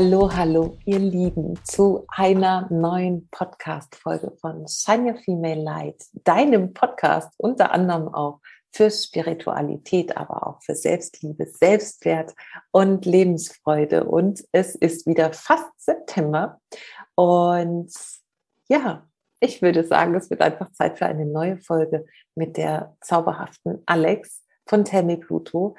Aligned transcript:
Hallo, 0.00 0.30
hallo, 0.32 0.78
ihr 0.84 1.00
Lieben, 1.00 1.58
zu 1.64 2.04
einer 2.06 2.68
neuen 2.70 3.28
Podcast-Folge 3.32 4.30
von 4.40 4.64
Shine 4.68 5.10
Your 5.10 5.18
Female 5.18 5.60
Light, 5.60 6.04
deinem 6.22 6.72
Podcast, 6.72 7.34
unter 7.36 7.72
anderem 7.72 8.06
auch 8.14 8.38
für 8.72 8.92
Spiritualität, 8.92 10.16
aber 10.16 10.46
auch 10.46 10.62
für 10.62 10.76
Selbstliebe, 10.76 11.46
Selbstwert 11.46 12.32
und 12.70 13.06
Lebensfreude. 13.06 14.04
Und 14.04 14.44
es 14.52 14.76
ist 14.76 15.04
wieder 15.08 15.32
fast 15.32 15.68
September. 15.78 16.60
Und 17.16 17.92
ja, 18.68 19.04
ich 19.40 19.62
würde 19.62 19.82
sagen, 19.82 20.14
es 20.14 20.30
wird 20.30 20.42
einfach 20.42 20.70
Zeit 20.70 20.96
für 20.98 21.06
eine 21.06 21.26
neue 21.26 21.58
Folge 21.58 22.06
mit 22.36 22.56
der 22.56 22.96
zauberhaften 23.00 23.82
Alex 23.84 24.44
von 24.68 24.84
Tell 24.84 25.16
Pluto 25.16 25.74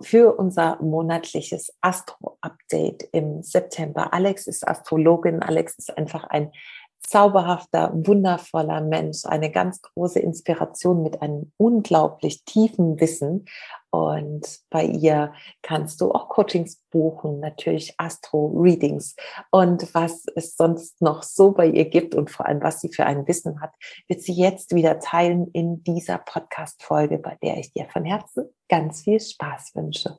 für 0.00 0.38
unser 0.38 0.80
monatliches 0.80 1.74
Astro-Update 1.80 3.08
im 3.12 3.42
September. 3.42 4.14
Alex 4.14 4.46
ist 4.46 4.66
Astrologin. 4.66 5.42
Alex 5.42 5.74
ist 5.76 5.96
einfach 5.98 6.24
ein 6.24 6.52
zauberhafter, 7.00 7.90
wundervoller 7.94 8.80
Mensch, 8.80 9.24
eine 9.24 9.50
ganz 9.50 9.80
große 9.82 10.18
Inspiration 10.18 11.02
mit 11.02 11.22
einem 11.22 11.52
unglaublich 11.56 12.44
tiefen 12.44 13.00
Wissen. 13.00 13.46
Und 13.90 14.60
bei 14.68 14.84
ihr 14.84 15.32
kannst 15.62 16.00
du 16.00 16.12
auch 16.12 16.28
Coachings 16.28 16.82
buchen, 16.90 17.40
natürlich 17.40 17.94
Astro-Readings. 17.96 19.16
Und 19.50 19.94
was 19.94 20.26
es 20.34 20.56
sonst 20.56 21.00
noch 21.00 21.22
so 21.22 21.52
bei 21.52 21.66
ihr 21.66 21.86
gibt 21.86 22.14
und 22.14 22.30
vor 22.30 22.46
allem, 22.46 22.62
was 22.62 22.80
sie 22.80 22.92
für 22.92 23.06
ein 23.06 23.26
Wissen 23.26 23.60
hat, 23.60 23.72
wird 24.06 24.22
sie 24.22 24.34
jetzt 24.34 24.74
wieder 24.74 25.00
teilen 25.00 25.48
in 25.52 25.82
dieser 25.84 26.18
Podcast-Folge, 26.18 27.18
bei 27.18 27.38
der 27.42 27.56
ich 27.58 27.72
dir 27.72 27.86
von 27.86 28.04
Herzen 28.04 28.50
ganz 28.68 29.02
viel 29.02 29.20
Spaß 29.20 29.74
wünsche. 29.74 30.18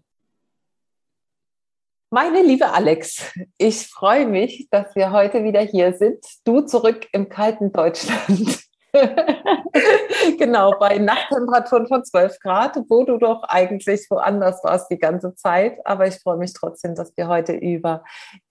Meine 2.12 2.42
liebe 2.42 2.72
Alex, 2.72 3.32
ich 3.60 3.86
freue 3.86 4.26
mich, 4.26 4.68
dass 4.72 4.96
wir 4.96 5.12
heute 5.12 5.44
wieder 5.44 5.62
hier 5.62 5.94
sind. 5.94 6.26
Du 6.44 6.62
zurück 6.62 7.08
im 7.12 7.30
kalten 7.30 7.72
Deutschland. 7.72 8.64
genau, 10.38 10.74
bei 10.80 10.98
Nachttemperaturen 10.98 11.88
von 11.88 12.04
12 12.04 12.40
Grad, 12.40 12.78
wo 12.90 13.04
du 13.04 13.18
doch 13.18 13.44
eigentlich 13.44 14.08
woanders 14.10 14.64
warst 14.64 14.90
die 14.90 14.98
ganze 14.98 15.36
Zeit. 15.36 15.78
Aber 15.86 16.08
ich 16.08 16.16
freue 16.16 16.38
mich 16.38 16.54
trotzdem, 16.54 16.96
dass 16.96 17.16
wir 17.16 17.28
heute 17.28 17.54
über 17.54 18.04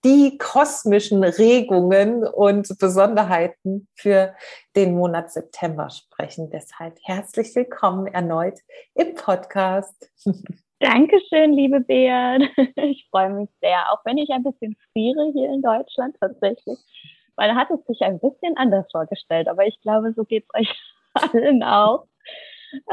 die 0.05 0.37
kosmischen 0.37 1.23
Regungen 1.23 2.23
und 2.23 2.77
Besonderheiten 2.79 3.87
für 3.95 4.33
den 4.75 4.95
Monat 4.95 5.31
September 5.31 5.89
sprechen. 5.89 6.49
Deshalb 6.49 6.97
herzlich 7.03 7.55
willkommen 7.55 8.07
erneut 8.07 8.59
im 8.95 9.15
Podcast. 9.15 10.09
Dankeschön, 10.79 11.53
liebe 11.53 11.81
Beat. 11.81 12.49
Ich 12.77 13.07
freue 13.11 13.31
mich 13.31 13.49
sehr, 13.61 13.91
auch 13.91 13.99
wenn 14.05 14.17
ich 14.17 14.29
ein 14.29 14.43
bisschen 14.43 14.77
friere 14.93 15.31
hier 15.33 15.49
in 15.49 15.61
Deutschland 15.61 16.15
tatsächlich. 16.21 16.79
Man 17.39 17.55
hat 17.55 17.71
es 17.71 17.85
sich 17.85 18.01
ein 18.01 18.19
bisschen 18.19 18.57
anders 18.57 18.85
vorgestellt, 18.91 19.47
aber 19.47 19.65
ich 19.65 19.79
glaube, 19.81 20.11
so 20.13 20.25
geht 20.25 20.43
es 20.43 20.59
euch 20.59 20.93
allen 21.33 21.63
auch. 21.63 22.05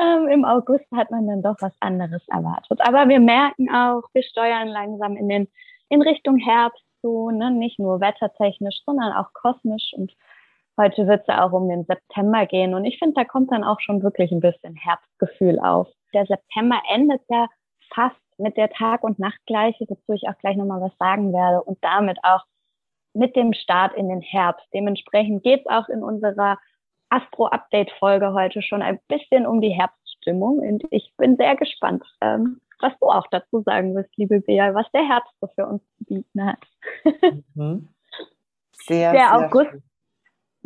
Ähm, 0.01 0.29
Im 0.29 0.45
August 0.45 0.87
hat 0.95 1.11
man 1.11 1.27
dann 1.27 1.43
doch 1.43 1.57
was 1.61 1.75
anderes 1.81 2.23
erwartet. 2.29 2.81
Aber 2.81 3.09
wir 3.09 3.19
merken 3.19 3.69
auch, 3.75 4.03
wir 4.15 4.23
steuern 4.23 4.69
langsam 4.69 5.17
in, 5.17 5.29
den, 5.29 5.49
in 5.89 6.01
Richtung 6.01 6.39
Herbst 6.39 6.85
zu, 7.01 7.31
ne? 7.31 7.51
nicht 7.51 7.81
nur 7.81 8.01
wettertechnisch, 8.01 8.83
sondern 8.87 9.13
auch 9.15 9.33
kosmisch. 9.33 9.93
Und 9.97 10.13
heute 10.79 11.09
wird 11.09 11.23
es 11.23 11.27
ja 11.27 11.45
auch 11.45 11.53
um 11.53 11.69
den 11.69 11.85
September 11.85 12.47
gehen. 12.47 12.73
Und 12.75 12.85
ich 12.85 13.01
finde, 13.01 13.15
da 13.15 13.25
kommt 13.25 13.51
dann 13.51 13.65
auch 13.65 13.81
schon 13.81 14.03
wirklich 14.05 14.31
ein 14.31 14.41
bisschen 14.41 14.77
Herbstgefühl 14.77 15.59
auf. 15.59 15.89
Der 16.15 16.25
September 16.25 16.81
endet 16.89 17.21
ja 17.29 17.49
fast 17.93 18.17
mit 18.39 18.57
der 18.57 18.71
Tag- 18.71 19.03
und 19.03 19.19
Nachtgleiche, 19.19 19.87
wozu 19.89 20.13
ich 20.13 20.29
auch 20.29 20.39
gleich 20.39 20.57
nochmal 20.57 20.81
was 20.81 20.97
sagen 20.99 21.33
werde 21.33 21.63
und 21.63 21.79
damit 21.83 22.19
auch 22.23 22.45
mit 23.17 23.37
dem 23.37 23.53
Start 23.53 23.95
in 23.97 24.09
den 24.09 24.21
Herbst. 24.21 24.67
Dementsprechend 24.73 25.43
geht 25.43 25.61
es 25.61 25.67
auch 25.67 25.89
in 25.89 26.03
unserer 26.03 26.59
Astro-Update-Folge 27.09 28.33
heute 28.33 28.63
schon 28.63 28.83
ein 28.83 28.99
bisschen 29.09 29.47
um 29.47 29.61
die 29.61 29.71
Herbststimmung 29.71 30.59
und 30.59 30.85
ich 30.91 31.13
bin 31.17 31.37
sehr 31.37 31.57
gespannt, 31.57 32.05
ähm, 32.21 32.61
was 32.81 32.93
du 33.01 33.07
auch 33.07 33.27
dazu 33.31 33.63
sagen 33.63 33.95
wirst, 33.95 34.11
liebe 34.17 34.41
Bea, 34.41 34.75
was 34.75 34.91
der 34.93 35.09
Herbst 35.09 35.33
so 35.41 35.49
für 35.55 35.67
uns 35.67 35.83
zu 35.99 36.05
bieten 36.05 36.45
hat. 36.45 36.59
Mhm. 37.55 37.89
Sehr, 38.73 39.13
der 39.13 39.21
sehr 39.21 39.37
August, 39.37 39.71
schön. 39.71 39.83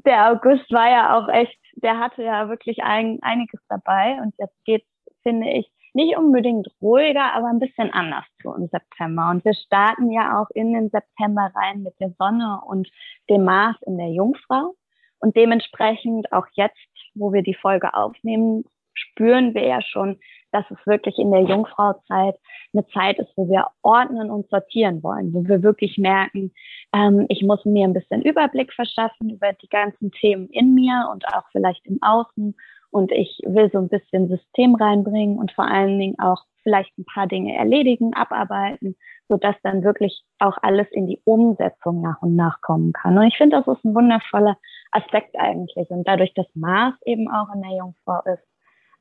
der 0.04 0.30
August 0.30 0.70
war 0.72 0.90
ja 0.90 1.18
auch 1.18 1.28
echt, 1.28 1.58
der 1.76 1.98
hatte 1.98 2.22
ja 2.22 2.48
wirklich 2.48 2.82
ein, 2.82 3.18
einiges 3.22 3.60
dabei 3.68 4.18
und 4.22 4.34
jetzt 4.38 4.64
geht 4.64 4.84
finde 5.22 5.50
ich, 5.50 5.70
nicht 5.94 6.16
unbedingt 6.16 6.68
ruhiger, 6.80 7.34
aber 7.34 7.48
ein 7.48 7.58
bisschen 7.58 7.92
anders 7.92 8.24
zu 8.40 8.52
im 8.52 8.68
September. 8.68 9.30
Und 9.30 9.44
wir 9.44 9.54
starten 9.54 10.10
ja 10.10 10.40
auch 10.40 10.50
in 10.54 10.72
den 10.72 10.90
September 10.90 11.50
rein 11.54 11.82
mit 11.82 11.98
der 12.00 12.12
Sonne 12.18 12.60
und 12.66 12.88
dem 13.28 13.44
Mars 13.44 13.76
in 13.86 13.98
der 13.98 14.10
Jungfrau. 14.10 14.74
Und 15.18 15.36
dementsprechend 15.36 16.32
auch 16.32 16.46
jetzt, 16.52 16.76
wo 17.14 17.32
wir 17.32 17.42
die 17.42 17.54
Folge 17.54 17.94
aufnehmen, 17.94 18.64
spüren 18.94 19.54
wir 19.54 19.66
ja 19.66 19.82
schon, 19.82 20.18
dass 20.52 20.64
es 20.70 20.78
wirklich 20.86 21.18
in 21.18 21.30
der 21.30 21.42
Jungfrauzeit 21.42 22.36
eine 22.72 22.86
Zeit 22.88 23.18
ist, 23.18 23.32
wo 23.36 23.48
wir 23.48 23.68
ordnen 23.82 24.30
und 24.30 24.48
sortieren 24.50 25.02
wollen, 25.02 25.32
wo 25.32 25.44
wir 25.46 25.62
wirklich 25.62 25.96
merken, 25.98 26.52
ähm, 26.92 27.26
ich 27.28 27.42
muss 27.42 27.64
mir 27.64 27.86
ein 27.86 27.92
bisschen 27.92 28.22
Überblick 28.22 28.72
verschaffen 28.72 29.30
über 29.30 29.52
die 29.52 29.68
ganzen 29.68 30.10
Themen 30.10 30.48
in 30.48 30.74
mir 30.74 31.08
und 31.12 31.26
auch 31.28 31.44
vielleicht 31.52 31.86
im 31.86 31.98
Außen 32.02 32.56
und 32.90 33.12
ich 33.12 33.40
will 33.46 33.70
so 33.70 33.78
ein 33.78 33.88
bisschen 33.88 34.28
System 34.28 34.74
reinbringen 34.74 35.38
und 35.38 35.52
vor 35.52 35.66
allen 35.66 35.98
Dingen 35.98 36.18
auch 36.18 36.44
vielleicht 36.62 36.96
ein 36.98 37.04
paar 37.04 37.26
Dinge 37.26 37.56
erledigen, 37.56 38.12
abarbeiten, 38.14 38.96
so 39.28 39.36
dass 39.36 39.56
dann 39.62 39.82
wirklich 39.82 40.22
auch 40.38 40.58
alles 40.62 40.88
in 40.90 41.06
die 41.06 41.20
Umsetzung 41.24 42.02
nach 42.02 42.20
und 42.20 42.36
nach 42.36 42.60
kommen 42.60 42.92
kann. 42.92 43.16
Und 43.16 43.24
ich 43.24 43.36
finde, 43.36 43.56
das 43.56 43.66
ist 43.66 43.84
ein 43.84 43.94
wundervoller 43.94 44.56
Aspekt 44.92 45.36
eigentlich. 45.38 45.88
Und 45.90 46.06
dadurch, 46.06 46.34
dass 46.34 46.46
Mars 46.54 46.94
eben 47.04 47.30
auch 47.30 47.54
in 47.54 47.62
der 47.62 47.76
Jungfrau 47.78 48.20
ist, 48.24 48.46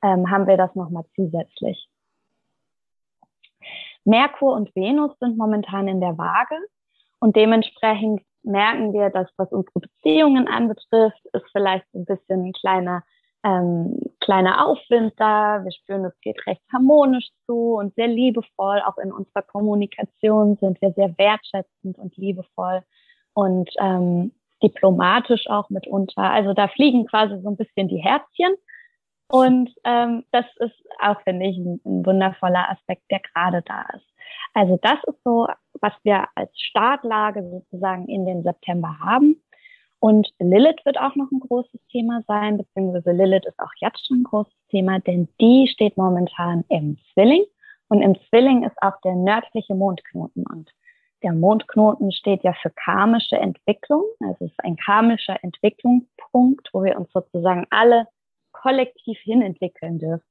ähm, 0.04 0.30
haben 0.30 0.48
wir 0.48 0.58
das 0.58 0.74
nochmal 0.76 1.04
zusätzlich. 1.16 1.90
Merkur 4.06 4.54
und 4.54 4.74
Venus 4.76 5.12
sind 5.20 5.38
momentan 5.38 5.88
in 5.88 6.00
der 6.00 6.18
Waage 6.18 6.56
und 7.20 7.36
dementsprechend 7.36 8.22
merken 8.44 8.94
wir, 8.94 9.10
dass 9.10 9.28
was 9.38 9.52
unsere 9.52 9.82
Beziehungen 9.82 10.48
anbetrifft, 10.48 11.22
ist 11.34 11.46
vielleicht 11.52 11.86
ein 11.94 12.06
bisschen 12.06 12.46
ein 12.46 12.54
kleiner 12.54 13.04
ähm, 13.44 13.98
kleiner 14.20 14.68
Aufwind 14.68 15.14
da. 15.18 15.64
Wir 15.64 15.72
spüren, 15.72 16.06
es 16.06 16.20
geht 16.22 16.46
recht 16.46 16.62
harmonisch 16.72 17.30
zu 17.46 17.76
und 17.76 17.96
sehr 17.96 18.08
liebevoll. 18.08 18.82
Auch 18.86 18.98
in 18.98 19.12
unserer 19.12 19.42
Kommunikation 19.42 20.58
sind 20.58 20.82
wir 20.82 20.92
sehr 20.92 21.18
wertschätzend 21.18 21.98
und 21.98 22.16
liebevoll 22.18 22.84
und 23.34 23.70
ähm, 23.80 24.34
diplomatisch 24.62 25.48
auch 25.50 25.70
mitunter. 25.70 26.24
Also 26.24 26.54
da 26.54 26.68
fliegen 26.68 27.08
quasi 27.08 27.40
so 27.42 27.50
ein 27.50 27.58
bisschen 27.58 27.88
die 27.88 28.04
Herzchen. 28.04 28.56
Und 29.32 29.70
ähm, 29.84 30.26
das 30.32 30.46
ist 30.58 30.76
auch, 31.00 31.22
finde 31.22 31.46
ich, 31.46 31.58
ein, 31.58 31.80
ein 31.86 32.06
wundervoller 32.06 32.70
Aspekt, 32.72 33.04
der 33.12 33.20
gerade 33.20 33.62
da 33.62 33.86
ist. 33.96 34.06
Also 34.54 34.78
das 34.82 34.98
ist 35.06 35.24
so, 35.24 35.48
was 35.82 35.94
wir 36.04 36.28
als 36.36 36.52
Startlage 36.60 37.48
sozusagen 37.50 38.08
in 38.08 38.26
den 38.26 38.44
September 38.44 38.98
haben. 39.00 39.42
Und 40.00 40.30
Lilith 40.40 40.86
wird 40.86 40.98
auch 40.98 41.16
noch 41.16 41.30
ein 41.32 41.42
großes 41.42 41.80
Thema 41.92 42.24
sein, 42.28 42.58
beziehungsweise 42.58 43.12
Lilith 43.12 43.46
ist 43.46 43.60
auch 43.60 43.74
jetzt 43.82 44.08
schon 44.08 44.22
ein 44.22 44.24
großes 44.24 44.54
Thema, 44.70 45.00
denn 45.00 45.28
die 45.42 45.68
steht 45.68 45.98
momentan 45.98 46.64
im 46.70 46.98
Zwilling. 47.14 47.44
Und 47.90 48.02
im 48.02 48.16
Zwilling 48.30 48.64
ist 48.64 48.82
auch 48.82 49.00
der 49.02 49.16
nördliche 49.16 49.76
Mondknoten. 49.76 50.46
Und 50.46 50.72
der 51.22 51.34
Mondknoten 51.34 52.12
steht 52.14 52.44
ja 52.44 52.54
für 52.62 52.70
karmische 52.70 53.36
Entwicklung. 53.36 54.06
Also 54.22 54.46
es 54.46 54.52
ist 54.52 54.64
ein 54.64 54.78
karmischer 54.78 55.44
Entwicklungspunkt, 55.44 56.70
wo 56.72 56.84
wir 56.84 56.98
uns 56.98 57.12
sozusagen 57.12 57.66
alle 57.70 58.08
kollektiv 58.54 59.18
hinentwickeln 59.20 60.00
dürfen. 60.00 60.26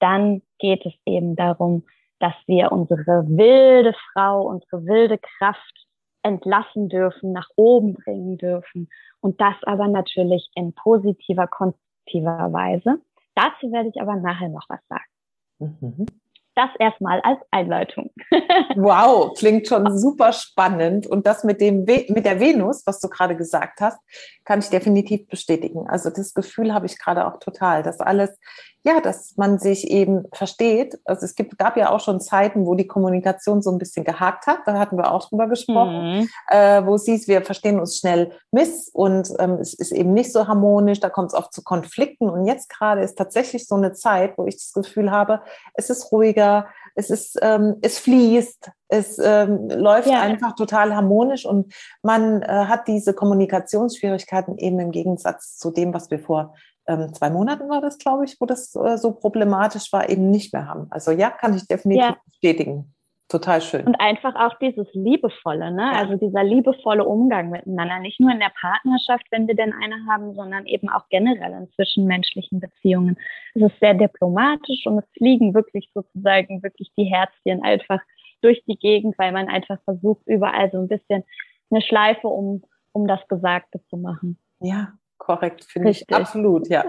Dann 0.00 0.42
geht 0.58 0.84
es 0.84 0.92
eben 1.06 1.34
darum, 1.34 1.84
dass 2.20 2.34
wir 2.46 2.72
unsere 2.72 3.24
wilde 3.28 3.94
Frau, 4.12 4.42
unsere 4.42 4.84
wilde 4.84 5.18
Kraft 5.18 5.87
entlassen 6.28 6.88
dürfen, 6.88 7.32
nach 7.32 7.48
oben 7.56 7.94
bringen 7.94 8.38
dürfen. 8.38 8.88
Und 9.20 9.40
das 9.40 9.56
aber 9.62 9.88
natürlich 9.88 10.50
in 10.54 10.72
positiver, 10.72 11.48
konstruktiver 11.48 12.52
Weise. 12.52 13.00
Dazu 13.34 13.72
werde 13.72 13.88
ich 13.88 14.00
aber 14.00 14.16
nachher 14.16 14.48
noch 14.48 14.66
was 14.68 14.80
sagen. 14.88 15.80
Mhm. 15.80 16.06
Das 16.54 16.70
erstmal 16.80 17.20
als 17.20 17.38
Einleitung. 17.52 18.10
wow, 18.74 19.32
klingt 19.38 19.68
schon 19.68 19.96
super 19.96 20.32
spannend. 20.32 21.06
Und 21.06 21.24
das 21.24 21.44
mit, 21.44 21.60
dem 21.60 21.84
mit 21.84 22.24
der 22.24 22.40
Venus, 22.40 22.84
was 22.84 22.98
du 22.98 23.08
gerade 23.08 23.36
gesagt 23.36 23.80
hast, 23.80 23.98
kann 24.44 24.58
ich 24.58 24.68
definitiv 24.68 25.28
bestätigen. 25.28 25.86
Also 25.88 26.10
das 26.10 26.34
Gefühl 26.34 26.74
habe 26.74 26.86
ich 26.86 26.98
gerade 26.98 27.28
auch 27.28 27.38
total, 27.38 27.84
dass 27.84 28.00
alles 28.00 28.36
ja, 28.84 29.00
dass 29.00 29.36
man 29.36 29.58
sich 29.58 29.90
eben 29.90 30.24
versteht. 30.32 30.98
Also 31.04 31.24
es 31.24 31.34
gibt, 31.34 31.58
gab 31.58 31.76
ja 31.76 31.90
auch 31.90 32.00
schon 32.00 32.20
Zeiten, 32.20 32.64
wo 32.64 32.74
die 32.74 32.86
Kommunikation 32.86 33.60
so 33.60 33.70
ein 33.70 33.78
bisschen 33.78 34.04
gehakt 34.04 34.46
hat. 34.46 34.60
Da 34.66 34.78
hatten 34.78 34.96
wir 34.96 35.12
auch 35.12 35.28
drüber 35.28 35.48
gesprochen, 35.48 36.20
mhm. 36.20 36.28
äh, 36.48 36.86
wo 36.86 36.94
es 36.94 37.04
hieß, 37.04 37.26
wir 37.28 37.42
verstehen 37.42 37.80
uns 37.80 37.98
schnell 37.98 38.32
miss 38.52 38.88
und 38.92 39.32
ähm, 39.40 39.54
es 39.54 39.74
ist 39.74 39.92
eben 39.92 40.12
nicht 40.12 40.32
so 40.32 40.46
harmonisch. 40.46 41.00
Da 41.00 41.10
kommt 41.10 41.32
es 41.32 41.34
oft 41.34 41.52
zu 41.52 41.62
Konflikten. 41.62 42.30
Und 42.30 42.46
jetzt 42.46 42.68
gerade 42.68 43.02
ist 43.02 43.18
tatsächlich 43.18 43.66
so 43.66 43.74
eine 43.74 43.92
Zeit, 43.92 44.38
wo 44.38 44.46
ich 44.46 44.56
das 44.56 44.72
Gefühl 44.72 45.10
habe, 45.10 45.42
es 45.74 45.90
ist 45.90 46.12
ruhiger, 46.12 46.68
es 46.94 47.10
ist, 47.10 47.38
ähm, 47.42 47.76
es 47.82 47.98
fließt, 47.98 48.70
es 48.88 49.18
ähm, 49.18 49.68
läuft 49.68 50.08
ja. 50.08 50.20
einfach 50.20 50.54
total 50.54 50.94
harmonisch 50.96 51.44
und 51.44 51.72
man 52.02 52.42
äh, 52.42 52.46
hat 52.46 52.88
diese 52.88 53.12
Kommunikationsschwierigkeiten 53.12 54.56
eben 54.58 54.80
im 54.80 54.92
Gegensatz 54.92 55.58
zu 55.58 55.70
dem, 55.70 55.92
was 55.92 56.10
wir 56.10 56.18
vor 56.18 56.54
ähm, 56.88 57.12
zwei 57.14 57.30
Monaten 57.30 57.68
war 57.68 57.80
das, 57.80 57.98
glaube 57.98 58.24
ich, 58.24 58.36
wo 58.40 58.46
das 58.46 58.74
äh, 58.74 58.96
so 58.96 59.12
problematisch 59.12 59.92
war, 59.92 60.08
eben 60.08 60.30
nicht 60.30 60.52
mehr 60.52 60.66
haben. 60.66 60.86
Also 60.90 61.12
ja, 61.12 61.30
kann 61.30 61.54
ich 61.54 61.66
definitiv 61.66 62.02
ja. 62.02 62.16
bestätigen. 62.26 62.94
Total 63.28 63.60
schön. 63.60 63.84
Und 63.86 64.00
einfach 64.00 64.34
auch 64.36 64.58
dieses 64.58 64.86
Liebevolle, 64.94 65.70
ne? 65.70 65.82
Ja. 65.92 65.98
Also 65.98 66.16
dieser 66.16 66.42
liebevolle 66.42 67.04
Umgang 67.04 67.50
miteinander. 67.50 67.98
Nicht 67.98 68.18
nur 68.20 68.30
in 68.32 68.40
der 68.40 68.52
Partnerschaft, 68.58 69.26
wenn 69.30 69.46
wir 69.46 69.54
denn 69.54 69.74
eine 69.74 69.96
haben, 70.10 70.34
sondern 70.34 70.64
eben 70.64 70.88
auch 70.88 71.06
generell 71.10 71.52
in 71.52 71.70
zwischenmenschlichen 71.72 72.58
Beziehungen. 72.58 73.18
Es 73.54 73.60
ist 73.60 73.78
sehr 73.80 73.92
diplomatisch 73.92 74.86
und 74.86 74.98
es 74.98 75.04
fliegen 75.12 75.52
wirklich 75.52 75.90
sozusagen 75.92 76.62
wirklich 76.62 76.90
die 76.96 77.04
Herzchen 77.04 77.62
einfach 77.62 78.00
durch 78.40 78.64
die 78.66 78.78
Gegend, 78.78 79.18
weil 79.18 79.32
man 79.32 79.48
einfach 79.48 79.78
versucht, 79.84 80.22
überall 80.26 80.70
so 80.70 80.78
ein 80.78 80.88
bisschen 80.88 81.22
eine 81.70 81.82
Schleife 81.82 82.28
um, 82.28 82.62
um 82.92 83.06
das 83.06 83.20
Gesagte 83.28 83.82
zu 83.90 83.98
machen. 83.98 84.38
Ja, 84.60 84.94
korrekt, 85.18 85.64
finde 85.64 85.90
ich 85.90 86.08
absolut, 86.12 86.68
ja. 86.68 86.84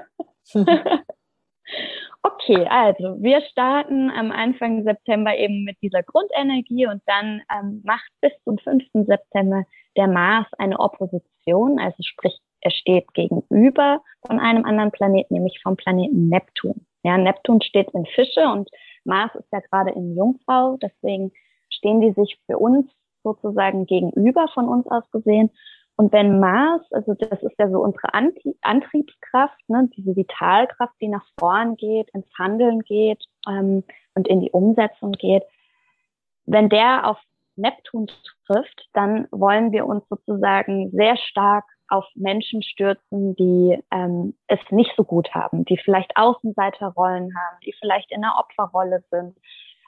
Okay, 2.21 2.65
also 2.69 3.15
wir 3.21 3.39
starten 3.41 4.09
am 4.09 4.31
Anfang 4.31 4.83
September 4.83 5.37
eben 5.37 5.63
mit 5.63 5.77
dieser 5.81 6.03
Grundenergie 6.03 6.85
und 6.85 7.01
dann 7.05 7.41
ähm, 7.49 7.81
macht 7.85 8.09
bis 8.19 8.33
zum 8.43 8.57
5. 8.57 8.83
September 9.05 9.63
der 9.95 10.07
Mars 10.07 10.47
eine 10.57 10.79
Opposition, 10.79 11.79
also 11.79 11.95
sprich, 12.01 12.37
er 12.61 12.71
steht 12.71 13.13
gegenüber 13.13 14.01
von 14.27 14.37
einem 14.39 14.65
anderen 14.65 14.91
Planeten, 14.91 15.33
nämlich 15.33 15.61
vom 15.63 15.77
Planeten 15.77 16.27
Neptun. 16.27 16.85
Ja, 17.03 17.17
Neptun 17.17 17.61
steht 17.61 17.91
in 17.91 18.05
Fische 18.05 18.43
und 18.51 18.69
Mars 19.05 19.33
ist 19.35 19.47
ja 19.53 19.59
gerade 19.59 19.91
in 19.91 20.17
Jungfrau, 20.17 20.75
deswegen 20.81 21.31
stehen 21.69 22.01
die 22.01 22.11
sich 22.11 22.37
für 22.47 22.57
uns 22.57 22.91
sozusagen 23.23 23.85
gegenüber 23.85 24.47
von 24.53 24.67
uns 24.67 24.87
aus 24.87 25.09
gesehen. 25.11 25.51
Und 25.99 26.13
wenn 26.13 26.39
Mars, 26.39 26.81
also 26.93 27.13
das 27.13 27.43
ist 27.43 27.59
ja 27.59 27.69
so 27.69 27.79
unsere 27.79 28.13
Antriebskraft, 28.13 29.59
ne, 29.67 29.89
diese 29.97 30.15
Vitalkraft, 30.15 30.93
die 31.01 31.09
nach 31.09 31.25
vorn 31.37 31.75
geht, 31.75 32.09
ins 32.11 32.25
Handeln 32.39 32.79
geht 32.83 33.21
ähm, 33.45 33.83
und 34.15 34.25
in 34.25 34.39
die 34.39 34.49
Umsetzung 34.51 35.11
geht, 35.11 35.43
wenn 36.45 36.69
der 36.69 37.05
auf 37.05 37.17
Neptun 37.57 38.07
trifft, 38.47 38.87
dann 38.93 39.27
wollen 39.31 39.73
wir 39.73 39.85
uns 39.85 40.07
sozusagen 40.07 40.89
sehr 40.91 41.17
stark 41.17 41.65
auf 41.89 42.05
Menschen 42.15 42.63
stürzen, 42.63 43.35
die 43.35 43.77
ähm, 43.91 44.37
es 44.47 44.61
nicht 44.69 44.93
so 44.95 45.03
gut 45.03 45.35
haben, 45.35 45.65
die 45.65 45.77
vielleicht 45.83 46.15
Außenseiterrollen 46.15 47.35
haben, 47.35 47.57
die 47.65 47.75
vielleicht 47.77 48.09
in 48.13 48.23
einer 48.23 48.39
Opferrolle 48.39 49.03
sind. 49.11 49.37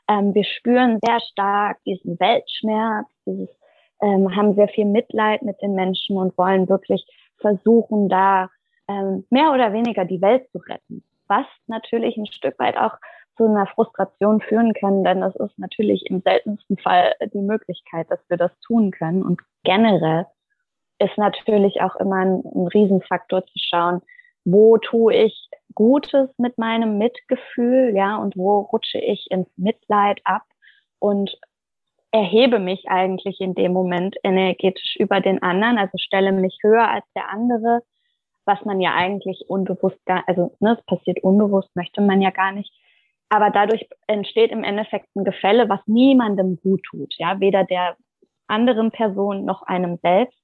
Ähm, 0.10 0.34
wir 0.34 0.44
spüren 0.44 1.00
sehr 1.02 1.22
stark 1.22 1.82
diesen 1.86 2.20
Weltschmerz, 2.20 3.08
dieses 3.26 3.61
ähm, 4.02 4.36
haben 4.36 4.56
sehr 4.56 4.68
viel 4.68 4.86
Mitleid 4.86 5.42
mit 5.44 5.62
den 5.62 5.76
Menschen 5.76 6.18
und 6.18 6.38
wollen 6.38 6.70
wirklich 6.70 7.06
versuchen, 7.38 8.10
da 8.10 8.50
ähm, 8.88 9.26
mehr 9.30 9.52
oder 9.52 9.74
weniger 9.74 10.06
die 10.06 10.22
Welt 10.22 10.50
zu 10.52 10.60
retten. 10.60 11.04
Was 11.28 11.46
natürlich 11.68 12.18
ein 12.18 12.26
Stück 12.26 12.58
weit 12.60 12.78
auch 12.78 12.98
zu 13.38 13.46
einer 13.46 13.68
Frustration 13.68 14.42
führen 14.42 14.74
kann, 14.74 15.04
denn 15.04 15.22
das 15.22 15.36
ist 15.36 15.58
natürlich 15.58 16.06
im 16.08 16.22
seltensten 16.22 16.78
Fall 16.78 17.14
die 17.34 17.42
Möglichkeit, 17.42 18.10
dass 18.12 18.20
wir 18.28 18.38
das 18.38 18.52
tun 18.60 18.92
können. 18.92 19.24
Und 19.24 19.42
generell 19.64 20.26
ist 21.00 21.18
natürlich 21.18 21.82
auch 21.82 21.96
immer 21.96 22.18
ein, 22.18 22.44
ein 22.44 22.68
Riesenfaktor 22.68 23.46
zu 23.46 23.54
schauen, 23.56 24.02
wo 24.44 24.78
tue 24.78 25.14
ich 25.14 25.50
Gutes 25.74 26.30
mit 26.38 26.58
meinem 26.58 26.98
Mitgefühl, 26.98 27.94
ja, 27.96 28.18
und 28.18 28.36
wo 28.36 28.60
rutsche 28.60 29.00
ich 29.00 29.30
ins 29.32 29.48
Mitleid 29.56 30.20
ab 30.26 30.44
und 31.00 31.40
erhebe 32.12 32.60
mich 32.60 32.88
eigentlich 32.88 33.40
in 33.40 33.54
dem 33.54 33.74
Moment 33.74 34.18
energetisch 34.24 34.96
über 34.98 35.22
den 35.22 35.42
anderen, 35.42 35.78
also 35.78 35.98
stelle 35.98 36.32
mich 36.32 36.58
höher 36.62 36.90
als 36.90 37.06
der 37.16 37.30
andere, 37.30 37.82
was 38.46 38.64
man 38.66 38.82
ja 38.82 38.94
eigentlich 38.96 39.46
unbewusst 39.48 40.04
gar, 40.06 40.24
also 40.28 40.56
ne, 40.60 40.78
es 40.78 40.86
passiert 40.86 41.24
unbewusst, 41.24 41.74
möchte 41.76 42.02
man 42.02 42.22
ja 42.22 42.32
gar 42.32 42.52
nicht. 42.52 42.72
Aber 43.30 43.50
dadurch 43.50 43.88
entsteht 44.08 44.52
im 44.52 44.66
Endeffekt 44.66 45.08
ein 45.16 45.24
Gefälle, 45.24 45.70
was 45.70 45.80
niemandem 45.86 46.60
gut 46.62 46.84
tut, 46.84 47.14
ja, 47.18 47.40
weder 47.40 47.64
der 47.64 47.96
anderen 48.48 48.92
Person 48.92 49.46
noch 49.46 49.62
einem 49.64 49.98
selbst. 50.02 50.38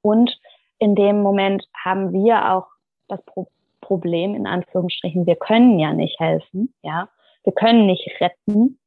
Und 0.00 0.38
in 0.78 0.94
dem 0.94 1.20
Moment 1.20 1.66
haben 1.74 2.12
wir 2.12 2.52
auch 2.52 2.68
das 3.08 3.22
Pro 3.24 3.48
Problem, 3.82 4.34
in 4.34 4.48
Anführungsstrichen, 4.48 5.26
wir 5.26 5.36
können 5.36 5.78
ja 5.78 5.92
nicht 5.92 6.18
helfen, 6.18 6.74
ja, 6.82 7.08
wir 7.44 7.52
können 7.52 7.86
nicht 7.86 8.10
retten, 8.20 8.80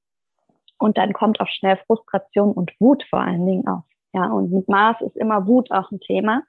und 0.79 0.97
dann 0.97 1.13
kommt 1.13 1.39
auch 1.39 1.47
schnell 1.47 1.77
Frustration 1.85 2.53
und 2.53 2.71
Wut 2.79 3.03
vor 3.09 3.19
allen 3.19 3.45
Dingen 3.45 3.67
auf. 3.67 3.83
Ja, 4.13 4.25
und 4.31 4.51
mit 4.51 4.67
Mars 4.67 4.99
ist 5.01 5.15
immer 5.17 5.45
Wut 5.45 5.69
auch 5.71 5.91
ein 5.91 5.99
Thema. 5.99 6.41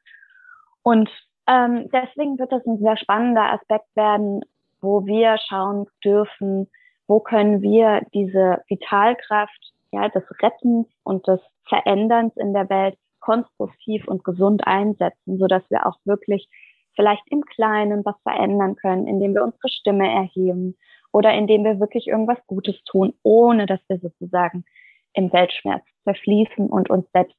Und 0.82 1.10
ähm, 1.46 1.90
deswegen 1.92 2.38
wird 2.38 2.52
das 2.52 2.64
ein 2.64 2.78
sehr 2.78 2.96
spannender 2.96 3.52
Aspekt 3.52 3.94
werden, 3.94 4.40
wo 4.80 5.04
wir 5.04 5.36
schauen 5.48 5.86
dürfen, 6.02 6.68
wo 7.06 7.20
können 7.20 7.60
wir 7.60 8.02
diese 8.14 8.62
Vitalkraft 8.68 9.72
ja, 9.92 10.08
des 10.08 10.22
Rettens 10.40 10.86
und 11.02 11.26
des 11.26 11.40
Veränderns 11.68 12.36
in 12.36 12.54
der 12.54 12.70
Welt 12.70 12.96
konstruktiv 13.18 14.06
und 14.08 14.24
gesund 14.24 14.66
einsetzen, 14.66 15.38
so 15.38 15.46
dass 15.46 15.62
wir 15.70 15.86
auch 15.86 15.98
wirklich 16.04 16.48
vielleicht 16.94 17.22
im 17.26 17.42
Kleinen 17.44 18.04
was 18.04 18.16
verändern 18.22 18.76
können, 18.76 19.06
indem 19.06 19.34
wir 19.34 19.42
unsere 19.42 19.68
Stimme 19.68 20.08
erheben, 20.08 20.76
oder 21.12 21.32
indem 21.34 21.64
wir 21.64 21.80
wirklich 21.80 22.06
irgendwas 22.08 22.38
Gutes 22.46 22.82
tun, 22.84 23.14
ohne 23.22 23.66
dass 23.66 23.80
wir 23.88 23.98
sozusagen 23.98 24.64
im 25.12 25.32
Weltschmerz 25.32 25.84
verfließen 26.04 26.68
und 26.68 26.90
uns 26.90 27.06
selbst 27.12 27.36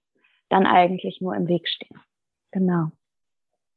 dann 0.49 0.65
eigentlich 0.65 1.21
nur 1.21 1.35
im 1.35 1.47
Weg 1.47 1.67
stehen. 1.67 1.99
Genau. 2.51 2.91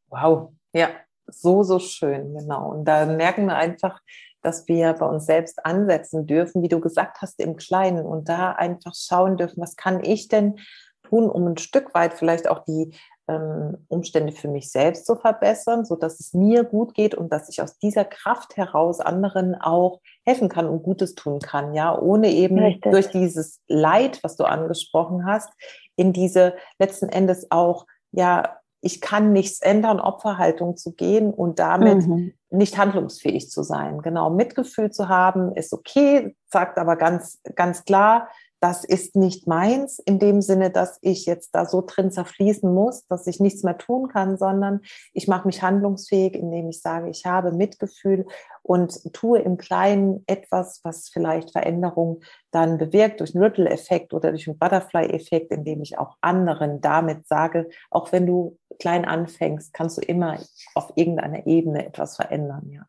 Wow, 0.08 0.52
ja, 0.72 0.88
so, 1.26 1.62
so 1.62 1.78
schön, 1.78 2.34
genau. 2.36 2.70
Und 2.70 2.84
da 2.84 3.06
merken 3.06 3.46
wir 3.46 3.56
einfach, 3.56 4.00
dass 4.42 4.68
wir 4.68 4.92
bei 4.94 5.06
uns 5.06 5.26
selbst 5.26 5.64
ansetzen 5.64 6.26
dürfen, 6.26 6.62
wie 6.62 6.68
du 6.68 6.80
gesagt 6.80 7.22
hast, 7.22 7.40
im 7.40 7.56
Kleinen 7.56 8.04
und 8.04 8.28
da 8.28 8.52
einfach 8.52 8.92
schauen 8.94 9.36
dürfen, 9.36 9.62
was 9.62 9.76
kann 9.76 10.04
ich 10.04 10.28
denn 10.28 10.56
tun, 11.02 11.30
um 11.30 11.46
ein 11.46 11.56
Stück 11.56 11.94
weit 11.94 12.14
vielleicht 12.14 12.48
auch 12.48 12.64
die 12.64 12.94
Umstände 13.26 14.32
für 14.32 14.48
mich 14.48 14.70
selbst 14.70 15.06
zu 15.06 15.16
verbessern, 15.16 15.86
so 15.86 15.96
dass 15.96 16.20
es 16.20 16.34
mir 16.34 16.62
gut 16.62 16.92
geht 16.94 17.14
und 17.14 17.32
dass 17.32 17.48
ich 17.48 17.62
aus 17.62 17.78
dieser 17.78 18.04
Kraft 18.04 18.56
heraus 18.58 19.00
anderen 19.00 19.54
auch 19.54 20.00
helfen 20.26 20.50
kann 20.50 20.68
und 20.68 20.82
Gutes 20.82 21.14
tun 21.14 21.38
kann, 21.38 21.72
ja, 21.74 21.98
ohne 21.98 22.30
eben 22.30 22.58
Richtig. 22.58 22.92
durch 22.92 23.10
dieses 23.10 23.60
Leid, 23.66 24.22
was 24.22 24.36
du 24.36 24.44
angesprochen 24.44 25.24
hast, 25.24 25.50
in 25.96 26.12
diese 26.12 26.54
letzten 26.78 27.08
Endes 27.08 27.50
auch, 27.50 27.86
ja, 28.12 28.58
ich 28.82 29.00
kann 29.00 29.32
nichts 29.32 29.62
ändern, 29.62 29.98
Opferhaltung 29.98 30.76
zu 30.76 30.92
gehen 30.92 31.32
und 31.32 31.58
damit 31.58 32.06
mhm. 32.06 32.34
nicht 32.50 32.76
handlungsfähig 32.76 33.50
zu 33.50 33.62
sein. 33.62 34.02
Genau, 34.02 34.28
Mitgefühl 34.28 34.90
zu 34.90 35.08
haben 35.08 35.54
ist 35.56 35.72
okay, 35.72 36.36
sagt 36.50 36.76
aber 36.76 36.96
ganz, 36.96 37.40
ganz 37.54 37.86
klar, 37.86 38.28
das 38.64 38.82
ist 38.82 39.14
nicht 39.14 39.46
meins 39.46 39.98
in 39.98 40.18
dem 40.18 40.40
Sinne, 40.40 40.70
dass 40.70 40.98
ich 41.02 41.26
jetzt 41.26 41.54
da 41.54 41.66
so 41.66 41.82
drin 41.86 42.10
zerfließen 42.10 42.72
muss, 42.72 43.06
dass 43.08 43.26
ich 43.26 43.38
nichts 43.38 43.62
mehr 43.62 43.76
tun 43.76 44.08
kann, 44.08 44.38
sondern 44.38 44.80
ich 45.12 45.28
mache 45.28 45.46
mich 45.46 45.60
handlungsfähig, 45.60 46.32
indem 46.32 46.70
ich 46.70 46.80
sage, 46.80 47.10
ich 47.10 47.26
habe 47.26 47.52
Mitgefühl 47.52 48.24
und 48.62 49.12
tue 49.12 49.40
im 49.40 49.58
Kleinen 49.58 50.24
etwas, 50.26 50.80
was 50.82 51.10
vielleicht 51.10 51.50
Veränderung 51.50 52.22
dann 52.52 52.78
bewirkt 52.78 53.20
durch 53.20 53.34
einen 53.34 53.44
Ripple-Effekt 53.44 54.14
oder 54.14 54.30
durch 54.30 54.48
einen 54.48 54.56
Butterfly-Effekt, 54.56 55.52
indem 55.52 55.82
ich 55.82 55.98
auch 55.98 56.16
anderen 56.22 56.80
damit 56.80 57.26
sage, 57.26 57.68
auch 57.90 58.12
wenn 58.12 58.26
du 58.26 58.56
klein 58.78 59.04
anfängst, 59.04 59.74
kannst 59.74 59.98
du 59.98 60.00
immer 60.00 60.38
auf 60.74 60.90
irgendeiner 60.94 61.46
Ebene 61.46 61.84
etwas 61.84 62.16
verändern, 62.16 62.70
ja. 62.70 62.86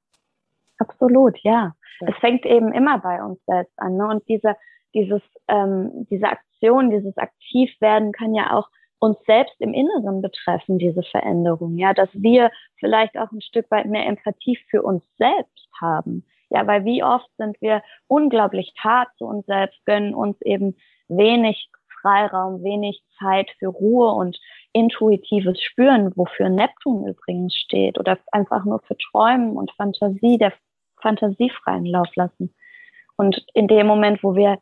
Absolut, 0.77 1.37
ja. 1.39 1.75
ja. 1.99 2.07
Es 2.07 2.15
fängt 2.19 2.45
eben 2.45 2.71
immer 2.71 2.99
bei 2.99 3.21
uns 3.21 3.39
selbst 3.45 3.77
an. 3.77 3.97
Ne? 3.97 4.07
Und 4.07 4.27
diese 4.29 4.55
dieses, 4.95 5.21
ähm, 5.47 6.07
diese 6.09 6.27
Aktion, 6.27 6.89
dieses 6.89 7.15
Aktivwerden 7.17 8.11
kann 8.13 8.33
ja 8.33 8.57
auch 8.57 8.69
uns 8.99 9.17
selbst 9.27 9.59
im 9.59 9.73
Inneren 9.73 10.21
betreffen, 10.21 10.79
diese 10.79 11.03
Veränderung, 11.03 11.77
ja, 11.77 11.93
dass 11.93 12.09
wir 12.13 12.49
vielleicht 12.79 13.17
auch 13.17 13.31
ein 13.31 13.41
Stück 13.41 13.69
weit 13.69 13.85
mehr 13.85 14.07
Empathie 14.07 14.57
für 14.69 14.81
uns 14.81 15.03
selbst 15.17 15.69
haben. 15.79 16.25
Ja, 16.49 16.65
weil 16.65 16.85
wie 16.85 17.03
oft 17.03 17.29
sind 17.37 17.59
wir 17.59 17.83
unglaublich 18.07 18.73
hart 18.79 19.09
zu 19.17 19.25
uns 19.25 19.45
selbst, 19.45 19.83
gönnen 19.85 20.15
uns 20.15 20.41
eben 20.41 20.75
wenig 21.07 21.69
Freiraum, 22.01 22.63
wenig 22.63 23.03
Zeit 23.19 23.49
für 23.57 23.67
Ruhe 23.67 24.11
und 24.11 24.39
intuitives 24.73 25.59
Spüren, 25.61 26.11
wofür 26.15 26.49
Neptun 26.49 27.07
übrigens 27.07 27.55
steht, 27.55 27.99
oder 27.99 28.17
einfach 28.31 28.63
nur 28.63 28.79
für 28.87 28.95
Träumen 28.97 29.57
und 29.57 29.71
Fantasie, 29.71 30.37
der 30.37 30.53
fantasiefreien 31.01 31.85
Lauf 31.85 32.15
lassen. 32.15 32.53
Und 33.17 33.45
in 33.53 33.67
dem 33.67 33.87
Moment, 33.87 34.23
wo 34.23 34.35
wir 34.35 34.59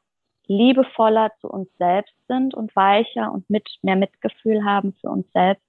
liebevoller 0.48 1.32
zu 1.40 1.48
uns 1.50 1.70
selbst 1.78 2.16
sind 2.28 2.54
und 2.54 2.76
weicher 2.76 3.32
und 3.32 3.50
mit 3.50 3.70
mehr 3.82 3.96
Mitgefühl 3.96 4.64
haben 4.64 4.94
für 5.02 5.10
uns 5.10 5.32
selbst, 5.32 5.64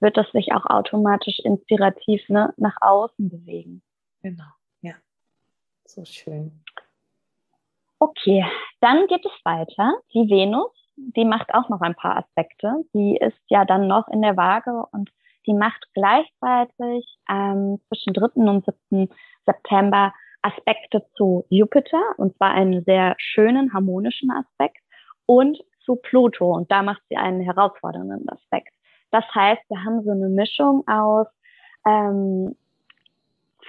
wird 0.00 0.16
das 0.16 0.30
sich 0.32 0.52
auch 0.52 0.66
automatisch 0.66 1.38
inspirativ 1.40 2.28
ne, 2.28 2.54
nach 2.56 2.76
außen 2.80 3.28
bewegen. 3.28 3.82
Genau, 4.22 4.44
ja. 4.80 4.94
So 5.84 6.04
schön. 6.04 6.62
Okay, 8.00 8.44
Dann 8.80 9.06
geht 9.08 9.24
es 9.26 9.44
weiter. 9.44 9.94
Die 10.14 10.30
Venus, 10.30 10.72
die 10.96 11.24
macht 11.24 11.52
auch 11.54 11.68
noch 11.68 11.80
ein 11.80 11.94
paar 11.94 12.16
Aspekte. 12.16 12.84
Die 12.94 13.16
ist 13.16 13.38
ja 13.48 13.64
dann 13.64 13.88
noch 13.88 14.06
in 14.08 14.22
der 14.22 14.36
Waage 14.36 14.86
und 14.92 15.10
die 15.46 15.54
macht 15.54 15.84
gleichzeitig 15.94 17.18
ähm, 17.28 17.80
zwischen 17.88 18.12
3. 18.12 18.42
und 18.42 18.64
7. 18.90 19.08
September 19.46 20.12
Aspekte 20.42 21.04
zu 21.16 21.44
Jupiter, 21.48 22.00
und 22.16 22.36
zwar 22.36 22.52
einen 22.52 22.84
sehr 22.84 23.14
schönen, 23.18 23.72
harmonischen 23.72 24.30
Aspekt, 24.30 24.78
und 25.26 25.58
zu 25.80 25.96
Pluto. 25.96 26.54
Und 26.54 26.70
da 26.70 26.82
macht 26.82 27.02
sie 27.08 27.16
einen 27.16 27.40
herausfordernden 27.40 28.28
Aspekt. 28.28 28.72
Das 29.10 29.24
heißt, 29.34 29.62
wir 29.68 29.84
haben 29.84 30.02
so 30.02 30.10
eine 30.10 30.28
Mischung 30.28 30.86
aus 30.86 31.26
ähm, 31.86 32.54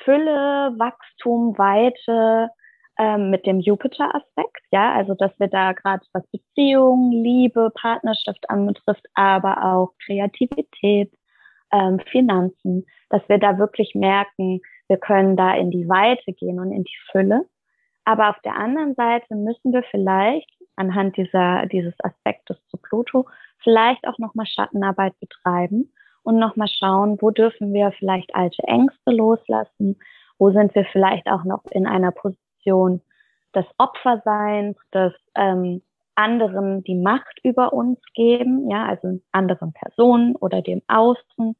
Fülle, 0.03 0.73
Wachstum, 0.77 1.57
Weite 1.57 2.49
ähm, 2.97 3.29
mit 3.29 3.45
dem 3.45 3.59
Jupiter-Aspekt. 3.59 4.61
Ja, 4.71 4.93
also 4.93 5.13
dass 5.13 5.31
wir 5.39 5.47
da 5.47 5.71
gerade 5.73 6.05
was 6.13 6.25
Beziehung, 6.27 7.11
Liebe, 7.11 7.71
Partnerschaft 7.73 8.49
anbetrifft, 8.49 9.05
aber 9.13 9.63
auch 9.63 9.93
Kreativität, 10.05 11.11
ähm, 11.71 11.99
Finanzen, 12.11 12.85
dass 13.09 13.21
wir 13.29 13.37
da 13.37 13.57
wirklich 13.57 13.95
merken, 13.95 14.61
wir 14.89 14.97
können 14.97 15.37
da 15.37 15.53
in 15.55 15.71
die 15.71 15.87
Weite 15.87 16.33
gehen 16.33 16.59
und 16.59 16.71
in 16.71 16.83
die 16.83 16.97
Fülle. 17.11 17.45
Aber 18.03 18.29
auf 18.29 18.39
der 18.43 18.55
anderen 18.55 18.95
Seite 18.95 19.35
müssen 19.35 19.71
wir 19.71 19.83
vielleicht 19.83 20.49
anhand 20.75 21.15
dieser, 21.15 21.67
dieses 21.67 21.93
Aspektes 22.03 22.57
zu 22.67 22.77
Pluto 22.77 23.27
vielleicht 23.59 24.07
auch 24.07 24.17
nochmal 24.17 24.47
Schattenarbeit 24.47 25.13
betreiben 25.19 25.93
und 26.23 26.39
nochmal 26.39 26.67
schauen, 26.67 27.17
wo 27.21 27.29
dürfen 27.29 27.73
wir 27.73 27.91
vielleicht 27.91 28.33
alte 28.33 28.63
Ängste 28.63 29.11
loslassen, 29.11 29.99
wo 30.37 30.51
sind 30.51 30.73
wir 30.73 30.85
vielleicht 30.85 31.27
auch 31.27 31.43
noch 31.43 31.63
in 31.71 31.85
einer 31.85 32.11
Position 32.11 33.01
des 33.53 33.65
Opferseins, 33.77 34.77
des 34.93 35.13
ähm, 35.35 35.81
anderen 36.15 36.83
die 36.83 36.95
Macht 36.95 37.39
über 37.43 37.73
uns 37.73 37.99
geben, 38.13 38.69
ja, 38.69 38.85
also 38.85 39.19
anderen 39.31 39.73
Personen 39.73 40.35
oder 40.35 40.61
dem 40.61 40.81
Außen 40.87 41.55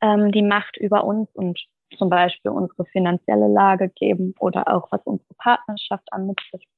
ähm, 0.00 0.32
die 0.32 0.42
Macht 0.42 0.76
über 0.76 1.04
uns 1.04 1.30
und 1.34 1.58
zum 1.98 2.08
Beispiel 2.10 2.50
unsere 2.50 2.84
finanzielle 2.86 3.48
Lage 3.48 3.88
geben 3.90 4.34
oder 4.38 4.68
auch 4.68 4.90
was 4.90 5.00
unsere 5.04 5.34
Partnerschaft 5.34 6.12
anbetrifft 6.12 6.68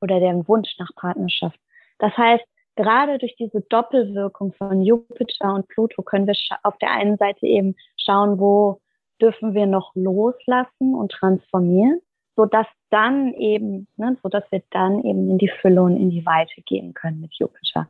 oder 0.00 0.20
den 0.20 0.46
Wunsch 0.48 0.76
nach 0.78 0.90
Partnerschaft. 0.96 1.58
Das 1.98 2.16
heißt, 2.16 2.44
gerade 2.76 3.18
durch 3.18 3.34
diese 3.36 3.62
Doppelwirkung 3.62 4.52
von 4.52 4.82
Jupiter 4.82 5.54
und 5.54 5.68
Pluto 5.68 6.02
können 6.02 6.26
wir 6.26 6.34
auf 6.62 6.76
der 6.78 6.92
einen 6.92 7.16
Seite 7.16 7.46
eben 7.46 7.74
schauen, 7.96 8.38
wo 8.38 8.80
dürfen 9.20 9.54
wir 9.54 9.66
noch 9.66 9.92
loslassen 9.94 10.94
und 10.94 11.10
transformieren, 11.12 12.00
so 12.36 12.44
dass 12.44 12.66
dann 12.90 13.32
eben, 13.34 13.88
ne, 13.96 14.16
so 14.22 14.28
dass 14.28 14.44
wir 14.50 14.62
dann 14.70 15.02
eben 15.04 15.30
in 15.30 15.38
die 15.38 15.50
Fülle 15.60 15.82
und 15.82 15.96
in 15.96 16.10
die 16.10 16.26
Weite 16.26 16.60
gehen 16.62 16.92
können 16.92 17.20
mit 17.20 17.34
Jupiter. 17.34 17.88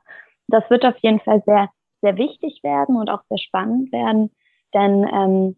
Das 0.49 0.69
wird 0.71 0.85
auf 0.85 0.97
jeden 0.99 1.21
Fall 1.21 1.43
sehr, 1.45 1.69
sehr 2.01 2.17
wichtig 2.17 2.63
werden 2.63 2.97
und 2.97 3.11
auch 3.11 3.23
sehr 3.29 3.39
spannend 3.39 3.91
werden, 3.91 4.31
denn 4.73 5.05
ähm, 5.13 5.57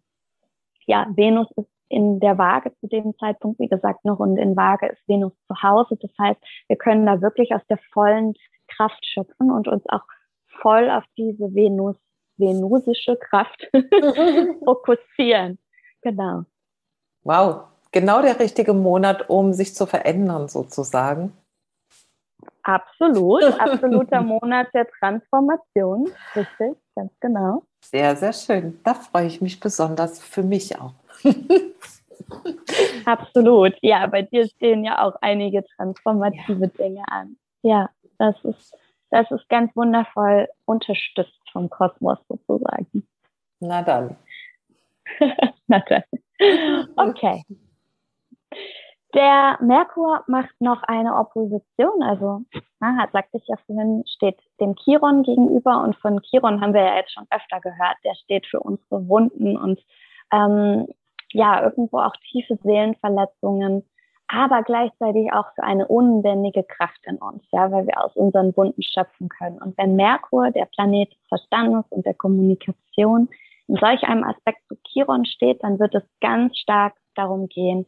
ja, 0.89 1.07
Venus 1.15 1.49
ist 1.57 1.69
in 1.91 2.19
der 2.19 2.39
Waage 2.39 2.73
zu 2.81 2.87
dem 2.87 3.15
Zeitpunkt, 3.19 3.61
wie 3.61 3.69
gesagt, 3.69 4.05
noch 4.05 4.19
und 4.19 4.37
in 4.39 4.57
Waage 4.57 4.89
ist 4.89 5.07
Venus 5.07 5.33
zu 5.47 5.63
Hause. 5.63 5.97
Das 6.01 6.11
heißt, 6.19 6.41
wir 6.67 6.77
können 6.77 7.07
da 7.07 7.21
wirklich 7.21 7.55
aus 7.55 7.63
der 7.69 7.79
vollen 7.93 8.35
Kraft 8.69 9.05
schöpfen 9.07 9.51
und 9.51 9.69
uns 9.69 9.85
auch 9.89 10.03
voll 10.61 10.91
auf 10.91 11.05
diese 11.17 11.55
Venus, 11.55 11.97
venusische 12.37 13.17
Kraft 13.17 13.71
fokussieren. 14.65 15.59
Genau. 16.03 16.45
Wow, 17.23 17.65
genau 17.93 18.23
der 18.23 18.41
richtige 18.41 18.73
Monat, 18.73 19.29
um 19.29 19.53
sich 19.53 19.75
zu 19.75 19.87
verändern, 19.87 20.49
sozusagen. 20.49 21.33
Absolut, 22.69 23.43
absoluter 23.61 24.21
Monat 24.21 24.69
der 24.75 24.87
Transformation. 24.99 26.11
Richtig, 26.37 26.77
ganz 26.95 27.13
genau. 27.21 27.63
Sehr, 27.83 28.15
sehr 28.15 28.35
schön. 28.35 28.79
Da 28.85 28.93
freue 28.93 29.27
ich 29.27 29.41
mich 29.41 29.59
besonders 29.59 30.21
für 30.21 30.43
mich 30.43 30.79
auch. 30.79 30.93
Absolut. 33.05 33.75
Ja, 33.81 34.07
bei 34.07 34.23
dir 34.23 34.47
stehen 34.49 34.85
ja 34.85 35.03
auch 35.03 35.15
einige 35.21 35.65
transformative 35.77 36.65
ja. 36.65 36.67
Dinge 36.67 37.03
an. 37.07 37.37
Ja, 37.63 37.91
das 38.19 38.37
ist, 38.45 38.77
das 39.11 39.31
ist 39.31 39.49
ganz 39.49 39.75
wundervoll 39.75 40.49
unterstützt 40.65 41.41
vom 41.53 41.71
Kosmos 41.71 42.19
sozusagen. 42.29 43.07
Na 43.61 43.83
dann. 43.83 44.17
Na 45.67 45.83
dann. 45.89 46.03
Okay. 46.97 47.43
Der 49.15 49.59
Merkur 49.63 50.23
macht 50.27 50.61
noch 50.61 50.83
eine 50.83 51.17
Opposition, 51.17 52.03
also 52.03 52.43
na, 52.79 53.09
sagte 53.11 53.39
ich 53.39 53.47
ja 53.47 53.57
vorhin, 53.67 54.05
steht 54.07 54.39
dem 54.61 54.75
Chiron 54.77 55.23
gegenüber 55.23 55.83
und 55.83 55.97
von 55.97 56.21
Chiron 56.23 56.61
haben 56.61 56.75
wir 56.75 56.83
ja 56.83 56.97
jetzt 56.97 57.15
schon 57.15 57.27
öfter 57.31 57.61
gehört, 57.61 57.97
der 58.05 58.15
steht 58.17 58.47
für 58.47 58.61
unsere 58.61 59.09
Wunden 59.09 59.57
und 59.57 59.81
ähm, 60.31 60.87
ja, 61.33 61.63
irgendwo 61.63 61.99
auch 61.99 62.15
tiefe 62.31 62.59
Seelenverletzungen, 62.63 63.83
aber 64.29 64.63
gleichzeitig 64.63 65.33
auch 65.33 65.47
für 65.55 65.63
eine 65.63 65.89
unbändige 65.89 66.63
Kraft 66.63 67.01
in 67.05 67.17
uns, 67.17 67.43
ja, 67.51 67.73
weil 67.73 67.87
wir 67.87 68.05
aus 68.05 68.15
unseren 68.15 68.55
Wunden 68.57 68.83
schöpfen 68.83 69.31
können. 69.31 69.59
Und 69.59 69.77
wenn 69.79 69.97
Merkur, 69.97 70.51
der 70.51 70.67
Planet 70.67 71.11
des 71.11 71.29
Verstandes 71.29 71.85
und 71.91 72.05
der 72.05 72.15
Kommunikation, 72.15 73.31
in 73.69 73.77
solch 73.77 74.03
einem 74.05 74.25
Aspekt 74.25 74.67
zu 74.69 74.77
Chiron 74.85 75.25
steht, 75.25 75.63
dann 75.63 75.79
wird 75.79 75.95
es 75.95 76.03
ganz 76.21 76.59
stark 76.59 76.95
darum 77.15 77.49
gehen, 77.49 77.87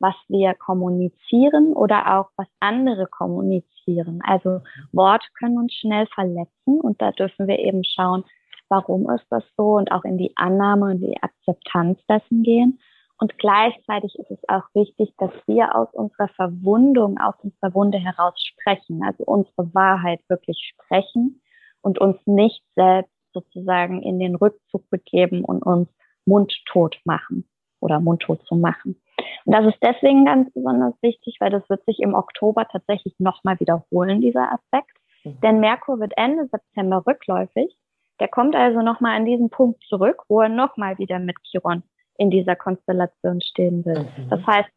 was 0.00 0.14
wir 0.28 0.54
kommunizieren 0.54 1.74
oder 1.74 2.18
auch 2.18 2.30
was 2.36 2.48
andere 2.58 3.06
kommunizieren. 3.06 4.20
Also 4.24 4.60
Worte 4.92 5.26
können 5.38 5.58
uns 5.58 5.74
schnell 5.74 6.06
verletzen 6.06 6.80
und 6.80 7.00
da 7.00 7.12
dürfen 7.12 7.46
wir 7.46 7.58
eben 7.58 7.84
schauen, 7.84 8.24
warum 8.68 9.10
ist 9.10 9.26
das 9.30 9.44
so 9.56 9.76
und 9.76 9.92
auch 9.92 10.04
in 10.04 10.16
die 10.16 10.32
Annahme 10.36 10.86
und 10.86 11.00
die 11.00 11.22
Akzeptanz 11.22 11.98
dessen 12.08 12.42
gehen. 12.42 12.80
Und 13.18 13.36
gleichzeitig 13.36 14.14
ist 14.18 14.30
es 14.30 14.48
auch 14.48 14.64
wichtig, 14.72 15.12
dass 15.18 15.32
wir 15.46 15.76
aus 15.76 15.92
unserer 15.92 16.28
Verwundung, 16.28 17.18
aus 17.18 17.34
unserer 17.42 17.74
Wunde 17.74 17.98
heraus 17.98 18.34
sprechen, 18.40 19.02
also 19.04 19.24
unsere 19.24 19.74
Wahrheit 19.74 20.20
wirklich 20.28 20.72
sprechen 20.72 21.42
und 21.82 21.98
uns 21.98 22.16
nicht 22.24 22.62
selbst 22.74 23.12
sozusagen 23.34 24.02
in 24.02 24.18
den 24.18 24.36
Rückzug 24.36 24.88
begeben 24.88 25.44
und 25.44 25.62
uns 25.62 25.88
mundtot 26.24 26.98
machen 27.04 27.46
oder 27.80 28.00
mundtot 28.00 28.42
zu 28.46 28.54
machen. 28.54 29.00
Und 29.44 29.54
das 29.54 29.66
ist 29.66 29.78
deswegen 29.82 30.24
ganz 30.24 30.52
besonders 30.52 30.94
wichtig, 31.02 31.36
weil 31.40 31.50
das 31.50 31.68
wird 31.68 31.84
sich 31.84 32.00
im 32.00 32.14
Oktober 32.14 32.66
tatsächlich 32.66 33.14
nochmal 33.18 33.58
wiederholen, 33.60 34.20
dieser 34.20 34.52
Aspekt. 34.52 34.96
Mhm. 35.24 35.40
Denn 35.40 35.60
Merkur 35.60 36.00
wird 36.00 36.12
Ende 36.16 36.46
September 36.46 37.04
rückläufig. 37.06 37.76
Der 38.20 38.28
kommt 38.28 38.54
also 38.54 38.82
nochmal 38.82 39.16
an 39.16 39.24
diesen 39.24 39.50
Punkt 39.50 39.82
zurück, 39.84 40.22
wo 40.28 40.40
er 40.40 40.48
nochmal 40.48 40.98
wieder 40.98 41.18
mit 41.18 41.36
Chiron 41.42 41.82
in 42.18 42.30
dieser 42.30 42.54
Konstellation 42.54 43.40
stehen 43.40 43.84
will. 43.84 44.06
Mhm. 44.16 44.28
Das 44.28 44.46
heißt, 44.46 44.68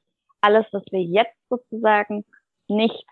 alles, 0.41 0.65
was 0.71 0.83
wir 0.91 1.01
jetzt 1.01 1.37
sozusagen 1.49 2.25
nicht 2.67 3.05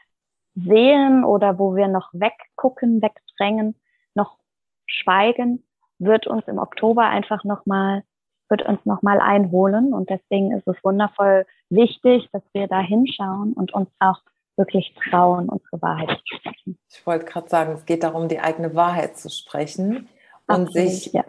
sehen 0.55 1.24
oder 1.24 1.60
wo 1.60 1.75
wir 1.75 1.88
noch 1.88 2.10
weggucken, 2.13 3.01
wegdrängen, 3.01 3.75
noch 4.15 4.38
schweigen, 4.86 5.65
wird 6.00 6.27
uns 6.27 6.48
im 6.48 6.60
Oktober 6.60 7.03
einfach 7.03 7.43
nochmal 7.43 8.03
wird 8.51 8.62
uns 8.67 8.86
nochmal 8.86 9.20
einholen. 9.20 9.93
Und 9.93 10.10
deswegen 10.10 10.51
ist 10.51 10.67
es 10.67 10.75
wundervoll 10.84 11.48
wichtig, 11.70 12.29
dass 12.31 12.43
wir 12.53 12.67
da 12.67 12.79
hinschauen 12.79 13.53
und 13.53 13.74
uns 13.74 13.89
auch 14.00 14.20
wirklich 14.58 14.93
trauen, 15.10 15.50
unsere 15.50 15.81
Wahrheit 15.81 16.10
zu 16.10 16.36
sprechen. 16.36 16.77
Ich 16.89 17.08
wollte 17.08 17.25
gerade 17.25 17.50
sagen, 17.50 17.74
es 17.74 17.86
geht 17.86 18.03
darum, 18.03 18.27
die 18.27 18.39
eigene 18.39 18.75
Wahrheit 18.75 19.17
zu 19.17 19.29
sprechen 19.29 20.10
und 20.48 20.67
Absolut, 20.67 20.74
sich 20.74 21.13
ja. 21.13 21.24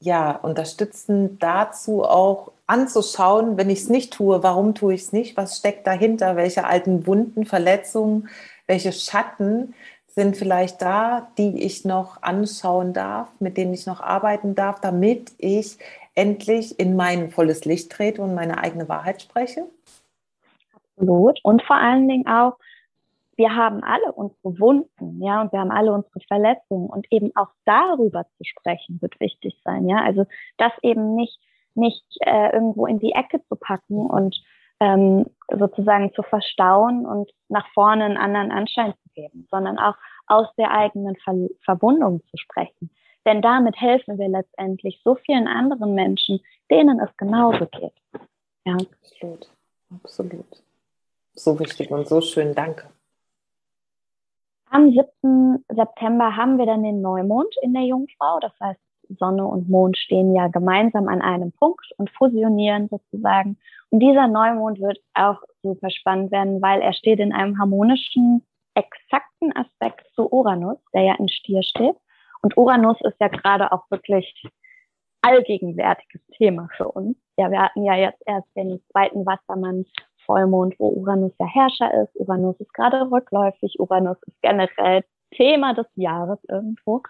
ja 0.00 0.30
unterstützen 0.30 1.38
dazu 1.38 2.04
auch 2.04 2.52
anzuschauen, 2.66 3.56
wenn 3.56 3.70
ich 3.70 3.80
es 3.80 3.88
nicht 3.88 4.12
tue, 4.12 4.42
warum 4.42 4.74
tue 4.74 4.94
ich 4.94 5.02
es 5.02 5.12
nicht, 5.12 5.36
was 5.36 5.58
steckt 5.58 5.86
dahinter, 5.86 6.36
welche 6.36 6.64
alten 6.64 7.06
Wunden, 7.06 7.44
Verletzungen, 7.44 8.28
welche 8.66 8.92
Schatten 8.92 9.74
sind 10.06 10.36
vielleicht 10.36 10.82
da, 10.82 11.28
die 11.38 11.62
ich 11.62 11.84
noch 11.84 12.22
anschauen 12.22 12.92
darf, 12.92 13.28
mit 13.40 13.56
denen 13.56 13.72
ich 13.72 13.86
noch 13.86 14.00
arbeiten 14.00 14.54
darf, 14.54 14.80
damit 14.80 15.32
ich 15.38 15.78
endlich 16.18 16.78
in 16.80 16.96
mein 16.96 17.30
volles 17.30 17.64
Licht 17.64 17.92
trete 17.92 18.20
und 18.20 18.34
meine 18.34 18.58
eigene 18.58 18.88
Wahrheit 18.88 19.22
spreche? 19.22 19.66
Absolut. 20.74 21.38
Und 21.44 21.62
vor 21.62 21.76
allen 21.76 22.08
Dingen 22.08 22.26
auch, 22.26 22.58
wir 23.36 23.54
haben 23.54 23.84
alle 23.84 24.12
unsere 24.12 24.58
Wunden, 24.58 25.22
ja, 25.22 25.40
und 25.40 25.52
wir 25.52 25.60
haben 25.60 25.70
alle 25.70 25.92
unsere 25.92 26.18
Verletzungen 26.26 26.90
und 26.90 27.06
eben 27.12 27.30
auch 27.36 27.50
darüber 27.64 28.24
zu 28.36 28.44
sprechen 28.44 29.00
wird 29.00 29.20
wichtig 29.20 29.60
sein, 29.64 29.88
ja. 29.88 30.02
Also 30.02 30.24
das 30.56 30.72
eben 30.82 31.14
nicht 31.14 31.38
nicht 31.78 32.04
äh, 32.20 32.52
irgendwo 32.52 32.86
in 32.86 32.98
die 32.98 33.12
Ecke 33.12 33.40
zu 33.48 33.54
packen 33.54 34.06
und 34.06 34.36
ähm, 34.80 35.26
sozusagen 35.48 36.12
zu 36.14 36.22
verstauen 36.22 37.06
und 37.06 37.30
nach 37.48 37.66
vorne 37.72 38.04
einen 38.04 38.16
anderen 38.16 38.50
Anschein 38.50 38.94
zu 39.02 39.08
geben, 39.14 39.46
sondern 39.50 39.78
auch 39.78 39.94
aus 40.26 40.48
der 40.56 40.70
eigenen 40.70 41.16
Ver 41.16 41.48
Verbundung 41.64 42.22
zu 42.30 42.36
sprechen. 42.36 42.90
Denn 43.28 43.42
damit 43.42 43.78
helfen 43.78 44.16
wir 44.16 44.26
letztendlich 44.26 45.02
so 45.04 45.14
vielen 45.14 45.46
anderen 45.48 45.94
Menschen, 45.94 46.40
denen 46.70 46.98
es 46.98 47.14
genauso 47.18 47.66
geht. 47.66 47.92
Ja. 48.64 48.72
Absolut, 48.72 49.50
absolut. 49.94 50.62
So 51.34 51.60
wichtig 51.60 51.90
und 51.90 52.08
so 52.08 52.22
schön, 52.22 52.54
danke. 52.54 52.88
Am 54.70 54.90
7. 54.90 55.62
September 55.68 56.36
haben 56.36 56.56
wir 56.56 56.64
dann 56.64 56.82
den 56.82 57.02
Neumond 57.02 57.54
in 57.60 57.74
der 57.74 57.82
Jungfrau. 57.82 58.38
Das 58.40 58.52
heißt, 58.62 58.80
Sonne 59.18 59.46
und 59.46 59.68
Mond 59.68 59.98
stehen 59.98 60.34
ja 60.34 60.48
gemeinsam 60.48 61.08
an 61.08 61.20
einem 61.20 61.52
Punkt 61.52 61.86
und 61.98 62.08
fusionieren 62.08 62.88
sozusagen. 62.88 63.58
Und 63.90 64.00
dieser 64.00 64.26
Neumond 64.26 64.80
wird 64.80 65.00
auch 65.12 65.42
super 65.62 65.90
spannend 65.90 66.30
werden, 66.32 66.62
weil 66.62 66.80
er 66.80 66.94
steht 66.94 67.18
in 67.18 67.34
einem 67.34 67.58
harmonischen, 67.58 68.42
exakten 68.72 69.54
Aspekt 69.54 70.06
zu 70.14 70.32
Uranus, 70.32 70.78
der 70.94 71.02
ja 71.02 71.14
in 71.18 71.28
Stier 71.28 71.62
steht. 71.62 71.96
Und 72.42 72.56
Uranus 72.56 72.96
ist 73.02 73.20
ja 73.20 73.28
gerade 73.28 73.72
auch 73.72 73.84
wirklich 73.90 74.42
allgegenwärtiges 75.22 76.20
Thema 76.36 76.68
für 76.76 76.88
uns. 76.88 77.16
Ja, 77.36 77.50
wir 77.50 77.60
hatten 77.60 77.84
ja 77.84 77.94
jetzt 77.94 78.22
erst 78.26 78.48
den 78.56 78.80
zweiten 78.92 79.26
Wassermann 79.26 79.84
Vollmond, 80.24 80.74
wo 80.78 80.88
Uranus 80.88 81.32
der 81.38 81.46
Herrscher 81.46 82.02
ist. 82.02 82.14
Uranus 82.14 82.60
ist 82.60 82.72
gerade 82.74 83.10
rückläufig. 83.10 83.76
Uranus 83.78 84.18
ist 84.26 84.40
generell 84.42 85.04
Thema 85.32 85.74
des 85.74 85.86
Jahres 85.96 86.38
irgendwo. 86.48 87.02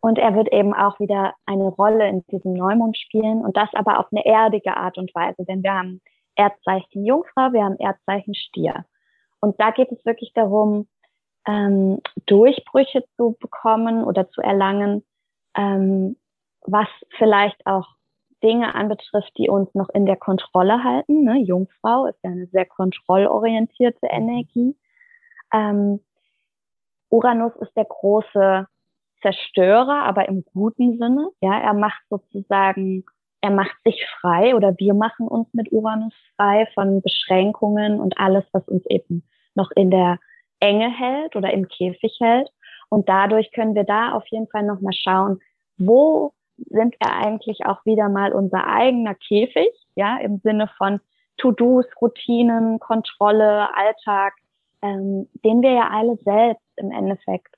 Und 0.00 0.18
er 0.18 0.34
wird 0.34 0.52
eben 0.52 0.72
auch 0.72 0.98
wieder 0.98 1.34
eine 1.46 1.68
Rolle 1.68 2.08
in 2.08 2.24
diesem 2.26 2.54
Neumond 2.54 2.96
spielen 2.96 3.44
und 3.44 3.56
das 3.56 3.68
aber 3.74 3.98
auf 3.98 4.06
eine 4.10 4.24
erdige 4.24 4.76
Art 4.76 4.96
und 4.96 5.14
Weise, 5.14 5.44
denn 5.44 5.62
wir 5.62 5.74
haben 5.74 6.00
Erdzeichen 6.36 7.04
Jungfrau, 7.04 7.52
wir 7.52 7.64
haben 7.64 7.76
Erdzeichen 7.78 8.34
Stier. 8.34 8.86
Und 9.40 9.60
da 9.60 9.70
geht 9.72 9.92
es 9.92 10.04
wirklich 10.06 10.32
darum, 10.34 10.88
ähm, 11.46 12.00
Durchbrüche 12.26 13.04
zu 13.16 13.36
bekommen 13.40 14.04
oder 14.04 14.28
zu 14.30 14.40
erlangen, 14.40 15.04
ähm, 15.56 16.16
was 16.66 16.88
vielleicht 17.16 17.66
auch 17.66 17.88
Dinge 18.42 18.74
anbetrifft, 18.74 19.32
die 19.36 19.48
uns 19.48 19.74
noch 19.74 19.88
in 19.90 20.06
der 20.06 20.16
Kontrolle 20.16 20.82
halten. 20.82 21.24
Ne? 21.24 21.38
Jungfrau 21.38 22.06
ist 22.06 22.18
ja 22.22 22.30
eine 22.30 22.46
sehr 22.46 22.66
kontrollorientierte 22.66 24.06
Energie. 24.06 24.76
Ähm, 25.52 26.00
Uranus 27.10 27.52
ist 27.60 27.76
der 27.76 27.84
große 27.84 28.66
Zerstörer, 29.20 30.04
aber 30.04 30.28
im 30.28 30.44
guten 30.54 30.98
Sinne. 30.98 31.28
Ja, 31.40 31.58
er 31.58 31.74
macht 31.74 32.02
sozusagen, 32.08 33.04
er 33.42 33.50
macht 33.50 33.76
sich 33.84 34.06
frei 34.20 34.54
oder 34.54 34.74
wir 34.78 34.94
machen 34.94 35.28
uns 35.28 35.52
mit 35.52 35.72
Uranus 35.72 36.14
frei 36.36 36.66
von 36.74 37.02
Beschränkungen 37.02 38.00
und 38.00 38.18
alles, 38.18 38.44
was 38.52 38.66
uns 38.68 38.84
eben 38.86 39.24
noch 39.54 39.70
in 39.72 39.90
der 39.90 40.18
Enge 40.60 40.90
hält 40.90 41.36
oder 41.36 41.52
im 41.52 41.68
Käfig 41.68 42.16
hält. 42.20 42.50
Und 42.88 43.08
dadurch 43.08 43.52
können 43.52 43.74
wir 43.74 43.84
da 43.84 44.12
auf 44.12 44.26
jeden 44.28 44.48
Fall 44.48 44.64
nochmal 44.64 44.92
schauen, 44.92 45.40
wo 45.78 46.32
sind 46.56 46.94
wir 47.00 47.12
eigentlich 47.12 47.64
auch 47.64 47.84
wieder 47.86 48.08
mal 48.08 48.32
unser 48.32 48.66
eigener 48.66 49.14
Käfig, 49.14 49.70
ja, 49.94 50.18
im 50.18 50.38
Sinne 50.38 50.68
von 50.76 51.00
To-Dos, 51.38 51.86
Routinen, 52.00 52.78
Kontrolle, 52.80 53.74
Alltag, 53.74 54.34
ähm, 54.82 55.28
den 55.44 55.62
wir 55.62 55.72
ja 55.72 55.88
alle 55.90 56.16
selbst 56.16 56.66
im 56.76 56.90
Endeffekt 56.90 57.54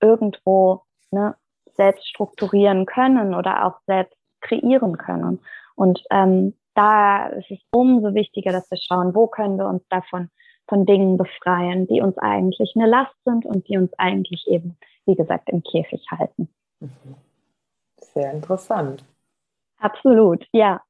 irgendwo 0.00 0.82
ne, 1.10 1.34
selbst 1.74 2.08
strukturieren 2.08 2.86
können 2.86 3.34
oder 3.34 3.66
auch 3.66 3.80
selbst 3.86 4.16
kreieren 4.40 4.96
können. 4.96 5.40
Und 5.74 6.02
ähm, 6.10 6.54
da 6.74 7.26
ist 7.28 7.50
es 7.50 7.58
umso 7.70 8.14
wichtiger, 8.14 8.52
dass 8.52 8.70
wir 8.70 8.78
schauen, 8.78 9.14
wo 9.14 9.26
können 9.26 9.58
wir 9.58 9.66
uns 9.66 9.86
davon 9.88 10.30
von 10.68 10.86
Dingen 10.86 11.16
befreien, 11.16 11.86
die 11.86 12.00
uns 12.00 12.16
eigentlich 12.18 12.74
eine 12.76 12.86
Last 12.86 13.14
sind 13.24 13.46
und 13.46 13.68
die 13.68 13.78
uns 13.78 13.92
eigentlich 13.98 14.46
eben, 14.46 14.76
wie 15.06 15.14
gesagt, 15.16 15.48
im 15.48 15.62
Käfig 15.62 16.04
halten. 16.10 16.48
Sehr 17.96 18.32
interessant. 18.32 19.04
Absolut, 19.78 20.44
ja. 20.52 20.82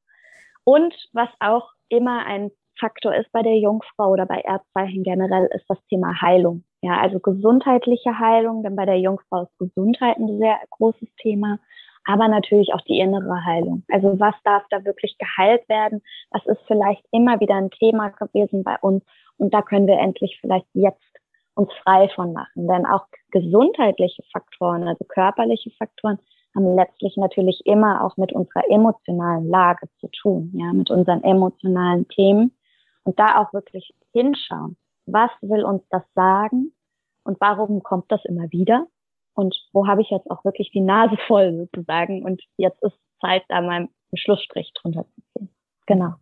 Und 0.65 0.95
was 1.13 1.29
auch 1.41 1.71
immer 1.89 2.27
ein 2.27 2.51
Faktor 2.79 3.15
ist 3.15 3.31
bei 3.33 3.43
der 3.43 3.59
Jungfrau 3.59 4.11
oder 4.11 4.27
bei 4.27 4.41
Erdzeichen 4.41 5.03
generell, 5.03 5.49
ist 5.55 5.65
das 5.69 5.79
Thema 5.89 6.21
Heilung. 6.21 6.65
Ja, 6.81 7.01
also 7.01 7.19
gesundheitliche 7.19 8.19
Heilung, 8.19 8.63
denn 8.63 8.77
bei 8.77 8.87
der 8.87 9.01
Jungfrau 9.01 9.43
ist 9.43 9.59
Gesundheit 9.59 10.17
ein 10.17 10.39
sehr 10.39 10.59
großes 10.71 11.09
Thema, 11.21 11.59
aber 12.05 12.29
natürlich 12.29 12.73
auch 12.73 12.81
die 12.83 13.01
innere 13.01 13.45
Heilung. 13.45 13.83
Also 13.91 14.19
was 14.21 14.35
darf 14.45 14.63
da 14.71 14.85
wirklich 14.85 15.19
geheilt 15.19 15.69
werden? 15.69 16.03
Was 16.31 16.47
ist 16.47 16.61
vielleicht 16.67 17.05
immer 17.11 17.41
wieder 17.41 17.57
ein 17.57 17.71
Thema 17.71 18.11
gewesen 18.11 18.63
bei 18.63 18.77
uns? 18.81 19.03
Und 19.39 19.55
da 19.55 19.63
können 19.63 19.87
wir 19.87 19.99
endlich 19.99 20.39
vielleicht 20.41 20.67
jetzt 20.75 21.03
uns 21.55 21.71
frei 21.83 22.09
von 22.15 22.33
machen. 22.33 22.69
Denn 22.69 22.87
auch 22.87 23.07
gesundheitliche 23.31 24.23
Faktoren, 24.33 24.87
also 24.87 25.05
körperliche 25.05 25.71
Faktoren, 25.71 26.19
haben 26.55 26.75
letztlich 26.77 27.17
natürlich 27.17 27.63
immer 27.65 28.05
auch 28.05 28.17
mit 28.17 28.33
unserer 28.33 28.69
emotionalen 28.71 29.49
Lage 29.49 29.89
zu 30.01 30.09
tun, 30.09 30.53
ja, 30.55 30.73
mit 30.73 30.91
unseren 30.91 31.23
emotionalen 31.23 32.07
Themen. 32.09 32.53
Und 33.05 33.19
da 33.19 33.41
auch 33.41 33.53
wirklich 33.53 33.95
hinschauen 34.13 34.77
was 35.13 35.31
will 35.41 35.65
uns 35.65 35.83
das 35.91 36.03
sagen 36.15 36.73
und 37.25 37.41
warum 37.41 37.83
kommt 37.83 38.11
das 38.13 38.25
immer 38.25 38.51
wieder 38.53 38.87
und 39.35 39.57
wo 39.73 39.87
habe 39.87 40.03
ich 40.03 40.11
jetzt 40.11 40.31
auch 40.31 40.45
wirklich 40.45 40.71
die 40.71 40.81
Nase 40.81 41.17
voll 41.27 41.57
sozusagen 41.57 42.25
und 42.25 42.43
jetzt 42.57 42.83
ist 42.83 42.99
Zeit, 43.21 43.43
da 43.49 43.61
mal 43.61 43.77
einen 43.77 43.91
Schlussstrich 44.15 44.73
drunter 44.75 45.05
zu 45.15 45.23
ziehen. 45.33 45.49
Genau. 45.87 46.15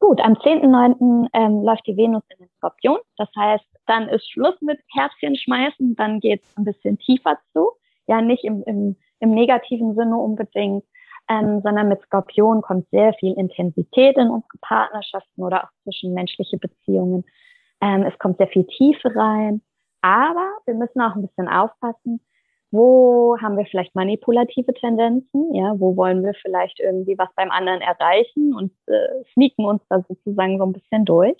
Gut, 0.00 0.20
am 0.20 0.34
10.9. 0.34 1.28
Ähm, 1.32 1.62
läuft 1.64 1.86
die 1.86 1.96
Venus 1.96 2.22
in 2.30 2.38
den 2.38 2.50
Skorpion. 2.56 2.98
Das 3.16 3.28
heißt, 3.36 3.64
dann 3.86 4.08
ist 4.08 4.30
Schluss 4.30 4.54
mit 4.60 4.78
Herzchen 4.94 5.36
schmeißen, 5.36 5.96
dann 5.96 6.20
geht 6.20 6.42
es 6.42 6.56
ein 6.56 6.64
bisschen 6.64 6.98
tiefer 6.98 7.38
zu. 7.52 7.70
Ja, 8.06 8.20
nicht 8.20 8.44
im, 8.44 8.62
im, 8.64 8.96
im 9.20 9.30
negativen 9.30 9.94
Sinne 9.96 10.16
unbedingt, 10.16 10.84
ähm, 11.28 11.60
sondern 11.62 11.88
mit 11.88 12.00
Skorpion 12.02 12.62
kommt 12.62 12.88
sehr 12.90 13.12
viel 13.14 13.34
Intensität 13.34 14.16
in 14.16 14.30
unsere 14.30 14.58
Partnerschaften 14.60 15.42
oder 15.42 15.64
auch 15.64 15.70
zwischenmenschliche 15.82 16.58
Beziehungen. 16.58 17.24
Ähm, 17.80 18.04
es 18.04 18.18
kommt 18.18 18.38
sehr 18.38 18.48
viel 18.48 18.66
Tiefe 18.66 19.14
rein, 19.14 19.62
aber 20.00 20.48
wir 20.66 20.74
müssen 20.74 21.00
auch 21.00 21.16
ein 21.16 21.22
bisschen 21.22 21.48
aufpassen, 21.48 22.20
wo 22.70 23.36
haben 23.40 23.56
wir 23.56 23.66
vielleicht 23.66 23.94
manipulative 23.94 24.74
Tendenzen, 24.74 25.54
ja, 25.54 25.74
wo 25.78 25.96
wollen 25.96 26.22
wir 26.22 26.34
vielleicht 26.34 26.80
irgendwie 26.80 27.16
was 27.16 27.28
beim 27.34 27.50
anderen 27.50 27.80
erreichen 27.80 28.54
und 28.54 28.72
äh, 28.86 29.24
sneaken 29.32 29.64
uns 29.64 29.82
da 29.88 30.02
sozusagen 30.06 30.58
so 30.58 30.64
ein 30.64 30.72
bisschen 30.72 31.04
durch. 31.04 31.38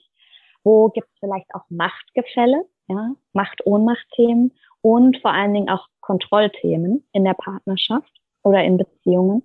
Wo 0.64 0.88
gibt 0.88 1.09
es 1.09 1.19
vielleicht 1.21 1.55
auch 1.55 1.64
Machtgefälle, 1.69 2.64
ja, 2.88 3.12
Macht-Ohnmacht-Themen 3.33 4.53
und 4.81 5.19
vor 5.21 5.33
allen 5.33 5.55
Dingen 5.55 5.69
auch 5.69 5.87
Kontrollthemen 6.01 7.07
in 7.12 7.25
der 7.25 7.35
Partnerschaft 7.35 8.12
oder 8.43 8.64
in 8.64 8.79
Beziehungen. 8.79 9.43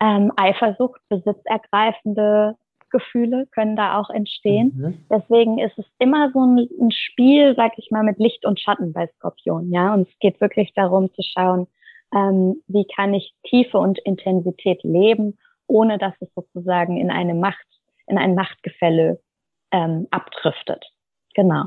Ähm, 0.00 0.30
Eifersucht, 0.36 1.00
besitzergreifende 1.08 2.56
Gefühle 2.90 3.46
können 3.52 3.76
da 3.76 3.98
auch 3.98 4.10
entstehen. 4.10 4.72
Mhm. 4.76 5.04
Deswegen 5.10 5.58
ist 5.58 5.78
es 5.78 5.86
immer 5.98 6.30
so 6.32 6.40
ein, 6.40 6.68
ein, 6.80 6.90
Spiel, 6.90 7.54
sag 7.56 7.72
ich 7.78 7.90
mal, 7.90 8.02
mit 8.02 8.18
Licht 8.18 8.44
und 8.46 8.60
Schatten 8.60 8.92
bei 8.92 9.06
Skorpion. 9.16 9.70
Ja, 9.70 9.94
und 9.94 10.08
es 10.08 10.18
geht 10.20 10.40
wirklich 10.40 10.72
darum 10.74 11.12
zu 11.14 11.22
schauen, 11.22 11.66
ähm, 12.14 12.62
wie 12.68 12.86
kann 12.94 13.14
ich 13.14 13.34
Tiefe 13.44 13.78
und 13.78 13.98
Intensität 14.00 14.82
leben, 14.82 15.38
ohne 15.66 15.98
dass 15.98 16.14
es 16.20 16.32
sozusagen 16.34 16.96
in 16.96 17.10
eine 17.10 17.34
Macht, 17.34 17.66
in 18.06 18.18
ein 18.18 18.34
Machtgefälle 18.34 19.20
ähm, 19.72 20.06
abdriftet. 20.10 20.84
Genau. 21.34 21.64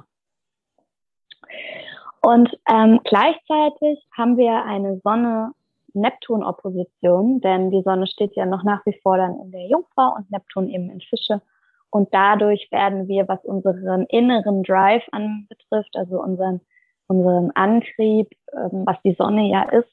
Und 2.21 2.57
ähm, 2.69 2.99
gleichzeitig 3.03 4.05
haben 4.15 4.37
wir 4.37 4.65
eine 4.65 4.99
Sonne 5.03 5.51
Neptun-Opposition, 5.93 7.41
denn 7.41 7.71
die 7.71 7.81
Sonne 7.83 8.07
steht 8.07 8.35
ja 8.35 8.45
noch 8.45 8.63
nach 8.63 8.85
wie 8.85 8.99
vor 9.01 9.17
dann 9.17 9.39
in 9.39 9.51
der 9.51 9.67
Jungfrau 9.67 10.15
und 10.15 10.29
Neptun 10.31 10.69
eben 10.69 10.89
in 10.89 11.01
Fische. 11.01 11.41
Und 11.91 12.13
dadurch 12.13 12.67
werden 12.71 13.07
wir, 13.07 13.27
was 13.27 13.43
unseren 13.43 14.05
inneren 14.05 14.63
Drive 14.63 15.03
anbetrifft, 15.11 15.95
also 15.95 16.21
unseren, 16.21 16.61
unseren 17.07 17.51
Antrieb, 17.51 18.29
ähm, 18.53 18.83
was 18.85 18.97
die 19.03 19.15
Sonne 19.15 19.49
ja 19.49 19.63
ist, 19.63 19.89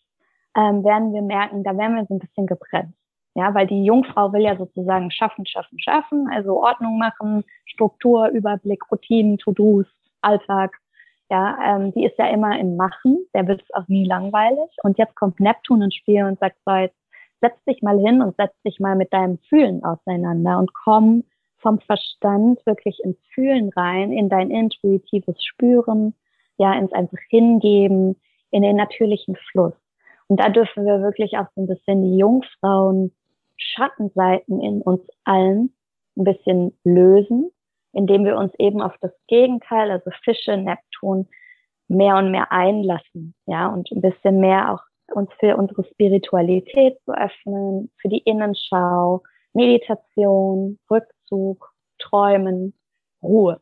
ähm, 0.57 0.85
werden 0.85 1.13
wir 1.13 1.23
merken, 1.23 1.65
da 1.65 1.77
werden 1.77 1.97
wir 1.97 2.07
so 2.07 2.15
ein 2.15 2.19
bisschen 2.19 2.47
gebremst. 2.47 2.99
Ja, 3.35 3.55
weil 3.55 3.67
die 3.67 3.85
Jungfrau 3.85 4.33
will 4.33 4.43
ja 4.43 4.57
sozusagen 4.57 5.11
schaffen, 5.11 5.45
schaffen, 5.45 5.79
schaffen, 5.79 6.29
also 6.33 6.59
Ordnung 6.63 6.99
machen, 6.99 7.45
Struktur, 7.67 8.29
Überblick, 8.29 8.91
Routinen, 8.91 9.37
To-Dos, 9.37 9.87
Alltag, 10.23 10.73
ja, 11.31 11.59
ähm, 11.65 11.93
die 11.93 12.05
ist 12.05 12.19
ja 12.19 12.29
immer 12.29 12.59
im 12.59 12.77
Machen, 12.77 13.27
der 13.35 13.47
wird 13.49 13.63
es 13.63 13.75
auch 13.75 13.89
nie 13.89 14.07
langweilig. 14.07 14.71
Und 14.83 14.99
jetzt 14.99 15.15
kommt 15.17 15.41
Neptun 15.41 15.83
ins 15.83 15.95
Spiel 15.95 16.25
und 16.25 16.39
sagt 16.39 16.57
so, 16.65 16.73
jetzt 16.75 16.97
setz 17.41 17.57
dich 17.65 17.83
mal 17.83 17.99
hin 17.99 18.23
und 18.23 18.37
setz 18.37 18.55
dich 18.63 18.79
mal 18.81 18.97
mit 18.97 19.13
deinem 19.13 19.39
Fühlen 19.49 19.85
auseinander 19.85 20.59
und 20.59 20.73
komm 20.73 21.25
vom 21.59 21.81
Verstand 21.81 22.65
wirklich 22.65 23.01
ins 23.03 23.19
Fühlen 23.35 23.71
rein, 23.71 24.13
in 24.13 24.29
dein 24.29 24.51
intuitives 24.51 25.43
Spüren, 25.43 26.15
ja, 26.59 26.73
ins 26.75 26.93
einfach 26.93 27.19
Hingeben, 27.29 28.17
in 28.51 28.63
den 28.63 28.77
natürlichen 28.77 29.37
Fluss. 29.51 29.75
Und 30.29 30.41
da 30.41 30.49
dürfen 30.49 30.85
wir 30.85 31.03
wirklich 31.03 31.39
auch 31.39 31.47
so 31.55 31.63
ein 31.63 31.67
bisschen 31.67 32.03
die 32.03 32.19
Jungfrauen 32.19 33.13
Schattenseiten 33.57 34.61
in 34.61 34.83
uns 34.83 35.03
allen 35.25 35.75
ein 36.17 36.25
bisschen 36.25 36.73
lösen 36.85 37.51
indem 37.97 38.27
wir 38.27 38.37
uns 38.37 38.53
eben 38.59 38.83
auf 38.83 38.95
das 39.01 39.13
Gegenteil, 39.27 39.91
also 39.91 40.11
Fische, 40.23 40.57
Neptun, 40.57 41.29
mehr 41.89 42.17
und 42.17 42.31
mehr 42.31 42.53
einlassen, 42.53 43.35
ja, 43.47 43.69
und 43.69 43.91
ein 43.91 44.03
bisschen 44.03 44.39
mehr 44.39 44.75
auch 44.75 44.81
uns 45.15 45.31
für 45.41 45.57
unsere 45.57 45.85
Spiritualität 45.85 46.99
zu 47.05 47.13
öffnen, 47.13 47.91
für 48.01 48.09
die 48.09 48.19
Innenschau, 48.19 49.23
Meditation, 49.55 50.79
Rückzug, 50.91 51.73
Träumen, 51.99 52.75
Ruhe. 53.23 53.61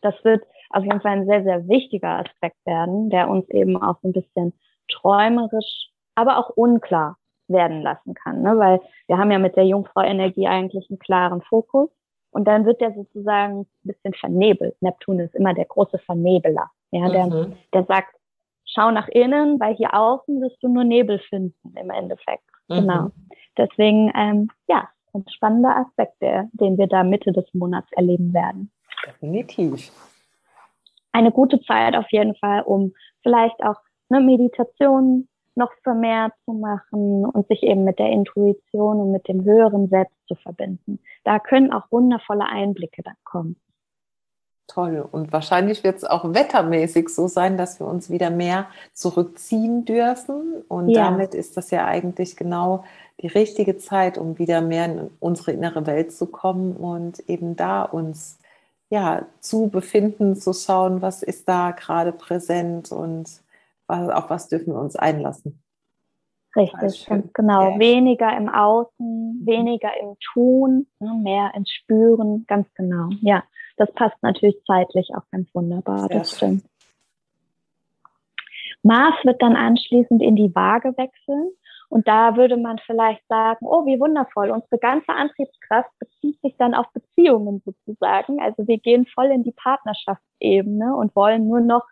Das 0.00 0.14
wird 0.24 0.42
auf 0.70 0.82
jeden 0.82 1.00
Fall 1.00 1.12
ein 1.12 1.26
sehr, 1.26 1.44
sehr 1.44 1.68
wichtiger 1.68 2.18
Aspekt 2.24 2.56
werden, 2.64 3.10
der 3.10 3.28
uns 3.28 3.48
eben 3.50 3.80
auch 3.80 4.02
ein 4.02 4.12
bisschen 4.12 4.54
träumerisch, 4.90 5.90
aber 6.16 6.38
auch 6.38 6.50
unklar 6.50 7.16
werden 7.46 7.82
lassen 7.82 8.14
kann. 8.14 8.42
Ne? 8.42 8.58
Weil 8.58 8.80
wir 9.06 9.18
haben 9.18 9.30
ja 9.30 9.38
mit 9.38 9.56
der 9.56 9.66
Jungfrau-Energie 9.66 10.48
eigentlich 10.48 10.90
einen 10.90 10.98
klaren 10.98 11.42
Fokus 11.42 11.90
und 12.30 12.46
dann 12.46 12.64
wird 12.64 12.80
der 12.80 12.92
sozusagen 12.92 13.60
ein 13.60 13.66
bisschen 13.82 14.14
vernebelt. 14.14 14.76
Neptun 14.80 15.20
ist 15.20 15.34
immer 15.34 15.54
der 15.54 15.64
große 15.64 15.98
Vernebeler. 15.98 16.70
Ja, 16.90 17.08
der, 17.08 17.26
mhm. 17.26 17.56
der 17.72 17.84
sagt, 17.84 18.14
schau 18.64 18.90
nach 18.90 19.08
innen, 19.08 19.58
weil 19.60 19.74
hier 19.74 19.94
außen 19.94 20.40
wirst 20.40 20.62
du 20.62 20.68
nur 20.68 20.84
Nebel 20.84 21.18
finden 21.18 21.74
im 21.76 21.90
Endeffekt. 21.90 22.44
Mhm. 22.68 22.74
Genau. 22.74 23.10
Deswegen, 23.56 24.12
ähm, 24.14 24.48
ja, 24.68 24.88
ein 25.14 25.24
spannender 25.28 25.76
Aspekt, 25.76 26.20
der, 26.20 26.48
den 26.52 26.78
wir 26.78 26.86
da 26.86 27.02
Mitte 27.02 27.32
des 27.32 27.46
Monats 27.54 27.90
erleben 27.92 28.32
werden. 28.32 28.70
Definitiv. 29.06 29.90
Eine 31.12 31.32
gute 31.32 31.60
Zeit 31.62 31.96
auf 31.96 32.10
jeden 32.10 32.34
Fall, 32.36 32.62
um 32.62 32.92
vielleicht 33.22 33.62
auch 33.64 33.76
eine 34.10 34.20
Meditation 34.20 35.28
noch 35.58 35.72
vermehrt 35.82 36.32
zu 36.44 36.52
machen 36.52 37.26
und 37.26 37.46
sich 37.48 37.62
eben 37.62 37.84
mit 37.84 37.98
der 37.98 38.10
Intuition 38.10 39.00
und 39.00 39.12
mit 39.12 39.28
dem 39.28 39.44
höheren 39.44 39.88
Selbst 39.88 40.16
zu 40.26 40.34
verbinden. 40.36 41.00
Da 41.24 41.38
können 41.38 41.72
auch 41.72 41.90
wundervolle 41.90 42.46
Einblicke 42.46 43.02
dann 43.02 43.16
kommen. 43.24 43.56
Toll. 44.68 45.06
Und 45.10 45.32
wahrscheinlich 45.32 45.82
wird 45.82 45.96
es 45.96 46.04
auch 46.04 46.34
wettermäßig 46.34 47.08
so 47.08 47.26
sein, 47.26 47.56
dass 47.56 47.80
wir 47.80 47.86
uns 47.86 48.10
wieder 48.10 48.28
mehr 48.28 48.66
zurückziehen 48.92 49.86
dürfen. 49.86 50.62
Und 50.68 50.90
ja. 50.90 51.04
damit 51.04 51.34
ist 51.34 51.56
das 51.56 51.70
ja 51.70 51.86
eigentlich 51.86 52.36
genau 52.36 52.84
die 53.20 53.28
richtige 53.28 53.78
Zeit, 53.78 54.18
um 54.18 54.38
wieder 54.38 54.60
mehr 54.60 54.84
in 54.84 55.10
unsere 55.20 55.52
innere 55.52 55.86
Welt 55.86 56.12
zu 56.12 56.26
kommen 56.26 56.76
und 56.76 57.18
eben 57.28 57.56
da 57.56 57.82
uns 57.82 58.38
ja 58.90 59.26
zu 59.40 59.68
befinden, 59.68 60.36
zu 60.36 60.52
schauen, 60.52 61.00
was 61.00 61.22
ist 61.22 61.48
da 61.48 61.70
gerade 61.70 62.12
präsent 62.12 62.92
und 62.92 63.40
auf 63.88 64.30
was 64.30 64.48
dürfen 64.48 64.74
wir 64.74 64.80
uns 64.80 64.96
einlassen. 64.96 65.62
Richtig, 66.56 67.06
ganz 67.06 67.32
genau. 67.32 67.72
Ja. 67.72 67.78
Weniger 67.78 68.36
im 68.36 68.48
Außen, 68.48 69.42
weniger 69.44 69.90
im 70.00 70.16
Tun, 70.32 70.86
ne, 70.98 71.14
mehr 71.22 71.52
ins 71.54 71.70
Spüren, 71.70 72.44
ganz 72.46 72.66
genau. 72.74 73.10
Ja, 73.20 73.44
das 73.76 73.92
passt 73.92 74.16
natürlich 74.22 74.56
zeitlich 74.66 75.10
auch 75.14 75.24
ganz 75.30 75.48
wunderbar, 75.54 76.08
Sehr 76.08 76.18
das 76.18 76.36
stimmt. 76.36 76.64
Mars 78.82 79.14
wird 79.24 79.42
dann 79.42 79.56
anschließend 79.56 80.22
in 80.22 80.36
die 80.36 80.54
Waage 80.54 80.96
wechseln. 80.96 81.50
Und 81.90 82.06
da 82.06 82.36
würde 82.36 82.58
man 82.58 82.78
vielleicht 82.84 83.26
sagen, 83.28 83.66
oh, 83.66 83.86
wie 83.86 83.98
wundervoll, 83.98 84.50
unsere 84.50 84.78
ganze 84.78 85.08
Antriebskraft 85.08 85.90
bezieht 85.98 86.38
sich 86.42 86.54
dann 86.58 86.74
auf 86.74 86.86
Beziehungen 86.92 87.62
sozusagen. 87.64 88.40
Also 88.42 88.66
wir 88.68 88.78
gehen 88.78 89.06
voll 89.06 89.26
in 89.26 89.42
die 89.42 89.52
Partnerschaftsebene 89.52 90.94
und 90.94 91.16
wollen 91.16 91.48
nur 91.48 91.60
noch 91.60 91.86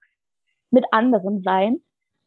mit 0.71 0.85
anderen 0.93 1.43
sein, 1.43 1.81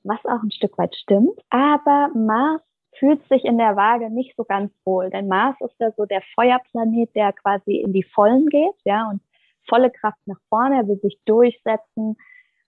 was 0.04 0.20
auch 0.26 0.44
ein 0.44 0.52
Stück 0.52 0.78
weit 0.78 0.96
stimmt. 0.96 1.40
Aber 1.50 2.10
Mars 2.16 2.62
fühlt 2.98 3.26
sich 3.30 3.46
in 3.46 3.58
der 3.58 3.76
Waage 3.76 4.10
nicht 4.10 4.36
so 4.36 4.44
ganz 4.44 4.72
wohl, 4.84 5.10
denn 5.10 5.28
Mars 5.28 5.56
ist 5.62 5.76
ja 5.80 5.92
so 5.92 6.06
der 6.06 6.22
Feuerplanet, 6.36 7.16
der 7.16 7.34
quasi 7.34 7.78
in 7.78 7.94
die 7.94 8.04
Vollen 8.04 8.48
geht, 8.48 8.76
ja, 8.84 9.10
und 9.10 9.22
volle 9.68 9.92
Kraft 9.92 10.20
nach 10.26 10.40
vorne, 10.50 10.78
er 10.78 10.88
will 10.88 11.00
sich 11.00 11.20
durchsetzen, 11.26 12.18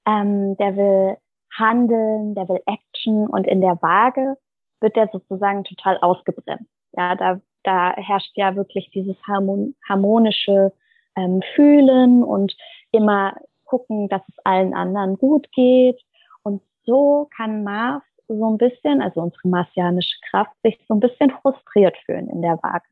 ähm, 0.05 0.55
der 0.57 0.75
will 0.75 1.17
handeln, 1.57 2.35
der 2.35 2.47
will 2.47 2.61
Action 2.65 3.27
und 3.27 3.47
in 3.47 3.61
der 3.61 3.81
Waage 3.81 4.37
wird 4.79 4.95
der 4.95 5.09
sozusagen 5.11 5.63
total 5.63 5.97
ausgebremst. 5.97 6.69
Ja, 6.93 7.15
da, 7.15 7.39
da 7.63 7.93
herrscht 7.95 8.31
ja 8.35 8.55
wirklich 8.55 8.89
dieses 8.91 9.17
harmon 9.27 9.75
harmonische 9.87 10.71
ähm, 11.15 11.41
Fühlen 11.55 12.23
und 12.23 12.55
immer 12.91 13.35
gucken, 13.65 14.09
dass 14.09 14.21
es 14.27 14.35
allen 14.43 14.73
anderen 14.73 15.17
gut 15.17 15.51
geht. 15.51 16.01
So 16.85 17.29
kann 17.35 17.63
Mars 17.63 18.03
so 18.27 18.49
ein 18.49 18.57
bisschen, 18.57 19.01
also 19.01 19.21
unsere 19.21 19.47
marsianische 19.47 20.17
Kraft, 20.29 20.51
sich 20.63 20.79
so 20.87 20.95
ein 20.95 20.99
bisschen 20.99 21.31
frustriert 21.41 21.97
fühlen 22.05 22.29
in 22.29 22.41
der 22.41 22.59
Waage. 22.63 22.87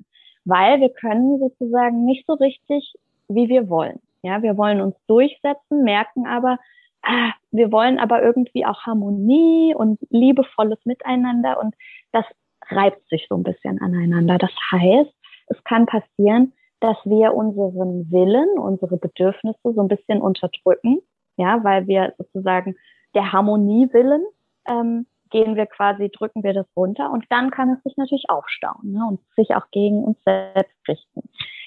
Weil 0.45 0.79
wir 0.81 0.89
können 0.89 1.39
sozusagen 1.39 2.05
nicht 2.05 2.25
so 2.25 2.33
richtig 2.33 2.93
wie 3.29 3.47
wir 3.47 3.69
wollen. 3.69 3.99
Ja, 4.21 4.41
wir 4.41 4.57
wollen 4.57 4.81
uns 4.81 4.95
durchsetzen, 5.07 5.83
merken 5.83 6.27
aber, 6.27 6.57
ah, 7.03 7.31
wir 7.51 7.71
wollen 7.71 7.99
aber 7.99 8.21
irgendwie 8.21 8.65
auch 8.65 8.85
Harmonie 8.85 9.73
und 9.75 9.99
liebevolles 10.09 10.79
Miteinander 10.85 11.59
und 11.59 11.75
das 12.11 12.25
reibt 12.69 13.07
sich 13.09 13.27
so 13.29 13.35
ein 13.35 13.43
bisschen 13.43 13.79
aneinander. 13.81 14.37
Das 14.37 14.51
heißt, 14.71 15.13
es 15.47 15.63
kann 15.63 15.85
passieren, 15.85 16.53
dass 16.79 16.97
wir 17.05 17.33
unseren 17.33 18.11
Willen, 18.11 18.59
unsere 18.59 18.97
Bedürfnisse 18.97 19.73
so 19.73 19.81
ein 19.81 19.87
bisschen 19.87 20.21
unterdrücken, 20.21 20.99
ja, 21.37 21.63
weil 21.63 21.87
wir 21.87 22.13
sozusagen 22.17 22.75
der 23.15 23.31
Harmonie 23.31 23.89
willen, 23.91 24.23
ähm, 24.67 25.05
gehen 25.29 25.55
wir 25.55 25.65
quasi, 25.67 26.09
drücken 26.09 26.43
wir 26.43 26.53
das 26.53 26.65
runter 26.75 27.11
und 27.11 27.25
dann 27.29 27.51
kann 27.51 27.69
es 27.69 27.83
sich 27.83 27.95
natürlich 27.97 28.29
aufstauen 28.29 28.93
ne, 28.93 29.05
und 29.07 29.19
sich 29.35 29.55
auch 29.55 29.69
gegen 29.71 30.03
uns 30.03 30.17
selbst 30.23 30.75
richten. 30.87 31.21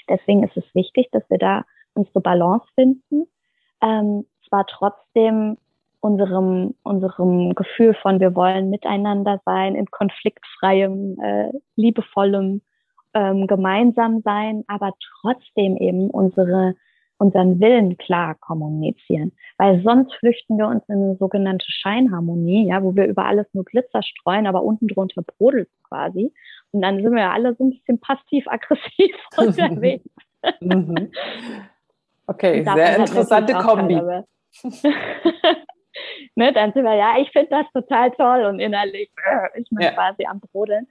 Deswegen 0.09 0.43
ist 0.43 0.57
es 0.57 0.65
wichtig, 0.75 1.09
dass 1.13 1.23
wir 1.31 1.39
da 1.39 1.65
unsere 1.95 2.21
Balance 2.21 2.67
finden, 2.75 3.27
ähm, 3.81 4.27
zwar 4.49 4.67
trotzdem 4.67 5.59
unserem, 6.01 6.75
unserem 6.83 7.55
Gefühl 7.55 7.95
von 7.95 8.19
wir 8.19 8.35
wollen 8.35 8.71
miteinander 8.71 9.41
sein, 9.45 9.77
in 9.77 9.87
konfliktfreiem, 9.87 11.17
äh, 11.21 11.53
liebevollem 11.77 12.61
ähm, 13.15 13.47
gemeinsam 13.47 14.21
sein, 14.23 14.65
aber 14.67 14.93
trotzdem 15.21 15.77
eben 15.77 16.11
unsere 16.11 16.75
unseren 17.23 17.61
Willen 17.61 17.97
klar 17.99 18.35
kommunizieren. 18.35 19.33
Weil 19.57 19.81
sonst 19.83 20.13
flüchten 20.17 20.59
wir 20.59 20.67
uns 20.67 20.83
in 20.89 20.97
eine 20.97 21.17
sogenannte 21.17 21.67
Scheinharmonie, 21.69 22.67
ja, 22.67 22.83
wo 22.83 22.97
wir 22.97 23.07
über 23.07 23.25
alles 23.25 23.47
nur 23.53 23.65
Glitzer 23.65 24.03
streuen, 24.03 24.49
aber 24.49 24.65
unten 24.65 24.89
drunter 24.89 25.23
brodelt 25.23 25.69
quasi. 25.89 26.33
Und 26.73 26.83
dann 26.83 27.01
sind 27.01 27.15
wir 27.15 27.23
ja 27.23 27.33
alle 27.33 27.55
so 27.55 27.65
ein 27.65 27.71
bisschen 27.71 28.01
passiv-aggressiv 28.01 29.15
unterwegs. 29.37 30.05
Mhm. 30.61 31.13
Okay, 32.27 32.65
sehr 32.65 32.97
interessante 32.97 33.53
Kombi. 33.55 33.95
ne, 36.35 36.53
dann 36.53 36.73
sind 36.73 36.85
wir, 36.85 36.95
ja, 36.95 37.15
ich 37.21 37.31
finde 37.31 37.51
das 37.51 37.67
total 37.73 38.11
toll 38.13 38.47
und 38.47 38.59
innerlich 38.59 39.11
äh, 39.25 39.61
ist 39.61 39.71
man 39.71 39.85
ja. 39.85 39.93
quasi 39.93 40.25
am 40.27 40.41
Brodeln. 40.41 40.89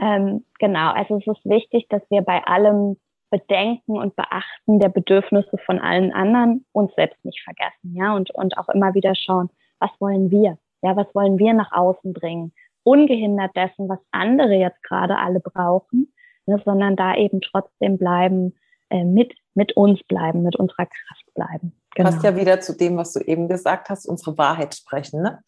Ähm, 0.00 0.46
genau, 0.58 0.92
also 0.92 1.18
es 1.18 1.26
ist 1.26 1.44
wichtig, 1.44 1.88
dass 1.90 2.02
wir 2.10 2.22
bei 2.22 2.42
allem 2.44 2.96
Bedenken 3.30 3.96
und 3.96 4.16
Beachten 4.16 4.78
der 4.78 4.88
Bedürfnisse 4.88 5.58
von 5.66 5.78
allen 5.78 6.12
anderen 6.12 6.64
uns 6.72 6.94
selbst 6.94 7.22
nicht 7.24 7.42
vergessen, 7.42 7.94
ja, 7.94 8.14
und, 8.14 8.30
und 8.30 8.56
auch 8.58 8.68
immer 8.68 8.94
wieder 8.94 9.14
schauen, 9.14 9.50
was 9.78 9.90
wollen 10.00 10.30
wir? 10.30 10.58
Ja, 10.82 10.96
was 10.96 11.12
wollen 11.14 11.38
wir 11.38 11.52
nach 11.54 11.72
außen 11.72 12.12
bringen? 12.12 12.52
Ungehindert 12.84 13.54
dessen, 13.56 13.88
was 13.88 13.98
andere 14.12 14.54
jetzt 14.54 14.82
gerade 14.82 15.18
alle 15.18 15.40
brauchen, 15.40 16.12
ne, 16.46 16.60
sondern 16.64 16.96
da 16.96 17.14
eben 17.16 17.40
trotzdem 17.40 17.98
bleiben, 17.98 18.54
äh, 18.90 19.04
mit, 19.04 19.34
mit 19.54 19.76
uns 19.76 20.02
bleiben, 20.04 20.42
mit 20.42 20.56
unserer 20.56 20.86
Kraft 20.86 21.34
bleiben. 21.34 21.72
Genau. 21.94 22.10
Passt 22.10 22.24
ja 22.24 22.36
wieder 22.36 22.60
zu 22.60 22.76
dem, 22.76 22.96
was 22.96 23.12
du 23.12 23.20
eben 23.20 23.48
gesagt 23.48 23.90
hast, 23.90 24.06
unsere 24.06 24.38
Wahrheit 24.38 24.74
sprechen, 24.74 25.22
ne? 25.22 25.42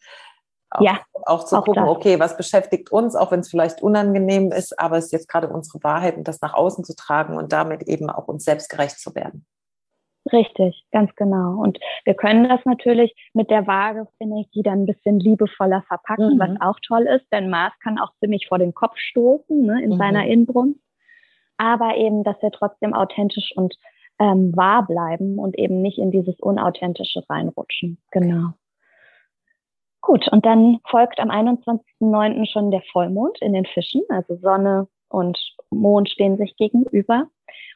Auch, 0.71 0.81
ja. 0.81 0.99
Auch 1.25 1.43
zu 1.43 1.57
auch 1.57 1.65
gucken, 1.65 1.83
das. 1.83 1.95
okay, 1.95 2.19
was 2.19 2.37
beschäftigt 2.37 2.91
uns, 2.91 3.15
auch 3.15 3.31
wenn 3.31 3.41
es 3.41 3.49
vielleicht 3.49 3.81
unangenehm 3.81 4.51
ist, 4.51 4.79
aber 4.79 4.97
es 4.97 5.05
ist 5.05 5.11
jetzt 5.11 5.27
gerade 5.27 5.49
unsere 5.49 5.83
Wahrheit 5.83 6.17
und 6.17 6.27
das 6.27 6.41
nach 6.41 6.53
außen 6.53 6.85
zu 6.85 6.95
tragen 6.95 7.37
und 7.37 7.51
damit 7.51 7.83
eben 7.83 8.09
auch 8.09 8.27
uns 8.27 8.45
selbst 8.45 8.69
gerecht 8.69 8.97
zu 8.99 9.13
werden. 9.13 9.45
Richtig, 10.31 10.85
ganz 10.91 11.13
genau. 11.15 11.61
Und 11.61 11.79
wir 12.05 12.13
können 12.13 12.47
das 12.47 12.63
natürlich 12.63 13.13
mit 13.33 13.49
der 13.49 13.65
Vagus-Energie 13.67 14.61
dann 14.61 14.83
ein 14.83 14.85
bisschen 14.85 15.19
liebevoller 15.19 15.83
verpacken, 15.87 16.35
mhm. 16.35 16.39
was 16.39 16.61
auch 16.61 16.79
toll 16.87 17.07
ist, 17.07 17.25
denn 17.33 17.49
Mars 17.49 17.73
kann 17.83 17.99
auch 17.99 18.11
ziemlich 18.19 18.47
vor 18.47 18.59
den 18.59 18.73
Kopf 18.73 18.97
stoßen 18.97 19.65
ne, 19.65 19.81
in 19.83 19.91
mhm. 19.91 19.97
seiner 19.97 20.25
Inbrunst. 20.27 20.79
Aber 21.57 21.97
eben, 21.97 22.23
dass 22.23 22.41
wir 22.41 22.51
trotzdem 22.51 22.93
authentisch 22.93 23.51
und 23.55 23.75
ähm, 24.19 24.55
wahr 24.55 24.85
bleiben 24.85 25.39
und 25.39 25.57
eben 25.57 25.81
nicht 25.81 25.97
in 25.97 26.11
dieses 26.11 26.39
Unauthentische 26.39 27.23
reinrutschen. 27.27 27.97
Genau. 28.11 28.53
Gut, 30.01 30.27
und 30.31 30.45
dann 30.45 30.79
folgt 30.89 31.19
am 31.19 31.29
21.09. 31.29 32.51
schon 32.51 32.71
der 32.71 32.81
Vollmond 32.91 33.39
in 33.41 33.53
den 33.53 33.65
Fischen, 33.65 34.01
also 34.09 34.35
Sonne 34.37 34.87
und 35.09 35.37
Mond 35.69 36.09
stehen 36.09 36.37
sich 36.37 36.55
gegenüber. 36.55 37.27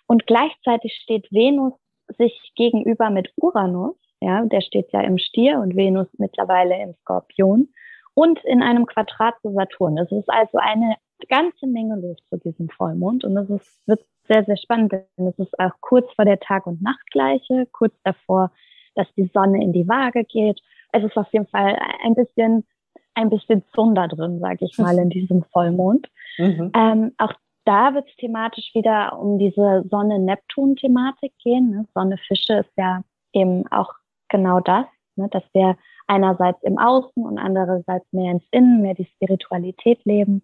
Und 0.08 0.26
gleichzeitig 0.26 0.94
steht 1.04 1.32
Venus 1.32 1.74
sich 2.18 2.52
gegenüber 2.56 3.10
mit 3.10 3.32
Uranus, 3.38 3.96
ja, 4.22 4.44
der 4.46 4.62
steht 4.62 4.92
ja 4.92 5.02
im 5.02 5.18
Stier 5.18 5.60
und 5.60 5.76
Venus 5.76 6.08
mittlerweile 6.18 6.82
im 6.82 6.94
Skorpion 7.02 7.70
und 8.14 8.44
in 8.46 8.64
einem 8.64 8.86
Quadrat 8.86 9.36
zu 9.42 9.52
Saturn. 9.52 9.98
Es 9.98 10.12
ist 10.12 10.30
also 10.30 10.58
eine 10.58 10.96
ganze 11.30 11.68
Menge 11.68 11.96
los 11.96 12.18
zu 12.30 12.38
diesem 12.38 12.70
Vollmond 12.70 13.24
und 13.24 13.38
es 13.38 13.50
ist, 13.50 13.88
wird 13.88 14.06
sehr, 14.28 14.44
sehr 14.46 14.58
spannend, 14.58 14.94
denn 14.94 15.28
es 15.28 15.38
ist 15.38 15.60
auch 15.60 15.74
kurz 15.82 16.12
vor 16.14 16.26
der 16.26 16.40
Tag- 16.40 16.66
und 16.66 16.82
Nachtgleiche, 16.82 17.68
kurz 17.72 17.94
davor, 18.04 18.52
dass 18.96 19.08
die 19.16 19.30
Sonne 19.34 19.62
in 19.62 19.74
die 19.74 19.88
Waage 19.88 20.24
geht 20.24 20.62
es 20.96 21.04
ist 21.04 21.18
auf 21.18 21.32
jeden 21.32 21.48
Fall 21.48 21.78
ein 22.04 22.16
bisschen, 22.16 22.66
ein 23.14 23.30
bisschen 23.30 23.64
Zunder 23.74 24.08
drin, 24.08 24.40
sage 24.40 24.66
ich 24.66 24.78
mal, 24.78 24.98
in 24.98 25.10
diesem 25.10 25.44
Vollmond. 25.52 26.08
Mhm. 26.38 26.72
Ähm, 26.76 27.12
auch 27.18 27.34
da 27.66 27.94
wird 27.94 28.08
es 28.08 28.16
thematisch 28.18 28.72
wieder 28.74 29.18
um 29.20 29.40
diese 29.40 29.84
Sonne-Neptun-Thematik 29.90 31.34
gehen. 31.44 31.72
Ne? 31.72 31.88
Sonne-Fische 31.94 32.60
ist 32.60 32.72
ja 32.78 33.02
eben 33.34 33.68
auch 33.72 33.92
genau 34.30 34.60
das, 34.60 34.86
ne, 35.16 35.28
dass 35.30 35.44
wir 35.54 35.78
einerseits 36.08 36.62
im 36.64 36.78
Außen 36.78 37.24
und 37.24 37.40
andererseits 37.40 38.06
mehr 38.12 38.32
ins 38.32 38.44
Innen, 38.52 38.82
mehr 38.82 38.94
die 38.94 39.06
Spiritualität 39.16 40.04
leben. 40.06 40.44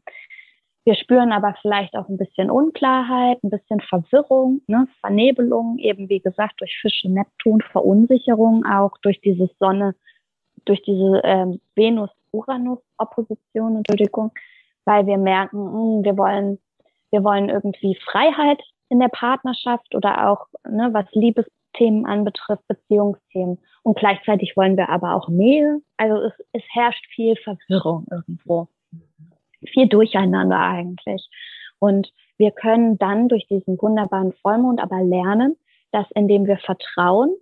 Wir 0.83 0.95
spüren 0.95 1.31
aber 1.31 1.55
vielleicht 1.61 1.95
auch 1.95 2.09
ein 2.09 2.17
bisschen 2.17 2.49
Unklarheit, 2.49 3.37
ein 3.43 3.51
bisschen 3.51 3.81
Verwirrung, 3.81 4.61
ne, 4.65 4.87
Vernebelung, 4.99 5.77
eben 5.77 6.09
wie 6.09 6.19
gesagt 6.19 6.59
durch 6.59 6.75
Fische, 6.81 7.07
Neptun, 7.07 7.61
Verunsicherung 7.71 8.65
auch 8.65 8.97
durch 9.03 9.21
diese 9.21 9.47
Sonne, 9.59 9.93
durch 10.65 10.81
diese 10.83 11.21
ähm, 11.23 11.59
Venus-Uranus-Opposition, 11.75 13.77
Entschuldigung, 13.77 14.31
weil 14.85 15.07
wir 15.07 15.17
merken, 15.17 15.57
mh, 15.57 15.71
hm, 15.71 16.03
wir 16.03 16.17
wollen, 16.17 16.59
wir 17.11 17.23
wollen 17.23 17.49
irgendwie 17.49 17.95
Freiheit 17.95 18.61
in 18.89 18.99
der 18.99 19.09
Partnerschaft 19.09 19.95
oder 19.95 20.29
auch, 20.29 20.47
ne, 20.67 20.89
was 20.91 21.05
Liebesthemen 21.13 22.05
anbetrifft, 22.05 22.67
Beziehungsthemen. 22.67 23.57
Und 23.83 23.97
gleichzeitig 23.97 24.57
wollen 24.57 24.77
wir 24.77 24.89
aber 24.89 25.15
auch 25.15 25.29
Nähe. 25.29 25.81
Also 25.97 26.21
es, 26.21 26.33
es 26.51 26.63
herrscht 26.71 27.05
viel 27.15 27.35
Verwirrung 27.37 28.05
irgendwo. 28.11 28.67
Viel 29.73 29.87
Durcheinander 29.87 30.59
eigentlich. 30.59 31.27
Und 31.79 32.11
wir 32.37 32.51
können 32.51 32.97
dann 32.97 33.29
durch 33.29 33.47
diesen 33.47 33.81
wunderbaren 33.81 34.33
Vollmond 34.41 34.81
aber 34.81 35.01
lernen, 35.03 35.55
dass 35.91 36.09
indem 36.11 36.45
wir 36.45 36.57
vertrauen, 36.57 37.35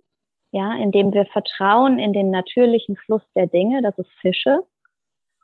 ja, 0.52 0.74
indem 0.74 1.12
wir 1.12 1.26
vertrauen 1.26 1.98
in 1.98 2.12
den 2.12 2.30
natürlichen 2.30 2.96
Fluss 2.96 3.22
der 3.34 3.46
Dinge, 3.46 3.82
das 3.82 3.96
ist 3.98 4.10
Fische, 4.20 4.60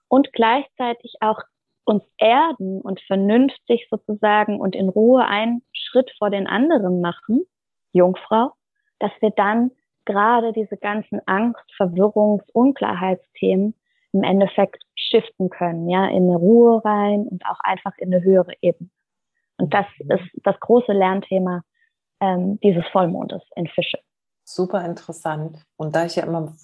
und 0.08 0.32
gleichzeitig 0.32 1.14
auch 1.20 1.40
uns 1.84 2.02
erden 2.18 2.80
und 2.80 3.00
vernünftig 3.02 3.86
sozusagen 3.90 4.60
und 4.60 4.74
in 4.74 4.88
Ruhe 4.88 5.24
einen 5.24 5.62
Schritt 5.72 6.10
vor 6.18 6.30
den 6.30 6.46
anderen 6.46 7.00
machen, 7.00 7.44
Jungfrau, 7.92 8.52
dass 8.98 9.12
wir 9.20 9.30
dann 9.30 9.70
gerade 10.04 10.52
diese 10.52 10.76
ganzen 10.76 11.20
Angst, 11.26 11.64
Verwirrungs-, 11.76 12.50
Unklarheitsthemen 12.52 13.74
im 14.12 14.22
Endeffekt 14.22 14.82
shiften 14.94 15.50
können, 15.50 15.88
ja, 15.88 16.06
in 16.06 16.24
eine 16.24 16.36
Ruhe 16.36 16.84
rein 16.84 17.26
und 17.28 17.44
auch 17.46 17.60
einfach 17.60 17.96
in 17.98 18.12
eine 18.12 18.22
höhere 18.22 18.52
Ebene. 18.60 18.90
Und 19.58 19.72
das 19.72 19.86
ist 19.98 20.30
das 20.42 20.58
große 20.60 20.92
Lernthema 20.92 21.62
ähm, 22.20 22.58
dieses 22.60 22.86
Vollmondes 22.88 23.42
in 23.54 23.66
Fische. 23.68 23.98
Super 24.48 24.85
interessant. 24.85 25.59
Und 25.76 25.96
da 25.96 26.04
ich 26.04 26.14
ja 26.14 26.22
immer 26.22 26.54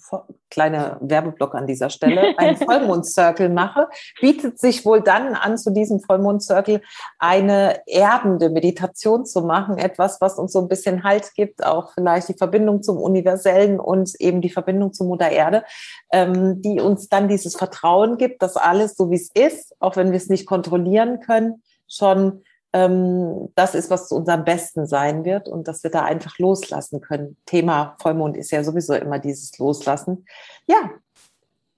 kleine 0.49 0.95
Werbeblock 1.01 1.53
an 1.53 1.67
dieser 1.67 1.89
Stelle, 1.89 2.33
einen 2.37 2.55
Vollmond-Circle 2.65 3.49
mache, 3.49 3.89
bietet 4.21 4.57
sich 4.57 4.85
wohl 4.85 5.01
dann 5.01 5.35
an, 5.35 5.57
zu 5.57 5.69
diesem 5.69 5.99
Vollmond-Circle 5.99 6.81
eine 7.19 7.81
erdende 7.85 8.49
Meditation 8.49 9.25
zu 9.25 9.41
machen. 9.41 9.77
Etwas, 9.77 10.21
was 10.21 10.39
uns 10.39 10.53
so 10.53 10.61
ein 10.61 10.69
bisschen 10.69 11.03
Halt 11.03 11.33
gibt, 11.35 11.65
auch 11.65 11.91
vielleicht 11.91 12.29
die 12.29 12.37
Verbindung 12.37 12.83
zum 12.83 12.97
Universellen 12.97 13.81
und 13.81 14.15
eben 14.17 14.39
die 14.39 14.49
Verbindung 14.49 14.93
zur 14.93 15.07
Mutter 15.07 15.29
Erde, 15.29 15.65
ähm, 16.13 16.61
die 16.61 16.79
uns 16.79 17.09
dann 17.09 17.27
dieses 17.27 17.57
Vertrauen 17.57 18.17
gibt, 18.17 18.41
dass 18.41 18.55
alles 18.55 18.95
so 18.95 19.11
wie 19.11 19.17
es 19.17 19.29
ist, 19.33 19.75
auch 19.81 19.97
wenn 19.97 20.11
wir 20.11 20.17
es 20.17 20.29
nicht 20.29 20.45
kontrollieren 20.45 21.19
können, 21.19 21.61
schon 21.89 22.43
das 22.73 23.75
ist, 23.75 23.91
was 23.91 24.09
zu 24.09 24.15
unserem 24.15 24.43
Besten 24.43 24.87
sein 24.87 25.25
wird 25.25 25.47
und 25.47 25.67
dass 25.67 25.83
wir 25.83 25.91
da 25.91 26.05
einfach 26.05 26.39
loslassen 26.39 27.01
können. 27.01 27.37
Thema 27.45 27.95
Vollmond 28.01 28.35
ist 28.35 28.49
ja 28.51 28.63
sowieso 28.63 28.95
immer 28.95 29.19
dieses 29.19 29.57
Loslassen. 29.59 30.25
Ja, 30.65 30.89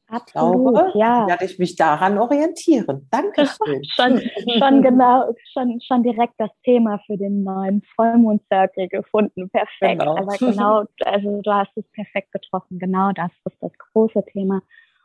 Absolut, 0.07 0.73
glaube, 0.73 0.91
ja. 0.93 1.27
werde 1.27 1.45
ich 1.45 1.59
mich 1.59 1.75
daran 1.75 2.17
orientieren. 2.17 3.07
Dankeschön. 3.11 3.83
schon, 3.95 4.21
schon 4.57 4.81
genau, 4.83 5.33
schon, 5.51 5.81
schon 5.81 6.03
direkt 6.03 6.35
das 6.37 6.51
Thema 6.63 6.99
für 7.07 7.17
den 7.17 7.43
neuen 7.43 7.81
Vollmond-Circle 7.95 8.87
gefunden. 8.87 9.49
Perfekt. 9.49 9.99
Genau. 9.99 10.15
Aber 10.15 10.37
genau, 10.37 10.83
also 11.03 11.41
du 11.41 11.51
hast 11.51 11.75
es 11.75 11.85
perfekt 11.91 12.31
getroffen. 12.31 12.79
Genau 12.79 13.11
das 13.13 13.31
ist 13.45 13.57
das 13.59 13.71
große 13.91 14.23
Thema. 14.31 14.61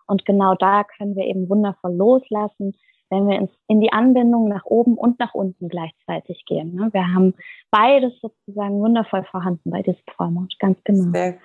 Und 0.07 0.25
genau 0.25 0.55
da 0.55 0.85
können 0.85 1.17
wir 1.17 1.25
eben 1.25 1.49
wundervoll 1.49 1.95
loslassen 1.95 2.77
wenn 3.11 3.29
wir 3.29 3.39
ins, 3.39 3.51
in 3.69 3.81
die 3.81 3.93
Anbindung 3.93 4.49
nach 4.49 4.65
oben 4.65 4.97
und 4.97 5.19
nach 5.19 5.35
unten 5.35 5.69
gleichzeitig 5.69 6.45
gehen. 6.47 6.75
Ne? 6.75 6.89
Wir 6.93 7.13
haben 7.13 7.35
beides 7.71 8.19
sozusagen 8.21 8.81
wundervoll 8.81 9.25
vorhanden 9.25 9.71
bei 9.71 9.83
diesem 9.83 10.03
Vollmond, 10.17 10.59
ganz 10.59 10.83
genau. 10.85 11.11
Sehr 11.13 11.33
gut. 11.33 11.41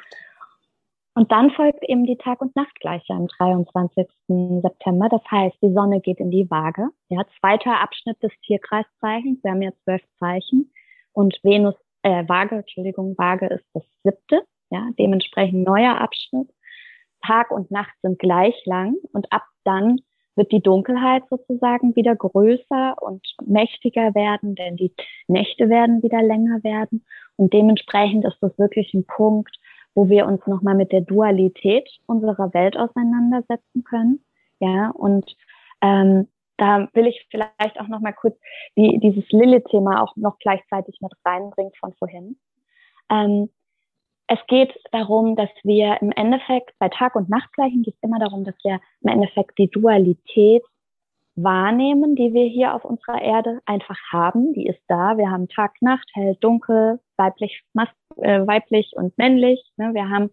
Und 1.18 1.32
dann 1.32 1.50
folgt 1.52 1.84
eben 1.88 2.06
die 2.06 2.18
Tag- 2.18 2.42
und 2.42 2.54
Nachtgleiche 2.58 3.14
am 3.14 3.28
23. 3.28 4.06
September. 4.62 5.08
Das 5.08 5.22
heißt, 5.32 5.56
die 5.62 5.72
Sonne 5.72 6.02
geht 6.02 6.20
in 6.20 6.30
die 6.30 6.52
Waage. 6.52 6.90
Ja, 7.08 7.22
zweiter 7.40 7.80
Abschnitt 7.82 8.22
des 8.22 8.34
Tierkreiszeichens. 8.46 9.42
Wir 9.42 9.52
haben 9.52 9.62
ja 9.62 9.72
zwölf 9.86 10.02
Zeichen. 10.20 10.74
Und 11.14 11.40
Venus, 11.42 11.76
äh, 12.04 12.28
Waage, 12.28 12.58
Entschuldigung, 12.58 13.18
Waage 13.18 13.48
ist 13.48 13.66
das 13.74 13.84
siebte. 14.04 14.44
Ja, 14.70 14.90
dementsprechend 15.00 15.66
neuer 15.66 16.02
Abschnitt. 16.02 16.50
Tag 17.26 17.50
und 17.50 17.72
Nacht 17.72 17.94
sind 18.02 18.20
gleich 18.20 18.62
lang. 18.66 18.96
Und 19.14 19.32
ab 19.32 19.46
dann 19.64 20.02
wird 20.36 20.52
die 20.52 20.62
Dunkelheit 20.62 21.24
sozusagen 21.30 21.96
wieder 21.96 22.16
größer 22.16 22.96
und 23.02 23.26
mächtiger 23.46 24.14
werden, 24.14 24.56
denn 24.56 24.76
die 24.76 24.94
Nächte 25.28 25.70
werden 25.70 26.04
wieder 26.04 26.22
länger 26.22 26.64
werden. 26.64 27.06
Und 27.38 27.54
dementsprechend 27.54 28.26
ist 28.26 28.38
das 28.42 28.58
wirklich 28.58 28.94
ein 28.94 29.06
Punkt, 29.06 29.58
wo 29.94 30.10
wir 30.10 30.26
uns 30.26 30.46
nochmal 30.46 30.76
mit 30.76 30.92
der 30.92 31.02
Dualität 31.02 31.90
unserer 32.06 32.54
Welt 32.54 32.78
auseinandersetzen 32.78 33.84
können. 33.84 34.24
Ja, 34.60 34.92
und 34.92 35.36
ähm, 35.82 36.28
da 36.58 36.88
will 36.94 37.08
ich 37.08 37.28
vielleicht 37.30 37.80
auch 37.80 37.88
nochmal 37.88 38.14
kurz 38.14 38.38
die, 38.78 39.00
dieses 39.00 39.30
Lilith-Thema 39.30 40.02
auch 40.02 40.16
noch 40.16 40.38
gleichzeitig 40.40 41.00
mit 41.02 41.12
reinbringen 41.26 41.74
von 41.80 41.94
vorhin. 41.94 42.38
Ähm, 43.10 43.50
es 44.28 44.40
geht 44.48 44.74
darum, 44.92 45.36
dass 45.36 45.50
wir 45.64 46.02
im 46.02 46.12
Endeffekt 46.12 46.72
bei 46.80 46.90
Tag- 46.90 47.16
und 47.16 47.30
Nachtgleichen 47.30 47.84
geht 47.84 47.96
es 47.96 48.04
immer 48.04 48.20
darum, 48.20 48.44
dass 48.44 48.56
wir 48.64 48.80
im 49.02 49.10
Endeffekt 49.10 49.58
die 49.58 49.70
Dualität 49.70 50.64
wahrnehmen, 51.36 52.16
die 52.16 52.34
wir 52.34 52.46
hier 52.46 52.74
auf 52.74 52.86
unserer 52.86 53.22
Erde 53.22 53.62
einfach 53.66 54.00
haben. 54.12 54.54
Die 54.54 54.68
ist 54.68 54.82
da. 54.88 55.18
Wir 55.18 55.30
haben 55.30 55.48
Tag, 55.50 55.74
Nacht, 55.82 56.10
hell, 56.14 56.38
dunkel, 56.40 57.00
weiblich, 57.18 57.64
äh, 58.18 58.48
weiblich 58.48 58.94
und 58.96 59.18
männlich. 59.18 59.62
Ne? 59.78 59.94
Wir 59.94 60.10
haben 60.10 60.32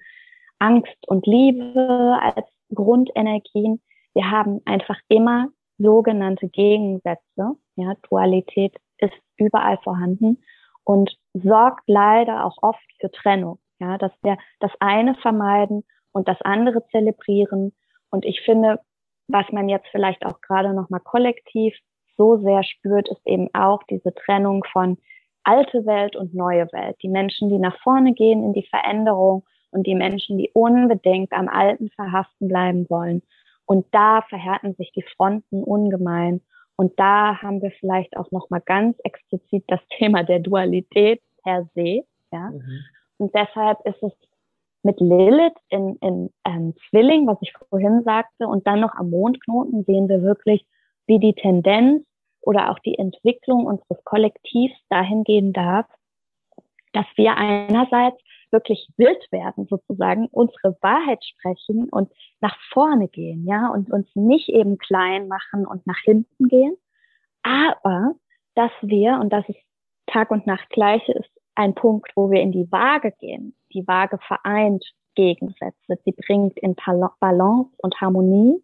Angst 0.58 0.96
und 1.08 1.26
Liebe 1.26 2.18
als 2.20 2.46
Grundenergien. 2.72 3.82
Wir 4.14 4.30
haben 4.30 4.60
einfach 4.64 4.98
immer 5.08 5.48
sogenannte 5.78 6.48
Gegensätze. 6.48 7.56
Ja, 7.76 7.94
Dualität 8.08 8.76
ist 8.98 9.14
überall 9.36 9.78
vorhanden 9.78 10.38
und 10.84 11.16
sorgt 11.34 11.82
leider 11.88 12.44
auch 12.44 12.58
oft 12.62 12.84
für 13.00 13.10
Trennung. 13.10 13.58
Ja, 13.82 13.98
dass 13.98 14.12
wir 14.22 14.38
das 14.60 14.70
eine 14.78 15.16
vermeiden 15.16 15.82
und 16.12 16.28
das 16.28 16.40
andere 16.42 16.86
zelebrieren. 16.92 17.72
Und 18.10 18.24
ich 18.24 18.40
finde, 18.42 18.78
was 19.26 19.50
man 19.50 19.68
jetzt 19.68 19.88
vielleicht 19.90 20.24
auch 20.24 20.40
gerade 20.40 20.72
nochmal 20.72 21.00
kollektiv 21.00 21.74
so 22.16 22.36
sehr 22.36 22.62
spürt, 22.62 23.08
ist 23.08 23.26
eben 23.26 23.48
auch 23.54 23.82
diese 23.90 24.14
Trennung 24.14 24.62
von 24.70 24.98
alte 25.42 25.84
Welt 25.84 26.14
und 26.14 26.32
neue 26.32 26.70
Welt. 26.72 26.96
Die 27.02 27.08
Menschen, 27.08 27.48
die 27.48 27.58
nach 27.58 27.76
vorne 27.82 28.14
gehen 28.14 28.44
in 28.44 28.52
die 28.52 28.68
Veränderung 28.68 29.44
und 29.72 29.84
die 29.84 29.96
Menschen, 29.96 30.38
die 30.38 30.50
unbedingt 30.52 31.32
am 31.32 31.48
Alten 31.48 31.90
verhaften 31.90 32.46
bleiben 32.46 32.88
wollen. 32.88 33.22
Und 33.66 33.86
da 33.90 34.22
verhärten 34.28 34.74
sich 34.74 34.92
die 34.92 35.04
Fronten 35.16 35.64
ungemein. 35.64 36.40
Und 36.76 37.00
da 37.00 37.42
haben 37.42 37.60
wir 37.62 37.72
vielleicht 37.72 38.16
auch 38.16 38.30
nochmal 38.30 38.62
ganz 38.64 38.96
explizit 39.02 39.64
das 39.66 39.80
Thema 39.98 40.22
der 40.22 40.38
Dualität 40.38 41.20
per 41.42 41.64
se. 41.74 42.04
Ja. 42.30 42.50
Mhm. 42.50 42.84
Und 43.22 43.32
deshalb 43.36 43.78
ist 43.86 44.02
es 44.02 44.12
mit 44.82 44.98
Lilith 44.98 45.54
in, 45.68 45.94
in 46.00 46.30
ähm, 46.44 46.74
Zwilling, 46.90 47.28
was 47.28 47.38
ich 47.40 47.52
vorhin 47.68 48.02
sagte, 48.02 48.48
und 48.48 48.66
dann 48.66 48.80
noch 48.80 48.96
am 48.96 49.10
Mondknoten 49.10 49.84
sehen 49.84 50.08
wir 50.08 50.22
wirklich, 50.22 50.66
wie 51.06 51.20
die 51.20 51.32
Tendenz 51.32 52.04
oder 52.40 52.72
auch 52.72 52.80
die 52.80 52.98
Entwicklung 52.98 53.66
unseres 53.66 54.02
Kollektivs 54.04 54.74
dahin 54.88 55.22
gehen 55.22 55.52
darf, 55.52 55.86
dass 56.92 57.06
wir 57.14 57.36
einerseits 57.36 58.20
wirklich 58.50 58.88
wild 58.96 59.24
werden, 59.30 59.68
sozusagen 59.70 60.26
unsere 60.32 60.76
Wahrheit 60.80 61.24
sprechen 61.24 61.88
und 61.90 62.10
nach 62.40 62.56
vorne 62.72 63.06
gehen, 63.06 63.46
ja, 63.46 63.68
und 63.68 63.88
uns 63.92 64.08
nicht 64.16 64.48
eben 64.48 64.78
klein 64.78 65.28
machen 65.28 65.64
und 65.64 65.86
nach 65.86 66.00
hinten 66.02 66.48
gehen, 66.48 66.76
aber 67.44 68.16
dass 68.56 68.72
wir, 68.80 69.20
und 69.20 69.32
das 69.32 69.48
ist 69.48 69.60
Tag 70.06 70.32
und 70.32 70.44
Nacht 70.44 70.68
gleiche, 70.70 71.12
ist 71.12 71.30
ein 71.54 71.74
Punkt, 71.74 72.10
wo 72.16 72.30
wir 72.30 72.40
in 72.40 72.52
die 72.52 72.70
Waage 72.70 73.12
gehen. 73.12 73.54
Die 73.72 73.86
Waage 73.86 74.18
vereint 74.26 74.84
Gegensätze. 75.14 75.98
Sie 76.04 76.12
bringt 76.12 76.58
in 76.58 76.74
Balance 77.20 77.70
und 77.78 78.00
Harmonie. 78.00 78.62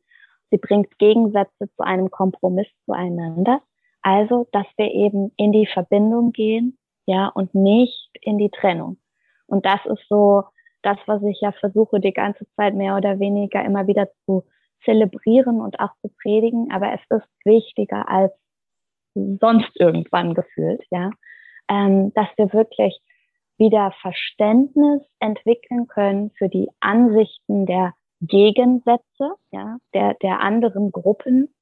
Sie 0.51 0.59
bringt 0.59 0.99
Gegensätze 0.99 1.69
zu 1.77 1.83
einem 1.83 2.11
Kompromiss 2.11 2.69
zueinander. 2.87 3.61
Also, 4.03 4.47
dass 4.53 4.67
wir 4.77 4.91
eben 4.93 5.33
in 5.37 5.53
die 5.53 5.67
Verbindung 5.67 6.33
gehen, 6.33 6.79
ja, 7.07 7.29
und 7.29 7.55
nicht 7.55 8.11
in 8.23 8.39
die 8.39 8.51
Trennung. 8.51 8.99
Und 9.47 9.67
das 9.67 9.81
ist 9.87 10.07
so 10.09 10.45
das, 10.83 10.97
was 11.07 11.23
ich 11.25 11.41
ja 11.41 11.53
versuche, 11.53 12.01
die 12.01 12.13
ganze 12.13 12.47
Zeit 12.57 12.75
mehr 12.75 12.97
oder 12.97 13.19
weniger 13.19 13.65
immer 13.65 13.87
wieder 13.87 14.09
zu 14.25 14.45
zelebrieren 14.85 15.61
und 15.61 15.81
auch 15.81 15.91
zu 16.01 16.09
predigen. 16.23 16.71
Aber 16.73 16.93
es 16.93 17.01
ist 17.11 17.29
wichtiger 17.45 18.09
als 18.09 18.33
sonst 19.15 19.71
irgendwann 19.75 20.35
gefühlt, 20.35 20.83
ja 20.91 21.11
ähm, 21.69 22.13
dass 22.15 22.29
wir 22.37 22.53
wirklich 22.53 23.01
wieder 23.59 23.93
Verständnis 24.01 25.03
entwickeln 25.21 25.87
können 25.89 26.31
für 26.39 26.49
die 26.49 26.69
Ansichten 26.81 27.67
der 27.67 27.95
Gegensätze, 28.21 29.35
ja, 29.51 29.79
der, 29.95 30.15
der 30.15 30.41
anderen 30.41 30.93
Gruppen, 30.93 31.55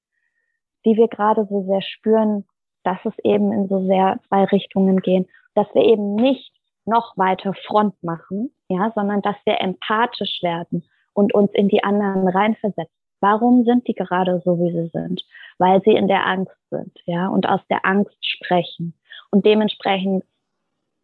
die 0.85 0.97
wir 0.97 1.09
gerade 1.09 1.47
so 1.47 1.65
sehr 1.65 1.83
spüren, 1.83 2.47
dass 2.85 2.99
es 3.05 3.15
eben 3.25 3.53
in 3.53 3.69
so 3.69 3.85
sehr 3.87 4.21
zwei 4.29 4.45
Richtungen 4.45 5.01
gehen, 5.01 5.27
dass 5.55 5.67
wir 5.75 5.83
eben 5.83 6.15
nicht 6.15 6.53
noch 6.85 7.17
weiter 7.17 7.53
Front 7.67 8.01
machen, 8.03 8.55
ja, 8.69 8.93
sondern 8.95 9.21
dass 9.23 9.37
wir 9.45 9.61
empathisch 9.61 10.41
werden 10.43 10.85
und 11.13 11.35
uns 11.35 11.51
in 11.53 11.69
die 11.69 11.83
anderen 11.83 12.29
reinversetzen. 12.29 12.95
Warum 13.21 13.65
sind 13.65 13.89
die 13.89 13.95
gerade 13.95 14.41
so, 14.45 14.59
wie 14.59 14.71
sie 14.71 14.91
sind? 14.93 15.23
Weil 15.59 15.83
sie 15.83 15.93
in 15.93 16.07
der 16.07 16.27
Angst 16.27 16.57
sind, 16.71 16.97
ja, 17.07 17.29
und 17.29 17.49
aus 17.49 17.61
der 17.69 17.85
Angst 17.85 18.17
sprechen. 18.21 18.95
Und 19.37 19.45
dementsprechend 19.45 20.25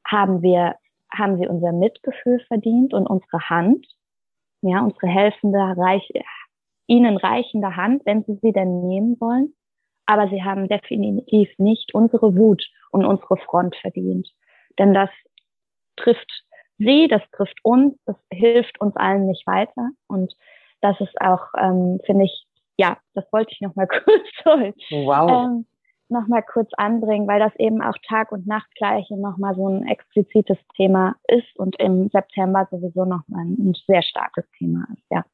haben 0.09 0.41
wir, 0.41 0.77
haben 1.13 1.37
sie 1.37 1.47
unser 1.47 1.71
Mitgefühl 1.71 2.41
verdient 2.49 2.95
und 2.95 3.07
unsere 3.07 3.51
Hand, 3.51 3.87
ja, 4.63 4.81
unsere 4.81 5.07
helfende, 5.07 5.59
reich, 5.59 6.11
ihnen 6.87 7.19
reichende 7.19 7.77
Hand, 7.77 8.07
wenn 8.07 8.25
sie 8.25 8.39
sie 8.41 8.53
denn 8.53 8.89
nehmen 8.89 9.21
wollen. 9.21 9.53
Aber 10.07 10.31
sie 10.31 10.43
haben 10.43 10.67
definitiv 10.67 11.51
nicht 11.59 11.93
unsere 11.93 12.35
Wut 12.35 12.65
und 12.91 13.05
unsere 13.05 13.37
Front 13.37 13.77
verdient. 13.77 14.31
Denn 14.79 14.95
das 14.95 15.11
trifft 15.97 16.45
sie, 16.79 17.09
das 17.09 17.21
trifft 17.33 17.59
uns, 17.63 17.99
das 18.07 18.17
hilft 18.33 18.81
uns 18.81 18.97
allen 18.97 19.27
nicht 19.27 19.47
weiter. 19.47 19.91
Und 20.07 20.33
das 20.81 20.99
ist 21.03 21.21
auch, 21.21 21.49
ähm, 21.59 22.01
finde 22.07 22.25
ich, 22.25 22.47
ja, 22.79 22.97
das 23.13 23.31
wollte 23.31 23.53
ich 23.53 23.61
noch 23.61 23.75
mal 23.75 23.87
kurz 24.05 24.27
wow. 24.91 25.31
ähm, 25.31 25.67
noch 26.13 26.29
mal 26.29 26.43
kurz 26.43 26.71
anbringen, 26.77 27.27
weil 27.27 27.41
das 27.41 27.55
eben 27.57 27.83
auch 27.83 27.97
Tag- 28.09 28.33
und 28.33 28.47
Nachtgleiche 28.47 29.17
noch 29.17 29.39
mal 29.39 29.55
so 29.55 29.69
ein 29.69 29.87
explizites 29.87 30.59
Thema 30.77 31.17
ist 31.27 31.57
und 31.57 31.79
im 31.81 32.09
September 32.11 32.69
sowieso 32.71 33.05
noch 33.05 33.23
mal 33.29 33.45
ein 33.45 33.75
sehr 33.87 34.03
starkes 34.03 34.45
Thema 34.59 34.87
ist, 34.93 35.05
ja. 35.11 35.25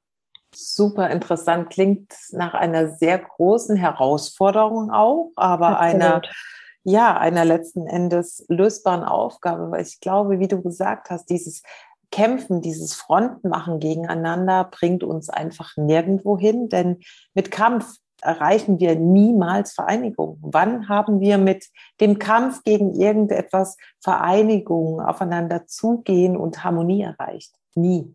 Super 0.55 1.11
interessant, 1.11 1.69
klingt 1.69 2.15
nach 2.33 2.55
einer 2.55 2.89
sehr 2.89 3.19
großen 3.19 3.77
Herausforderung 3.77 4.91
auch, 4.91 5.33
aber 5.37 5.79
Absolut. 5.79 6.03
einer 6.03 6.23
ja, 6.85 7.19
einer 7.19 7.45
letzten 7.45 7.87
Endes 7.87 8.47
lösbaren 8.49 9.05
Aufgabe, 9.05 9.71
weil 9.71 9.83
ich 9.83 10.01
glaube, 10.01 10.41
wie 10.41 10.49
du 10.49 10.63
gesagt 10.63 11.11
hast, 11.11 11.29
dieses 11.29 11.63
Kämpfen, 12.11 12.63
dieses 12.63 12.95
Frontmachen 12.95 13.81
gegeneinander 13.81 14.65
bringt 14.65 15.05
uns 15.05 15.29
einfach 15.29 15.77
nirgendwo 15.77 16.39
hin, 16.39 16.69
denn 16.71 17.01
mit 17.35 17.51
Kampf 17.51 17.97
erreichen 18.23 18.81
wir 18.81 18.97
niemals 18.97 19.73
Vereinigung. 19.73 20.39
Wann 20.43 20.89
haben 20.89 21.21
wir 21.21 21.39
mit 21.39 21.69
dem 22.01 22.19
Kampf 22.19 22.63
gegen 22.65 22.95
irgendetwas 22.95 23.77
Vereinigung, 24.01 25.01
aufeinander 25.01 25.67
zugehen 25.67 26.37
und 26.37 26.65
Harmonie 26.65 27.03
erreicht? 27.03 27.55
Nie. 27.75 28.15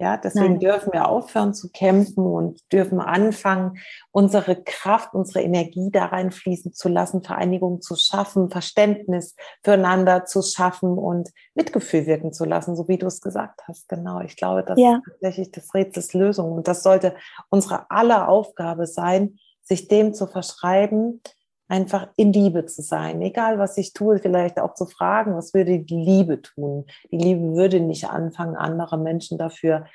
Ja, 0.00 0.16
deswegen 0.16 0.54
Nein. 0.54 0.60
dürfen 0.60 0.92
wir 0.92 1.08
aufhören 1.08 1.54
zu 1.54 1.70
kämpfen 1.70 2.26
und 2.26 2.60
dürfen 2.72 3.00
anfangen, 3.00 3.78
unsere 4.10 4.60
Kraft, 4.60 5.14
unsere 5.14 5.42
Energie 5.42 5.90
da 5.92 6.06
reinfließen 6.06 6.72
zu 6.72 6.88
lassen, 6.88 7.22
Vereinigung 7.22 7.80
zu 7.80 7.94
schaffen, 7.94 8.50
Verständnis 8.50 9.36
füreinander 9.62 10.24
zu 10.24 10.42
schaffen 10.42 10.98
und 10.98 11.30
Mitgefühl 11.54 12.06
wirken 12.06 12.32
zu 12.32 12.44
lassen, 12.44 12.74
so 12.74 12.88
wie 12.88 12.98
du 12.98 13.06
es 13.06 13.20
gesagt 13.20 13.62
hast. 13.68 13.88
Genau. 13.88 14.20
Ich 14.20 14.36
glaube, 14.36 14.64
das 14.64 14.80
ja. 14.80 14.96
ist 14.96 15.04
tatsächlich 15.04 15.52
das 15.52 15.72
Rätsels 15.74 16.12
Lösung. 16.12 16.52
Und 16.52 16.66
das 16.66 16.82
sollte 16.82 17.14
unsere 17.48 17.88
aller 17.88 18.28
Aufgabe 18.28 18.88
sein, 18.88 19.38
sich 19.62 19.86
dem 19.86 20.12
zu 20.12 20.26
verschreiben, 20.26 21.22
einfach 21.68 22.08
in 22.16 22.32
Liebe 22.32 22.66
zu 22.66 22.82
sein. 22.82 23.22
Egal, 23.22 23.58
was 23.58 23.78
ich 23.78 23.92
tue, 23.92 24.18
vielleicht 24.18 24.60
auch 24.60 24.74
zu 24.74 24.86
fragen, 24.86 25.34
was 25.34 25.54
würde 25.54 25.80
die 25.80 25.96
Liebe 25.96 26.42
tun? 26.42 26.86
Die 27.10 27.18
Liebe 27.18 27.54
würde 27.54 27.80
nicht 27.80 28.08
anfangen, 28.08 28.56
andere 28.56 28.98
Menschen 28.98 29.38
dafür 29.38 29.86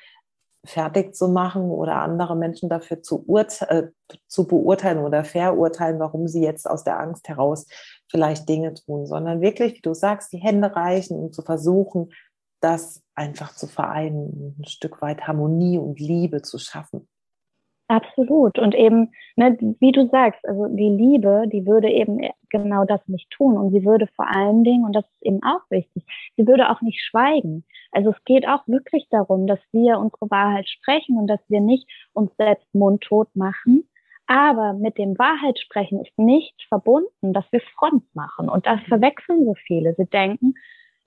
fertig 0.64 1.14
zu 1.14 1.28
machen 1.28 1.70
oder 1.70 1.96
andere 1.96 2.36
Menschen 2.36 2.68
dafür 2.68 3.02
zu, 3.02 3.24
äh, 3.68 3.88
zu 4.26 4.46
beurteilen 4.46 4.98
oder 4.98 5.24
verurteilen, 5.24 5.98
warum 5.98 6.28
sie 6.28 6.42
jetzt 6.42 6.68
aus 6.68 6.84
der 6.84 7.00
Angst 7.00 7.28
heraus 7.28 7.66
vielleicht 8.10 8.48
Dinge 8.48 8.74
tun, 8.74 9.06
sondern 9.06 9.40
wirklich, 9.40 9.74
wie 9.74 9.80
du 9.80 9.94
sagst, 9.94 10.32
die 10.32 10.38
Hände 10.38 10.74
reichen, 10.74 11.16
um 11.16 11.32
zu 11.32 11.42
versuchen, 11.42 12.10
das 12.60 13.02
einfach 13.14 13.54
zu 13.54 13.66
vereinen, 13.66 14.56
ein 14.58 14.66
Stück 14.66 15.00
weit 15.00 15.26
Harmonie 15.26 15.78
und 15.78 15.98
Liebe 15.98 16.42
zu 16.42 16.58
schaffen. 16.58 17.08
Absolut. 17.90 18.56
Und 18.56 18.76
eben, 18.76 19.10
ne, 19.34 19.58
wie 19.80 19.90
du 19.90 20.06
sagst, 20.12 20.46
also 20.46 20.68
die 20.68 20.90
Liebe, 20.90 21.46
die 21.52 21.66
würde 21.66 21.90
eben 21.90 22.20
genau 22.48 22.84
das 22.84 23.00
nicht 23.08 23.28
tun. 23.30 23.58
Und 23.58 23.72
sie 23.72 23.84
würde 23.84 24.06
vor 24.14 24.28
allen 24.32 24.62
Dingen, 24.62 24.84
und 24.84 24.94
das 24.94 25.04
ist 25.06 25.22
eben 25.26 25.42
auch 25.42 25.68
wichtig, 25.70 26.04
sie 26.36 26.46
würde 26.46 26.70
auch 26.70 26.82
nicht 26.82 27.00
schweigen. 27.04 27.64
Also 27.90 28.10
es 28.10 28.24
geht 28.24 28.46
auch 28.46 28.62
wirklich 28.68 29.08
darum, 29.10 29.48
dass 29.48 29.58
wir 29.72 29.98
unsere 29.98 30.30
Wahrheit 30.30 30.68
sprechen 30.68 31.18
und 31.18 31.26
dass 31.26 31.40
wir 31.48 31.60
nicht 31.60 31.84
uns 32.12 32.30
selbst 32.36 32.72
mundtot 32.72 33.34
machen. 33.34 33.88
Aber 34.28 34.72
mit 34.74 34.96
dem 34.96 35.18
Wahrheitssprechen 35.18 36.00
ist 36.00 36.16
nicht 36.16 36.54
verbunden, 36.68 37.32
dass 37.32 37.50
wir 37.50 37.60
Front 37.76 38.04
machen. 38.14 38.48
Und 38.48 38.66
das 38.66 38.78
verwechseln 38.86 39.44
so 39.46 39.54
viele. 39.66 39.96
Sie 39.96 40.06
denken, 40.06 40.54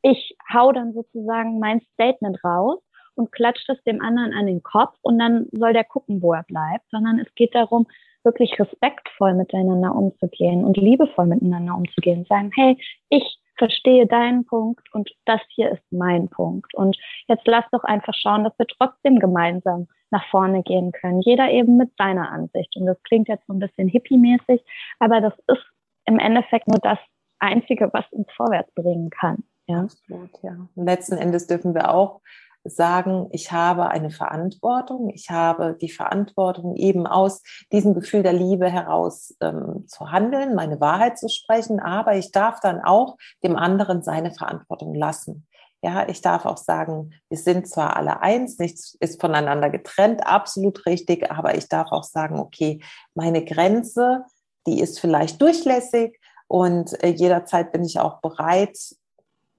ich 0.01 0.35
hau 0.53 0.73
dann 0.73 0.91
sozusagen 0.91 1.59
mein 1.59 1.79
Statement 1.93 2.43
raus 2.43 2.81
und 3.15 3.31
klatscht 3.31 3.69
es 3.69 3.81
dem 3.83 4.01
anderen 4.01 4.33
an 4.33 4.47
den 4.47 4.63
Kopf 4.63 4.97
und 5.01 5.19
dann 5.19 5.47
soll 5.51 5.73
der 5.73 5.83
gucken, 5.83 6.21
wo 6.21 6.33
er 6.33 6.43
bleibt, 6.43 6.89
sondern 6.91 7.19
es 7.19 7.33
geht 7.35 7.55
darum, 7.55 7.87
wirklich 8.23 8.57
respektvoll 8.59 9.33
miteinander 9.33 9.93
umzugehen 9.93 10.63
und 10.63 10.77
liebevoll 10.77 11.25
miteinander 11.25 11.75
umzugehen. 11.75 12.25
Sagen, 12.25 12.51
hey, 12.55 12.77
ich 13.09 13.37
verstehe 13.57 14.07
deinen 14.07 14.45
Punkt 14.45 14.93
und 14.93 15.11
das 15.25 15.41
hier 15.49 15.71
ist 15.71 15.83
mein 15.91 16.29
Punkt. 16.29 16.73
Und 16.73 16.97
jetzt 17.27 17.45
lass 17.45 17.65
doch 17.71 17.83
einfach 17.83 18.13
schauen, 18.15 18.43
dass 18.43 18.57
wir 18.57 18.67
trotzdem 18.67 19.19
gemeinsam 19.19 19.87
nach 20.09 20.25
vorne 20.29 20.63
gehen 20.63 20.91
können. 20.91 21.21
Jeder 21.21 21.49
eben 21.49 21.77
mit 21.77 21.91
seiner 21.97 22.31
Ansicht. 22.31 22.75
Und 22.75 22.85
das 22.85 23.01
klingt 23.03 23.27
jetzt 23.27 23.45
so 23.47 23.53
ein 23.53 23.59
bisschen 23.59 23.87
hippie-mäßig, 23.87 24.63
aber 24.99 25.21
das 25.21 25.33
ist 25.47 25.63
im 26.05 26.19
Endeffekt 26.19 26.67
nur 26.67 26.79
das 26.79 26.99
Einzige, 27.39 27.89
was 27.93 28.05
uns 28.11 28.27
vorwärts 28.35 28.73
bringen 28.73 29.09
kann. 29.09 29.43
Ja. 29.67 29.81
Absolut, 29.81 30.29
ja. 30.41 30.67
Und 30.75 30.85
letzten 30.85 31.17
Endes 31.17 31.47
dürfen 31.47 31.73
wir 31.73 31.93
auch 31.93 32.21
sagen, 32.63 33.27
ich 33.31 33.51
habe 33.51 33.89
eine 33.89 34.09
Verantwortung, 34.09 35.09
ich 35.09 35.29
habe 35.29 35.77
die 35.79 35.89
Verantwortung 35.89 36.75
eben 36.75 37.07
aus 37.07 37.41
diesem 37.71 37.93
Gefühl 37.93 38.23
der 38.23 38.33
Liebe 38.33 38.69
heraus 38.69 39.35
ähm, 39.41 39.85
zu 39.87 40.11
handeln, 40.11 40.55
meine 40.55 40.79
Wahrheit 40.79 41.17
zu 41.17 41.27
sprechen, 41.29 41.79
aber 41.79 42.15
ich 42.15 42.31
darf 42.31 42.59
dann 42.61 42.81
auch 42.81 43.17
dem 43.43 43.55
anderen 43.55 44.03
seine 44.03 44.31
Verantwortung 44.31 44.93
lassen. 44.95 45.45
Ja, 45.81 46.07
ich 46.07 46.21
darf 46.21 46.45
auch 46.45 46.57
sagen, 46.57 47.13
wir 47.27 47.37
sind 47.37 47.67
zwar 47.67 47.97
alle 47.97 48.21
eins, 48.21 48.57
nichts 48.57 48.95
ist 49.01 49.19
voneinander 49.19 49.69
getrennt, 49.69 50.25
absolut 50.25 50.85
richtig, 50.85 51.29
aber 51.29 51.55
ich 51.55 51.67
darf 51.67 51.91
auch 51.91 52.05
sagen, 52.05 52.39
okay, 52.39 52.81
meine 53.15 53.43
Grenze, 53.43 54.23
die 54.65 54.79
ist 54.79 55.01
vielleicht 55.01 55.41
durchlässig. 55.41 56.19
Und 56.47 57.03
äh, 57.03 57.09
jederzeit 57.09 57.73
bin 57.73 57.83
ich 57.83 57.99
auch 57.99 58.21
bereit, 58.21 58.77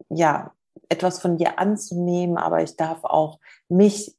ja, 0.09 0.53
etwas 0.89 1.21
von 1.21 1.37
dir 1.37 1.59
anzunehmen, 1.59 2.37
aber 2.37 2.63
ich 2.63 2.77
darf 2.77 3.05
auch 3.05 3.39
mich 3.69 4.15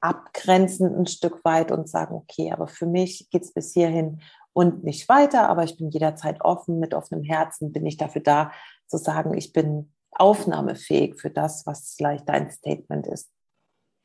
abgrenzen 0.00 0.94
ein 0.94 1.06
Stück 1.06 1.44
weit 1.44 1.70
und 1.70 1.88
sagen, 1.88 2.14
okay, 2.14 2.52
aber 2.52 2.66
für 2.66 2.86
mich 2.86 3.28
geht 3.30 3.42
es 3.42 3.52
bis 3.52 3.74
hierhin 3.74 4.20
und 4.52 4.82
nicht 4.82 5.08
weiter, 5.08 5.48
aber 5.48 5.64
ich 5.64 5.76
bin 5.76 5.90
jederzeit 5.90 6.40
offen, 6.40 6.80
mit 6.80 6.94
offenem 6.94 7.22
Herzen 7.22 7.72
bin 7.72 7.86
ich 7.86 7.96
dafür 7.96 8.22
da, 8.22 8.52
zu 8.86 8.96
sagen, 8.96 9.36
ich 9.36 9.52
bin 9.52 9.92
aufnahmefähig 10.12 11.20
für 11.20 11.30
das, 11.30 11.66
was 11.66 11.94
vielleicht 11.96 12.28
dein 12.28 12.50
Statement 12.50 13.06
ist. 13.06 13.30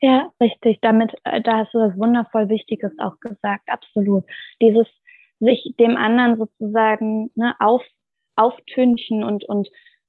Ja, 0.00 0.30
richtig. 0.40 0.78
Damit, 0.82 1.14
äh, 1.24 1.40
da 1.40 1.58
hast 1.58 1.72
du 1.72 1.78
was 1.78 1.96
wundervoll 1.96 2.48
Wichtiges 2.48 2.92
auch 2.98 3.18
gesagt. 3.20 3.68
Absolut. 3.68 4.24
Dieses 4.60 4.86
sich 5.40 5.74
dem 5.78 5.96
anderen 5.96 6.36
sozusagen 6.36 7.30
ne, 7.34 7.54
auf, 7.58 7.82
auftünchen 8.36 9.24
und, 9.24 9.44
und 9.44 9.68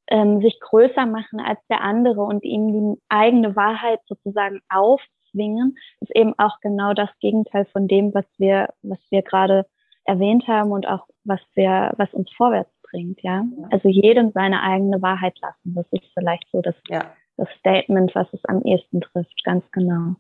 ähm, 0.09 0.41
sich 0.41 0.59
größer 0.59 1.05
machen 1.05 1.39
als 1.39 1.59
der 1.69 1.81
andere 1.81 2.21
und 2.21 2.43
ihm 2.43 2.67
die 2.73 3.01
eigene 3.09 3.55
Wahrheit 3.55 3.99
sozusagen 4.07 4.61
aufzwingen, 4.69 5.77
ist 6.01 6.15
eben 6.15 6.33
auch 6.37 6.59
genau 6.61 6.93
das 6.93 7.09
Gegenteil 7.19 7.65
von 7.65 7.87
dem, 7.87 8.13
was 8.13 8.25
wir, 8.37 8.69
was 8.81 8.99
wir 9.09 9.21
gerade 9.21 9.65
erwähnt 10.05 10.47
haben 10.47 10.71
und 10.71 10.87
auch 10.87 11.05
was 11.25 11.41
wir, 11.55 11.93
was 11.97 12.13
uns 12.13 12.31
vorwärts 12.31 12.71
bringt, 12.89 13.21
ja. 13.21 13.43
Also 13.69 13.89
jedem 13.89 14.31
seine 14.31 14.61
eigene 14.63 15.01
Wahrheit 15.01 15.37
lassen. 15.41 15.75
Das 15.75 15.85
ist 15.91 16.05
vielleicht 16.13 16.47
so 16.51 16.61
das, 16.61 16.75
ja. 16.87 17.13
das 17.35 17.49
Statement, 17.59 18.15
was 18.15 18.31
es 18.33 18.43
am 18.45 18.61
ehesten 18.63 19.01
trifft, 19.01 19.43
ganz 19.43 19.69
genau. 19.71 20.15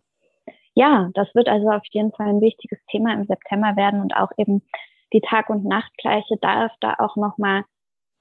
Ja, 0.73 1.09
das 1.13 1.33
wird 1.33 1.47
also 1.47 1.69
auf 1.69 1.83
jeden 1.91 2.11
Fall 2.11 2.27
ein 2.27 2.41
wichtiges 2.41 2.79
Thema 2.91 3.13
im 3.13 3.25
September 3.25 3.75
werden 3.75 4.01
und 4.01 4.15
auch 4.15 4.31
eben 4.37 4.61
die 5.13 5.21
Tag- 5.21 5.49
und 5.49 5.65
Nachtgleiche 5.65 6.37
darf 6.41 6.71
da 6.81 6.95
auch 6.99 7.15
nochmal 7.15 7.63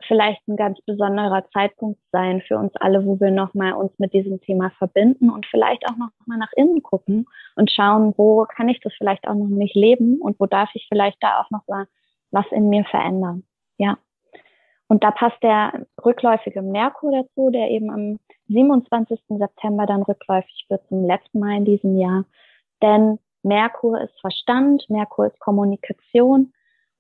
vielleicht 0.07 0.47
ein 0.47 0.57
ganz 0.57 0.80
besonderer 0.82 1.44
Zeitpunkt 1.53 2.01
sein 2.12 2.42
für 2.47 2.59
uns 2.59 2.72
alle, 2.76 3.05
wo 3.07 3.18
wir 3.18 3.30
nochmal 3.30 3.72
uns 3.72 3.92
mit 3.99 4.12
diesem 4.12 4.40
Thema 4.40 4.70
verbinden 4.78 5.30
und 5.30 5.47
vielleicht 5.47 5.86
auch 5.88 5.97
nochmal 5.97 6.38
nach 6.38 6.53
innen 6.55 6.82
gucken 6.82 7.26
und 7.57 7.70
schauen, 7.70 8.14
wo 8.16 8.44
kann 8.44 8.68
ich 8.68 8.80
das 8.80 8.92
vielleicht 8.99 9.26
auch 9.26 9.34
noch 9.34 9.47
nicht 9.49 9.74
leben 9.74 10.20
und 10.20 10.38
wo 10.38 10.47
darf 10.47 10.70
ich 10.74 10.86
vielleicht 10.88 11.22
da 11.22 11.40
auch 11.40 11.51
noch 11.51 11.66
mal 11.66 11.86
was 12.30 12.47
in 12.51 12.68
mir 12.68 12.84
verändern. 12.84 13.44
Ja. 13.78 13.99
Und 14.88 15.03
da 15.03 15.11
passt 15.11 15.42
der 15.42 15.86
rückläufige 16.05 16.62
Merkur 16.62 17.11
dazu, 17.11 17.51
der 17.51 17.70
eben 17.70 17.90
am 17.90 18.18
27. 18.49 19.20
September 19.28 19.86
dann 19.86 20.03
rückläufig 20.03 20.66
wird 20.68 20.86
zum 20.88 21.05
letzten 21.07 21.40
Mal 21.40 21.57
in 21.57 21.64
diesem 21.64 21.99
Jahr. 21.99 22.24
Denn 22.82 23.18
Merkur 23.42 24.01
ist 24.01 24.20
Verstand, 24.20 24.88
Merkur 24.88 25.26
ist 25.26 25.40
Kommunikation 25.40 26.53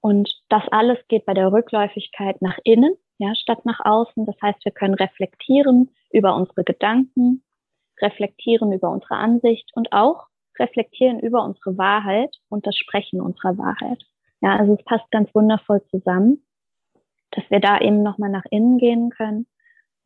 und 0.06 0.40
das 0.50 0.62
alles 0.70 0.98
geht 1.08 1.26
bei 1.26 1.34
der 1.34 1.50
Rückläufigkeit 1.50 2.40
nach 2.40 2.58
innen, 2.62 2.94
ja, 3.18 3.34
statt 3.34 3.64
nach 3.64 3.80
außen. 3.84 4.24
Das 4.24 4.36
heißt, 4.40 4.64
wir 4.64 4.70
können 4.70 4.94
reflektieren 4.94 5.90
über 6.12 6.36
unsere 6.36 6.62
Gedanken, 6.62 7.42
reflektieren 8.00 8.70
über 8.70 8.88
unsere 8.88 9.16
Ansicht 9.16 9.68
und 9.74 9.92
auch 9.92 10.28
reflektieren 10.60 11.18
über 11.18 11.42
unsere 11.42 11.76
Wahrheit 11.76 12.36
und 12.48 12.68
das 12.68 12.76
Sprechen 12.76 13.20
unserer 13.20 13.58
Wahrheit. 13.58 14.00
Ja, 14.40 14.54
also 14.54 14.74
es 14.74 14.84
passt 14.84 15.10
ganz 15.10 15.34
wundervoll 15.34 15.82
zusammen, 15.90 16.46
dass 17.32 17.42
wir 17.50 17.58
da 17.58 17.80
eben 17.80 18.04
nochmal 18.04 18.30
nach 18.30 18.44
innen 18.48 18.78
gehen 18.78 19.10
können. 19.10 19.48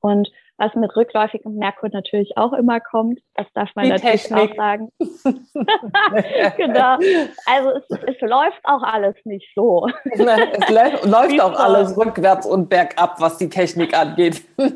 Und 0.00 0.32
was 0.60 0.74
mit 0.74 0.94
rückläufigem 0.94 1.56
Merkur 1.56 1.88
natürlich 1.90 2.36
auch 2.36 2.52
immer 2.52 2.80
kommt. 2.80 3.18
Das 3.34 3.46
darf 3.54 3.70
man 3.74 3.86
Die 3.86 3.92
natürlich 3.92 4.24
Technik. 4.24 4.50
auch 4.50 4.56
sagen. 4.56 4.92
genau. 6.58 6.98
Also 7.46 7.70
es, 7.70 7.84
es, 8.06 8.20
läuft 8.20 8.60
auch 8.64 8.82
alles 8.82 9.16
nicht 9.24 9.48
so. 9.54 9.88
es 10.04 10.18
läuft, 10.70 11.06
läuft 11.06 11.40
auch 11.40 11.58
alles 11.58 11.96
rückwärts 11.96 12.46
und 12.46 12.68
bergab, 12.68 13.18
was 13.20 13.38
die 13.38 13.48
Technik 13.48 13.96
angeht. 13.98 14.42
ja, 14.58 14.68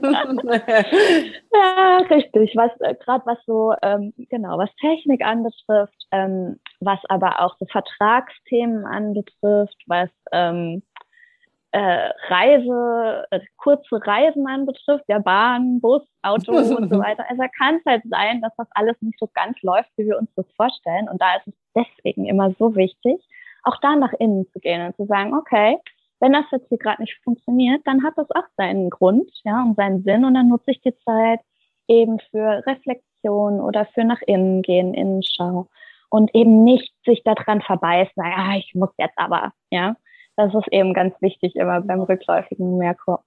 richtig. 2.08 2.56
Was 2.56 2.70
äh, 2.80 2.94
gerade 2.94 3.26
was 3.26 3.38
so 3.44 3.74
ähm, 3.82 4.14
genau 4.30 4.56
was 4.56 4.70
Technik 4.80 5.22
anbetrifft, 5.22 6.06
ähm, 6.12 6.58
was 6.80 6.98
aber 7.10 7.42
auch 7.42 7.56
so 7.58 7.66
Vertragsthemen 7.66 8.86
anbetrifft, 8.86 9.76
was 9.86 10.08
ähm, 10.32 10.82
äh, 11.74 12.10
Reise, 12.28 13.26
äh, 13.32 13.40
kurze 13.56 13.98
Reisen 14.06 14.46
anbetrifft, 14.46 15.04
der 15.08 15.18
Bahn, 15.18 15.80
Bus, 15.80 16.02
Auto 16.22 16.52
und 16.56 16.88
so 16.88 17.00
weiter. 17.00 17.24
Also 17.28 17.42
kann 17.58 17.76
es 17.76 17.84
halt 17.84 18.02
sein, 18.08 18.40
dass 18.42 18.52
das 18.56 18.68
alles 18.70 18.96
nicht 19.00 19.18
so 19.18 19.28
ganz 19.34 19.60
läuft, 19.62 19.90
wie 19.96 20.06
wir 20.06 20.16
uns 20.16 20.30
das 20.36 20.46
vorstellen. 20.56 21.08
Und 21.08 21.20
da 21.20 21.34
ist 21.34 21.48
es 21.48 21.54
deswegen 21.74 22.26
immer 22.26 22.52
so 22.60 22.76
wichtig, 22.76 23.20
auch 23.64 23.76
da 23.80 23.96
nach 23.96 24.12
innen 24.20 24.46
zu 24.52 24.60
gehen 24.60 24.86
und 24.86 24.94
zu 24.94 25.06
sagen, 25.06 25.34
okay, 25.34 25.78
wenn 26.20 26.32
das 26.32 26.44
jetzt 26.52 26.68
hier 26.68 26.78
gerade 26.78 27.02
nicht 27.02 27.18
funktioniert, 27.24 27.82
dann 27.86 28.04
hat 28.04 28.14
das 28.16 28.30
auch 28.30 28.46
seinen 28.56 28.88
Grund, 28.88 29.28
ja, 29.42 29.64
und 29.64 29.74
seinen 29.74 30.04
Sinn. 30.04 30.24
Und 30.24 30.34
dann 30.34 30.48
nutze 30.48 30.70
ich 30.70 30.80
die 30.80 30.96
Zeit 31.04 31.40
eben 31.88 32.20
für 32.30 32.64
Reflexion 32.66 33.60
oder 33.60 33.86
für 33.86 34.04
nach 34.04 34.22
innen 34.28 34.62
gehen, 34.62 34.94
Innenschau. 34.94 35.66
Und 36.08 36.32
eben 36.36 36.62
nicht 36.62 36.94
sich 37.04 37.24
daran 37.24 37.62
verbeißen, 37.62 38.22
ja, 38.24 38.56
ich 38.56 38.76
muss 38.76 38.90
jetzt 38.96 39.18
aber, 39.18 39.50
ja. 39.70 39.96
Das 40.36 40.52
ist 40.54 40.68
eben 40.72 40.94
ganz 40.94 41.14
wichtig 41.20 41.54
immer 41.56 41.80
beim 41.80 42.00
rückläufigen 42.00 42.78
Merkur. 42.78 43.22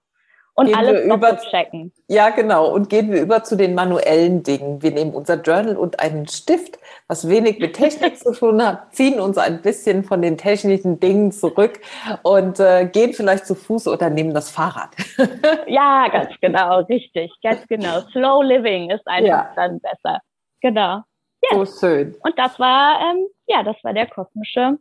Und 0.56 0.66
gehen 0.66 0.76
alles 0.76 1.06
über, 1.06 1.38
checken. 1.38 1.94
Ja, 2.08 2.32
genau. 2.32 2.74
Und 2.74 2.90
gehen 2.90 3.12
wir 3.12 3.22
über 3.22 3.44
zu 3.44 3.56
den 3.56 3.76
manuellen 3.76 4.42
Dingen. 4.42 4.82
Wir 4.82 4.90
nehmen 4.90 5.14
unser 5.14 5.40
Journal 5.40 5.78
und 5.78 6.00
einen 6.00 6.28
Stift, 6.28 6.80
was 7.08 7.30
wenig 7.30 7.60
mit 7.60 7.76
Technik 7.76 8.18
zu 8.24 8.34
tun 8.34 8.66
hat, 8.66 8.92
ziehen 8.92 9.20
uns 9.20 9.38
ein 9.38 9.62
bisschen 9.62 10.04
von 10.04 10.24
den 10.24 10.36
technischen 10.36 11.00
Dingen 11.00 11.32
zurück 11.32 11.80
und 12.24 12.60
äh, 12.60 12.88
gehen 12.88 13.14
vielleicht 13.14 13.46
zu 13.46 13.54
Fuß 13.54 13.88
oder 13.88 14.10
nehmen 14.10 14.34
das 14.34 14.50
Fahrrad. 14.50 14.90
ja, 15.68 16.08
ganz 16.12 16.34
genau, 16.42 16.80
richtig, 16.82 17.32
ganz 17.44 17.68
genau. 17.68 18.02
Slow 18.12 18.44
Living 18.44 18.90
ist 18.90 19.06
einfach 19.08 19.28
ja. 19.28 19.54
dann 19.56 19.80
besser. 19.80 20.22
Genau. 20.62 21.04
Yes. 21.44 21.80
So 21.80 21.88
schön. 21.88 22.16
Und 22.24 22.38
das 22.40 22.60
war, 22.60 23.00
ähm, 23.00 23.28
ja, 23.46 23.62
das 23.62 23.76
war 23.84 23.94
der 23.94 24.08
kosmische 24.08 24.80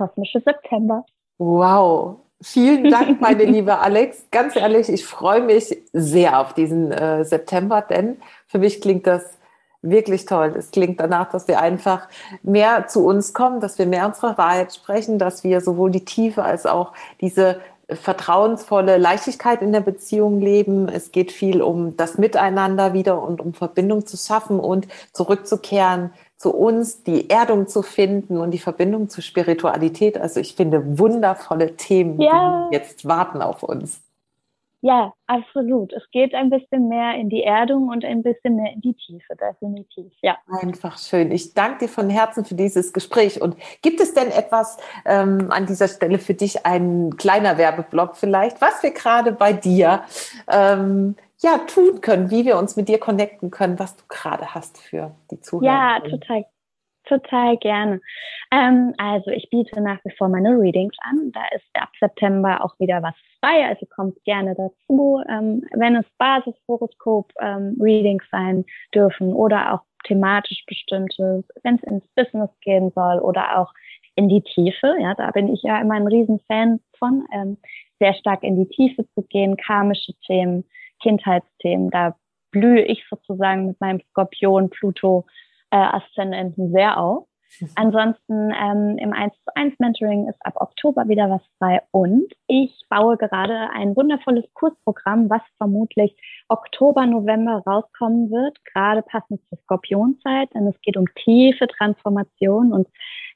kosmische 0.00 0.40
September. 0.40 1.04
Wow. 1.40 2.18
Vielen 2.42 2.90
Dank, 2.90 3.18
meine 3.22 3.44
liebe 3.44 3.78
Alex. 3.78 4.26
Ganz 4.30 4.56
ehrlich, 4.56 4.90
ich 4.90 5.06
freue 5.06 5.40
mich 5.40 5.74
sehr 5.94 6.38
auf 6.38 6.52
diesen 6.52 6.92
äh, 6.92 7.24
September, 7.24 7.80
denn 7.80 8.18
für 8.46 8.58
mich 8.58 8.82
klingt 8.82 9.06
das 9.06 9.24
wirklich 9.80 10.26
toll. 10.26 10.54
Es 10.58 10.70
klingt 10.70 11.00
danach, 11.00 11.30
dass 11.30 11.48
wir 11.48 11.58
einfach 11.58 12.08
mehr 12.42 12.88
zu 12.88 13.06
uns 13.06 13.32
kommen, 13.32 13.60
dass 13.60 13.78
wir 13.78 13.86
mehr 13.86 14.06
unsere 14.06 14.36
Wahrheit 14.36 14.74
sprechen, 14.74 15.18
dass 15.18 15.42
wir 15.42 15.62
sowohl 15.62 15.90
die 15.90 16.04
Tiefe 16.04 16.42
als 16.42 16.66
auch 16.66 16.92
diese 17.22 17.62
vertrauensvolle 17.88 18.98
Leichtigkeit 18.98 19.62
in 19.62 19.72
der 19.72 19.80
Beziehung 19.80 20.40
leben. 20.40 20.90
Es 20.90 21.10
geht 21.10 21.32
viel 21.32 21.62
um 21.62 21.96
das 21.96 22.18
Miteinander 22.18 22.92
wieder 22.92 23.22
und 23.22 23.40
um 23.40 23.54
Verbindung 23.54 24.04
zu 24.06 24.18
schaffen 24.18 24.60
und 24.60 24.88
zurückzukehren 25.14 26.12
zu 26.40 26.54
uns, 26.54 27.02
die 27.02 27.28
Erdung 27.28 27.66
zu 27.66 27.82
finden 27.82 28.38
und 28.38 28.52
die 28.52 28.58
Verbindung 28.58 29.10
zur 29.10 29.22
Spiritualität. 29.22 30.16
Also 30.16 30.40
ich 30.40 30.54
finde 30.54 30.98
wundervolle 30.98 31.76
Themen, 31.76 32.18
ja. 32.18 32.66
die 32.70 32.76
jetzt 32.76 33.06
warten 33.06 33.42
auf 33.42 33.62
uns. 33.62 34.00
Ja, 34.80 35.12
absolut. 35.26 35.92
Es 35.92 36.10
geht 36.10 36.34
ein 36.34 36.48
bisschen 36.48 36.88
mehr 36.88 37.14
in 37.16 37.28
die 37.28 37.42
Erdung 37.42 37.88
und 37.88 38.06
ein 38.06 38.22
bisschen 38.22 38.56
mehr 38.56 38.72
in 38.72 38.80
die 38.80 38.94
Tiefe, 38.94 39.36
definitiv. 39.36 40.10
Ja. 40.22 40.38
Einfach 40.62 40.96
schön. 40.96 41.30
Ich 41.30 41.52
danke 41.52 41.80
dir 41.80 41.88
von 41.88 42.08
Herzen 42.08 42.46
für 42.46 42.54
dieses 42.54 42.94
Gespräch. 42.94 43.42
Und 43.42 43.56
gibt 43.82 44.00
es 44.00 44.14
denn 44.14 44.30
etwas 44.30 44.78
ähm, 45.04 45.48
an 45.50 45.66
dieser 45.66 45.88
Stelle 45.88 46.18
für 46.18 46.32
dich, 46.32 46.64
ein 46.64 47.18
kleiner 47.18 47.58
Werbeblock 47.58 48.16
vielleicht, 48.16 48.62
was 48.62 48.82
wir 48.82 48.92
gerade 48.92 49.32
bei 49.32 49.52
dir 49.52 50.04
ähm, 50.50 51.16
ja, 51.42 51.58
tun 51.58 52.00
können, 52.00 52.30
wie 52.30 52.44
wir 52.44 52.58
uns 52.58 52.76
mit 52.76 52.88
dir 52.88 52.98
connecten 52.98 53.50
können, 53.50 53.78
was 53.78 53.96
du 53.96 54.04
gerade 54.08 54.54
hast 54.54 54.78
für 54.78 55.14
die 55.30 55.40
Zuhörer. 55.40 55.72
Ja, 55.72 56.00
total, 56.00 56.44
total 57.04 57.56
gerne. 57.56 58.00
Ähm, 58.52 58.94
also 58.98 59.30
ich 59.30 59.48
biete 59.50 59.80
nach 59.80 59.98
wie 60.04 60.14
vor 60.16 60.28
meine 60.28 60.50
Readings 60.50 60.96
an. 61.02 61.32
Da 61.32 61.42
ist 61.54 61.64
ab 61.74 61.90
September 61.98 62.64
auch 62.64 62.78
wieder 62.78 63.02
was 63.02 63.14
frei, 63.40 63.66
also 63.66 63.86
kommt 63.86 64.22
gerne 64.24 64.54
dazu. 64.54 65.22
Ähm, 65.28 65.64
wenn 65.72 65.96
es 65.96 66.06
Basishoroskop-Readings 66.18 68.24
ähm, 68.24 68.28
sein 68.30 68.64
dürfen 68.94 69.32
oder 69.32 69.74
auch 69.74 69.80
thematisch 70.04 70.64
bestimmte, 70.66 71.44
wenn 71.62 71.76
es 71.76 71.82
ins 71.84 72.06
Business 72.14 72.50
gehen 72.60 72.90
soll 72.94 73.18
oder 73.18 73.58
auch 73.58 73.72
in 74.14 74.28
die 74.28 74.42
Tiefe. 74.42 74.96
Ja, 75.00 75.14
da 75.14 75.30
bin 75.30 75.52
ich 75.52 75.62
ja 75.62 75.80
immer 75.80 75.94
ein 75.94 76.06
Riesenfan 76.06 76.80
von, 76.98 77.26
ähm, 77.32 77.56
sehr 77.98 78.14
stark 78.14 78.42
in 78.42 78.56
die 78.56 78.68
Tiefe 78.68 79.06
zu 79.14 79.22
gehen, 79.22 79.56
karmische 79.56 80.12
Themen 80.26 80.64
Kindheitsthemen. 81.00 81.90
Da 81.90 82.16
blühe 82.50 82.82
ich 82.82 83.04
sozusagen 83.08 83.66
mit 83.66 83.80
meinem 83.80 84.00
Skorpion 84.10 84.70
Pluto 84.70 85.26
äh, 85.70 85.76
Aszendenten 85.76 86.72
sehr 86.72 86.98
auf. 86.98 87.26
Mhm. 87.58 87.68
Ansonsten 87.74 88.52
ähm, 88.52 88.98
im 88.98 89.12
1 89.12 89.34
zu 89.34 89.54
1 89.54 89.78
Mentoring 89.78 90.28
ist 90.28 90.38
ab 90.44 90.54
Oktober 90.56 91.08
wieder 91.08 91.28
was 91.30 91.42
frei 91.58 91.82
und 91.90 92.32
ich 92.46 92.84
baue 92.88 93.16
gerade 93.16 93.70
ein 93.70 93.96
wundervolles 93.96 94.44
Kursprogramm, 94.54 95.28
was 95.28 95.42
vermutlich 95.56 96.14
Oktober, 96.48 97.06
November 97.06 97.62
rauskommen 97.66 98.30
wird, 98.30 98.56
gerade 98.66 99.02
passend 99.02 99.40
zur 99.48 99.58
Skorpionzeit, 99.58 100.54
denn 100.54 100.66
es 100.68 100.80
geht 100.82 100.96
um 100.96 101.06
tiefe 101.16 101.66
Transformation 101.66 102.72
und 102.72 102.88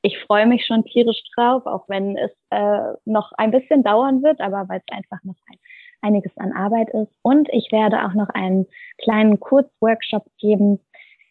ich 0.02 0.18
freue 0.18 0.46
mich 0.46 0.66
schon 0.66 0.84
tierisch 0.84 1.22
drauf, 1.34 1.66
auch 1.66 1.88
wenn 1.88 2.16
es 2.16 2.30
äh, 2.50 2.92
noch 3.04 3.32
ein 3.32 3.50
bisschen 3.50 3.82
dauern 3.82 4.22
wird, 4.22 4.40
aber 4.40 4.68
weil 4.68 4.82
es 4.86 4.96
einfach 4.96 5.22
noch 5.24 5.36
ein 5.46 5.58
einiges 6.04 6.36
an 6.36 6.52
Arbeit 6.52 6.90
ist. 6.90 7.10
Und 7.22 7.48
ich 7.52 7.72
werde 7.72 8.04
auch 8.04 8.14
noch 8.14 8.28
einen 8.28 8.66
kleinen 8.98 9.40
Kurzworkshop 9.40 10.24
geben, 10.38 10.78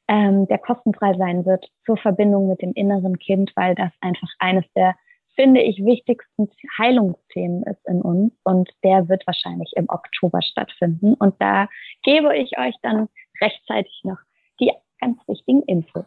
ähm, 0.07 0.47
der 0.47 0.57
kostenfrei 0.57 1.13
sein 1.17 1.45
wird 1.45 1.65
zur 1.85 1.97
Verbindung 1.97 2.49
mit 2.49 2.61
dem 2.61 2.73
inneren 2.73 3.17
Kind, 3.19 3.51
weil 3.55 3.75
das 3.75 3.91
einfach 4.01 4.27
eines 4.39 4.65
der, 4.75 4.95
finde 5.35 5.61
ich, 5.61 5.83
wichtigsten 5.83 6.49
Heilungsthemen 6.77 7.63
ist 7.63 7.85
in 7.87 8.01
uns. 8.01 8.33
Und 8.43 8.69
der 8.83 9.07
wird 9.07 9.25
wahrscheinlich 9.25 9.71
im 9.75 9.87
Oktober 9.87 10.41
stattfinden. 10.41 11.13
Und 11.13 11.35
da 11.39 11.69
gebe 12.03 12.35
ich 12.35 12.57
euch 12.57 12.75
dann 12.81 13.07
rechtzeitig 13.41 14.01
noch 14.03 14.19
die 14.59 14.71
ganz 14.99 15.19
wichtigen 15.27 15.63
Infos. 15.63 16.05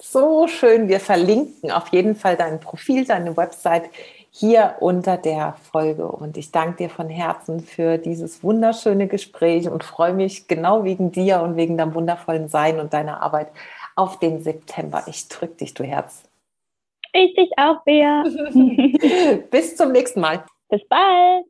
So 0.00 0.46
schön. 0.46 0.88
Wir 0.88 1.00
verlinken 1.00 1.72
auf 1.72 1.88
jeden 1.88 2.14
Fall 2.14 2.36
dein 2.36 2.60
Profil, 2.60 3.04
deine 3.04 3.36
Website 3.36 3.90
hier 4.30 4.76
unter 4.80 5.16
der 5.16 5.54
Folge. 5.54 6.06
Und 6.06 6.36
ich 6.36 6.50
danke 6.52 6.84
dir 6.84 6.90
von 6.90 7.08
Herzen 7.08 7.60
für 7.60 7.98
dieses 7.98 8.42
wunderschöne 8.42 9.08
Gespräch 9.08 9.68
und 9.68 9.84
freue 9.84 10.14
mich 10.14 10.48
genau 10.48 10.84
wegen 10.84 11.12
dir 11.12 11.40
und 11.42 11.56
wegen 11.56 11.76
deinem 11.76 11.94
wundervollen 11.94 12.48
Sein 12.48 12.80
und 12.80 12.92
deiner 12.92 13.22
Arbeit 13.22 13.48
auf 13.96 14.18
den 14.18 14.42
September. 14.42 15.04
Ich 15.06 15.28
drücke 15.28 15.56
dich, 15.56 15.74
du 15.74 15.84
Herz. 15.84 16.22
Ich 17.12 17.34
dich 17.34 17.50
auch, 17.56 17.82
Bea. 17.84 18.22
Bis 19.50 19.76
zum 19.76 19.92
nächsten 19.92 20.20
Mal. 20.20 20.44
Bis 20.68 20.86
bald. 20.88 21.46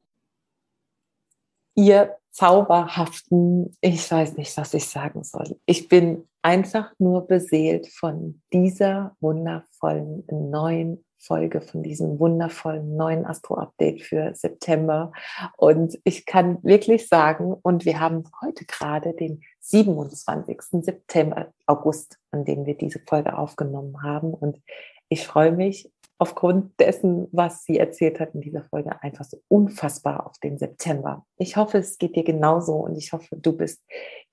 Ihr 1.75 2.17
zauberhaften, 2.31 3.77
ich 3.81 4.11
weiß 4.11 4.37
nicht, 4.37 4.57
was 4.57 4.73
ich 4.75 4.87
sagen 4.87 5.25
soll. 5.25 5.59
Ich 5.67 5.89
bin 5.89 6.29
einfach 6.43 6.93
nur 6.99 7.27
beseelt 7.27 7.89
von 7.89 8.41
dieser 8.53 9.17
wundervollen 9.21 10.25
neuen 10.31 11.05
Folge 11.19 11.61
von 11.61 11.83
diesem 11.83 12.19
wundervollen 12.19 12.97
neuen 12.97 13.27
Astro-Update 13.27 14.03
für 14.03 14.35
September. 14.35 15.13
Und 15.57 15.99
ich 16.05 16.27
kann 16.27 16.63
wirklich 16.63 17.09
sagen, 17.09 17.55
und 17.63 17.85
wir 17.85 18.01
haben 18.01 18.25
heute 18.41 18.65
gerade 18.65 19.15
den 19.15 19.43
27. 19.61 20.61
September, 20.83 21.53
August, 21.67 22.19
an 22.31 22.45
dem 22.45 22.65
wir 22.67 22.77
diese 22.77 23.01
Folge 23.01 23.37
aufgenommen 23.37 24.03
haben. 24.03 24.33
Und 24.33 24.61
ich 25.09 25.27
freue 25.27 25.53
mich 25.53 25.91
aufgrund 26.19 26.79
dessen, 26.81 27.29
was 27.31 27.65
sie 27.65 27.79
erzählt 27.79 28.19
hat 28.19 28.35
in 28.35 28.41
dieser 28.41 28.65
Folge, 28.65 29.01
einfach 29.03 29.25
so 29.25 29.41
unfassbar 29.49 30.27
auf 30.27 30.39
den 30.39 30.59
September. 30.59 31.25
Ich 31.37 31.57
hoffe, 31.57 31.79
es 31.79 31.99
geht 31.99 32.17
dir 32.17 32.25
genauso 32.25 32.75
und 32.75 32.97
ich 32.97 33.13
hoffe, 33.13 33.37
du 33.37 33.57
bist 33.57 33.85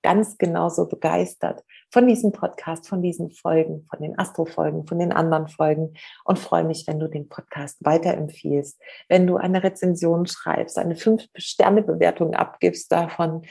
ganz 0.02 0.36
genauso 0.36 0.86
begeistert 0.88 1.62
von 1.96 2.06
diesem 2.06 2.30
Podcast, 2.30 2.90
von 2.90 3.00
diesen 3.00 3.30
Folgen, 3.30 3.86
von 3.88 4.02
den 4.02 4.18
Astro-Folgen, 4.18 4.86
von 4.86 4.98
den 4.98 5.12
anderen 5.12 5.48
Folgen 5.48 5.94
und 6.26 6.38
freue 6.38 6.62
mich, 6.62 6.86
wenn 6.86 7.00
du 7.00 7.08
den 7.08 7.26
Podcast 7.30 7.78
weiterempfiehlst, 7.80 8.78
wenn 9.08 9.26
du 9.26 9.38
eine 9.38 9.62
Rezension 9.62 10.26
schreibst, 10.26 10.76
eine 10.76 10.94
Fünf-Sterne-Bewertung 10.94 12.34
abgibst 12.34 12.92
davon, 12.92 13.46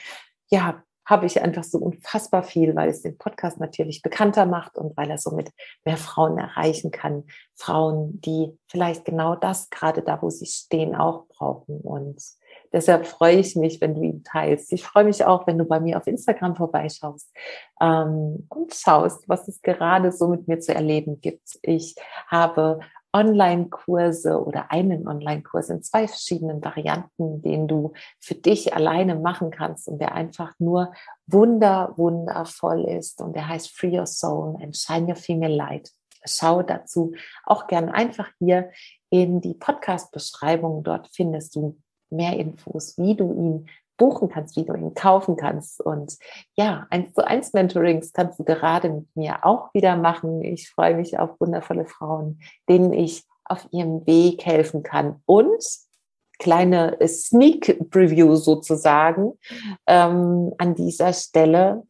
ja, 0.48 0.80
habe 1.04 1.26
ich 1.26 1.42
einfach 1.42 1.64
so 1.64 1.78
unfassbar 1.78 2.44
viel, 2.44 2.76
weil 2.76 2.88
es 2.88 3.02
den 3.02 3.18
Podcast 3.18 3.58
natürlich 3.58 4.00
bekannter 4.02 4.46
macht 4.46 4.78
und 4.78 4.96
weil 4.96 5.10
er 5.10 5.18
somit 5.18 5.50
mehr 5.84 5.96
Frauen 5.96 6.38
erreichen 6.38 6.92
kann. 6.92 7.24
Frauen, 7.56 8.20
die 8.20 8.56
vielleicht 8.68 9.04
genau 9.04 9.34
das 9.34 9.70
gerade 9.70 10.02
da, 10.02 10.22
wo 10.22 10.30
sie 10.30 10.46
stehen, 10.46 10.94
auch 10.94 11.26
brauchen. 11.26 11.80
Und 11.80 12.22
deshalb 12.72 13.06
freue 13.06 13.36
ich 13.36 13.56
mich, 13.56 13.80
wenn 13.80 13.94
du 13.94 14.02
ihn 14.02 14.24
teilst. 14.24 14.72
Ich 14.72 14.84
freue 14.84 15.04
mich 15.04 15.24
auch, 15.24 15.46
wenn 15.46 15.58
du 15.58 15.64
bei 15.64 15.80
mir 15.80 15.96
auf 15.96 16.06
Instagram 16.06 16.56
vorbeischaust 16.56 17.32
ähm, 17.80 18.46
und 18.48 18.74
schaust, 18.74 19.28
was 19.28 19.48
es 19.48 19.62
gerade 19.62 20.12
so 20.12 20.28
mit 20.28 20.48
mir 20.48 20.60
zu 20.60 20.74
erleben 20.74 21.20
gibt. 21.20 21.58
Ich 21.62 21.94
habe 22.28 22.80
Online-Kurse 23.16 24.44
oder 24.44 24.70
einen 24.70 25.08
Online-Kurs 25.08 25.70
in 25.70 25.82
zwei 25.82 26.06
verschiedenen 26.06 26.62
Varianten, 26.62 27.40
den 27.40 27.66
du 27.66 27.94
für 28.20 28.34
dich 28.34 28.74
alleine 28.74 29.14
machen 29.14 29.50
kannst 29.50 29.88
und 29.88 29.98
der 30.00 30.14
einfach 30.14 30.52
nur 30.58 30.92
wunder, 31.26 31.94
wundervoll 31.96 32.84
ist 32.84 33.22
und 33.22 33.34
der 33.34 33.48
heißt 33.48 33.70
Free 33.70 33.98
Your 33.98 34.06
Soul 34.06 34.56
and 34.62 34.76
Shine 34.76 35.08
Your 35.08 35.16
Female 35.16 35.54
Light. 35.54 35.92
Schau 36.26 36.62
dazu 36.62 37.14
auch 37.44 37.68
gern 37.68 37.88
einfach 37.88 38.28
hier 38.38 38.70
in 39.08 39.40
die 39.40 39.54
Podcast-Beschreibung. 39.54 40.82
Dort 40.82 41.08
findest 41.12 41.56
du 41.56 41.78
mehr 42.10 42.38
Infos, 42.38 42.96
wie 42.98 43.14
du 43.14 43.32
ihn 43.32 43.68
buchen 43.96 44.28
kannst, 44.28 44.56
wie 44.56 44.64
du 44.64 44.74
ihn 44.74 44.94
kaufen 44.94 45.36
kannst. 45.36 45.80
Und 45.80 46.16
ja, 46.54 46.86
eins 46.90 47.14
zu 47.14 47.26
eins 47.26 47.52
Mentorings 47.52 48.12
kannst 48.12 48.38
du 48.38 48.44
gerade 48.44 48.90
mit 48.90 49.16
mir 49.16 49.44
auch 49.44 49.72
wieder 49.74 49.96
machen. 49.96 50.42
Ich 50.42 50.70
freue 50.70 50.96
mich 50.96 51.18
auf 51.18 51.40
wundervolle 51.40 51.86
Frauen, 51.86 52.40
denen 52.68 52.92
ich 52.92 53.24
auf 53.44 53.66
ihrem 53.70 54.06
Weg 54.06 54.44
helfen 54.44 54.82
kann. 54.82 55.22
Und 55.24 55.64
kleine 56.38 56.98
Sneak 57.06 57.90
Preview 57.90 58.34
sozusagen 58.36 59.38
ähm, 59.86 60.52
an 60.58 60.74
dieser 60.74 61.12
Stelle. 61.12 61.84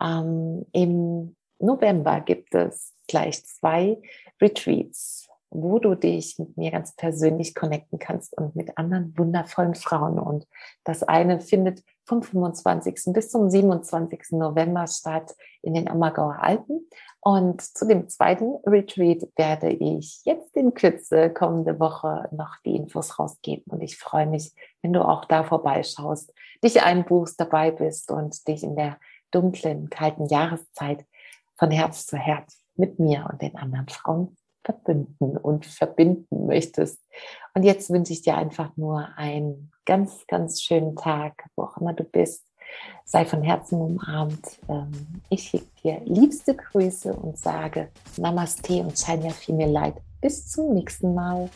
Ähm, 0.00 0.64
Im 0.72 1.36
November 1.58 2.20
gibt 2.20 2.54
es 2.54 2.94
gleich 3.08 3.44
zwei 3.44 3.98
Retreats 4.40 5.27
wo 5.50 5.78
du 5.78 5.94
dich 5.94 6.38
mit 6.38 6.56
mir 6.56 6.70
ganz 6.70 6.94
persönlich 6.94 7.54
connecten 7.54 7.98
kannst 7.98 8.36
und 8.36 8.56
mit 8.56 8.76
anderen 8.76 9.16
wundervollen 9.16 9.74
Frauen. 9.74 10.18
Und 10.18 10.46
das 10.84 11.02
eine 11.02 11.40
findet 11.40 11.82
vom 12.04 12.22
25. 12.22 13.12
bis 13.12 13.30
zum 13.30 13.50
27. 13.50 14.32
November 14.32 14.86
statt 14.86 15.34
in 15.62 15.74
den 15.74 15.88
Ammergauer 15.88 16.38
Alpen. 16.40 16.88
Und 17.20 17.60
zu 17.60 17.86
dem 17.86 18.08
zweiten 18.08 18.56
Retreat 18.64 19.28
werde 19.36 19.70
ich 19.70 20.22
jetzt 20.24 20.56
in 20.56 20.72
Kürze 20.72 21.30
kommende 21.30 21.78
Woche 21.78 22.28
noch 22.32 22.56
die 22.64 22.76
Infos 22.76 23.18
rausgeben. 23.18 23.64
Und 23.66 23.82
ich 23.82 23.98
freue 23.98 24.26
mich, 24.26 24.54
wenn 24.82 24.94
du 24.94 25.06
auch 25.06 25.26
da 25.26 25.44
vorbeischaust, 25.44 26.32
dich 26.64 26.82
einbuchst, 26.82 27.38
dabei 27.38 27.70
bist 27.70 28.10
und 28.10 28.48
dich 28.48 28.62
in 28.62 28.74
der 28.74 28.98
dunklen, 29.30 29.90
kalten 29.90 30.26
Jahreszeit 30.26 31.04
von 31.56 31.70
Herz 31.70 32.06
zu 32.06 32.16
Herz 32.16 32.62
mit 32.76 32.98
mir 32.98 33.28
und 33.30 33.42
den 33.42 33.56
anderen 33.56 33.88
Frauen 33.88 34.37
verbünden 34.68 35.38
und 35.38 35.64
verbinden 35.64 36.46
möchtest. 36.46 37.00
Und 37.54 37.62
jetzt 37.62 37.88
wünsche 37.88 38.12
ich 38.12 38.20
dir 38.20 38.36
einfach 38.36 38.76
nur 38.76 39.08
einen 39.16 39.72
ganz, 39.86 40.26
ganz 40.26 40.60
schönen 40.62 40.94
Tag, 40.94 41.44
wo 41.56 41.62
auch 41.62 41.78
immer 41.78 41.94
du 41.94 42.04
bist. 42.04 42.44
Sei 43.06 43.24
von 43.24 43.42
Herzen 43.42 43.80
umarmt. 43.80 44.58
Ähm, 44.68 45.22
ich 45.30 45.44
schicke 45.44 45.68
dir 45.82 46.00
liebste 46.04 46.54
Grüße 46.54 47.14
und 47.14 47.38
sage 47.38 47.88
Namaste 48.18 48.82
und 48.82 48.98
Shine 48.98 49.30
Female 49.30 49.72
Light. 49.72 49.94
Bis 50.20 50.50
zum 50.50 50.74
nächsten 50.74 51.14
Mal. 51.14 51.48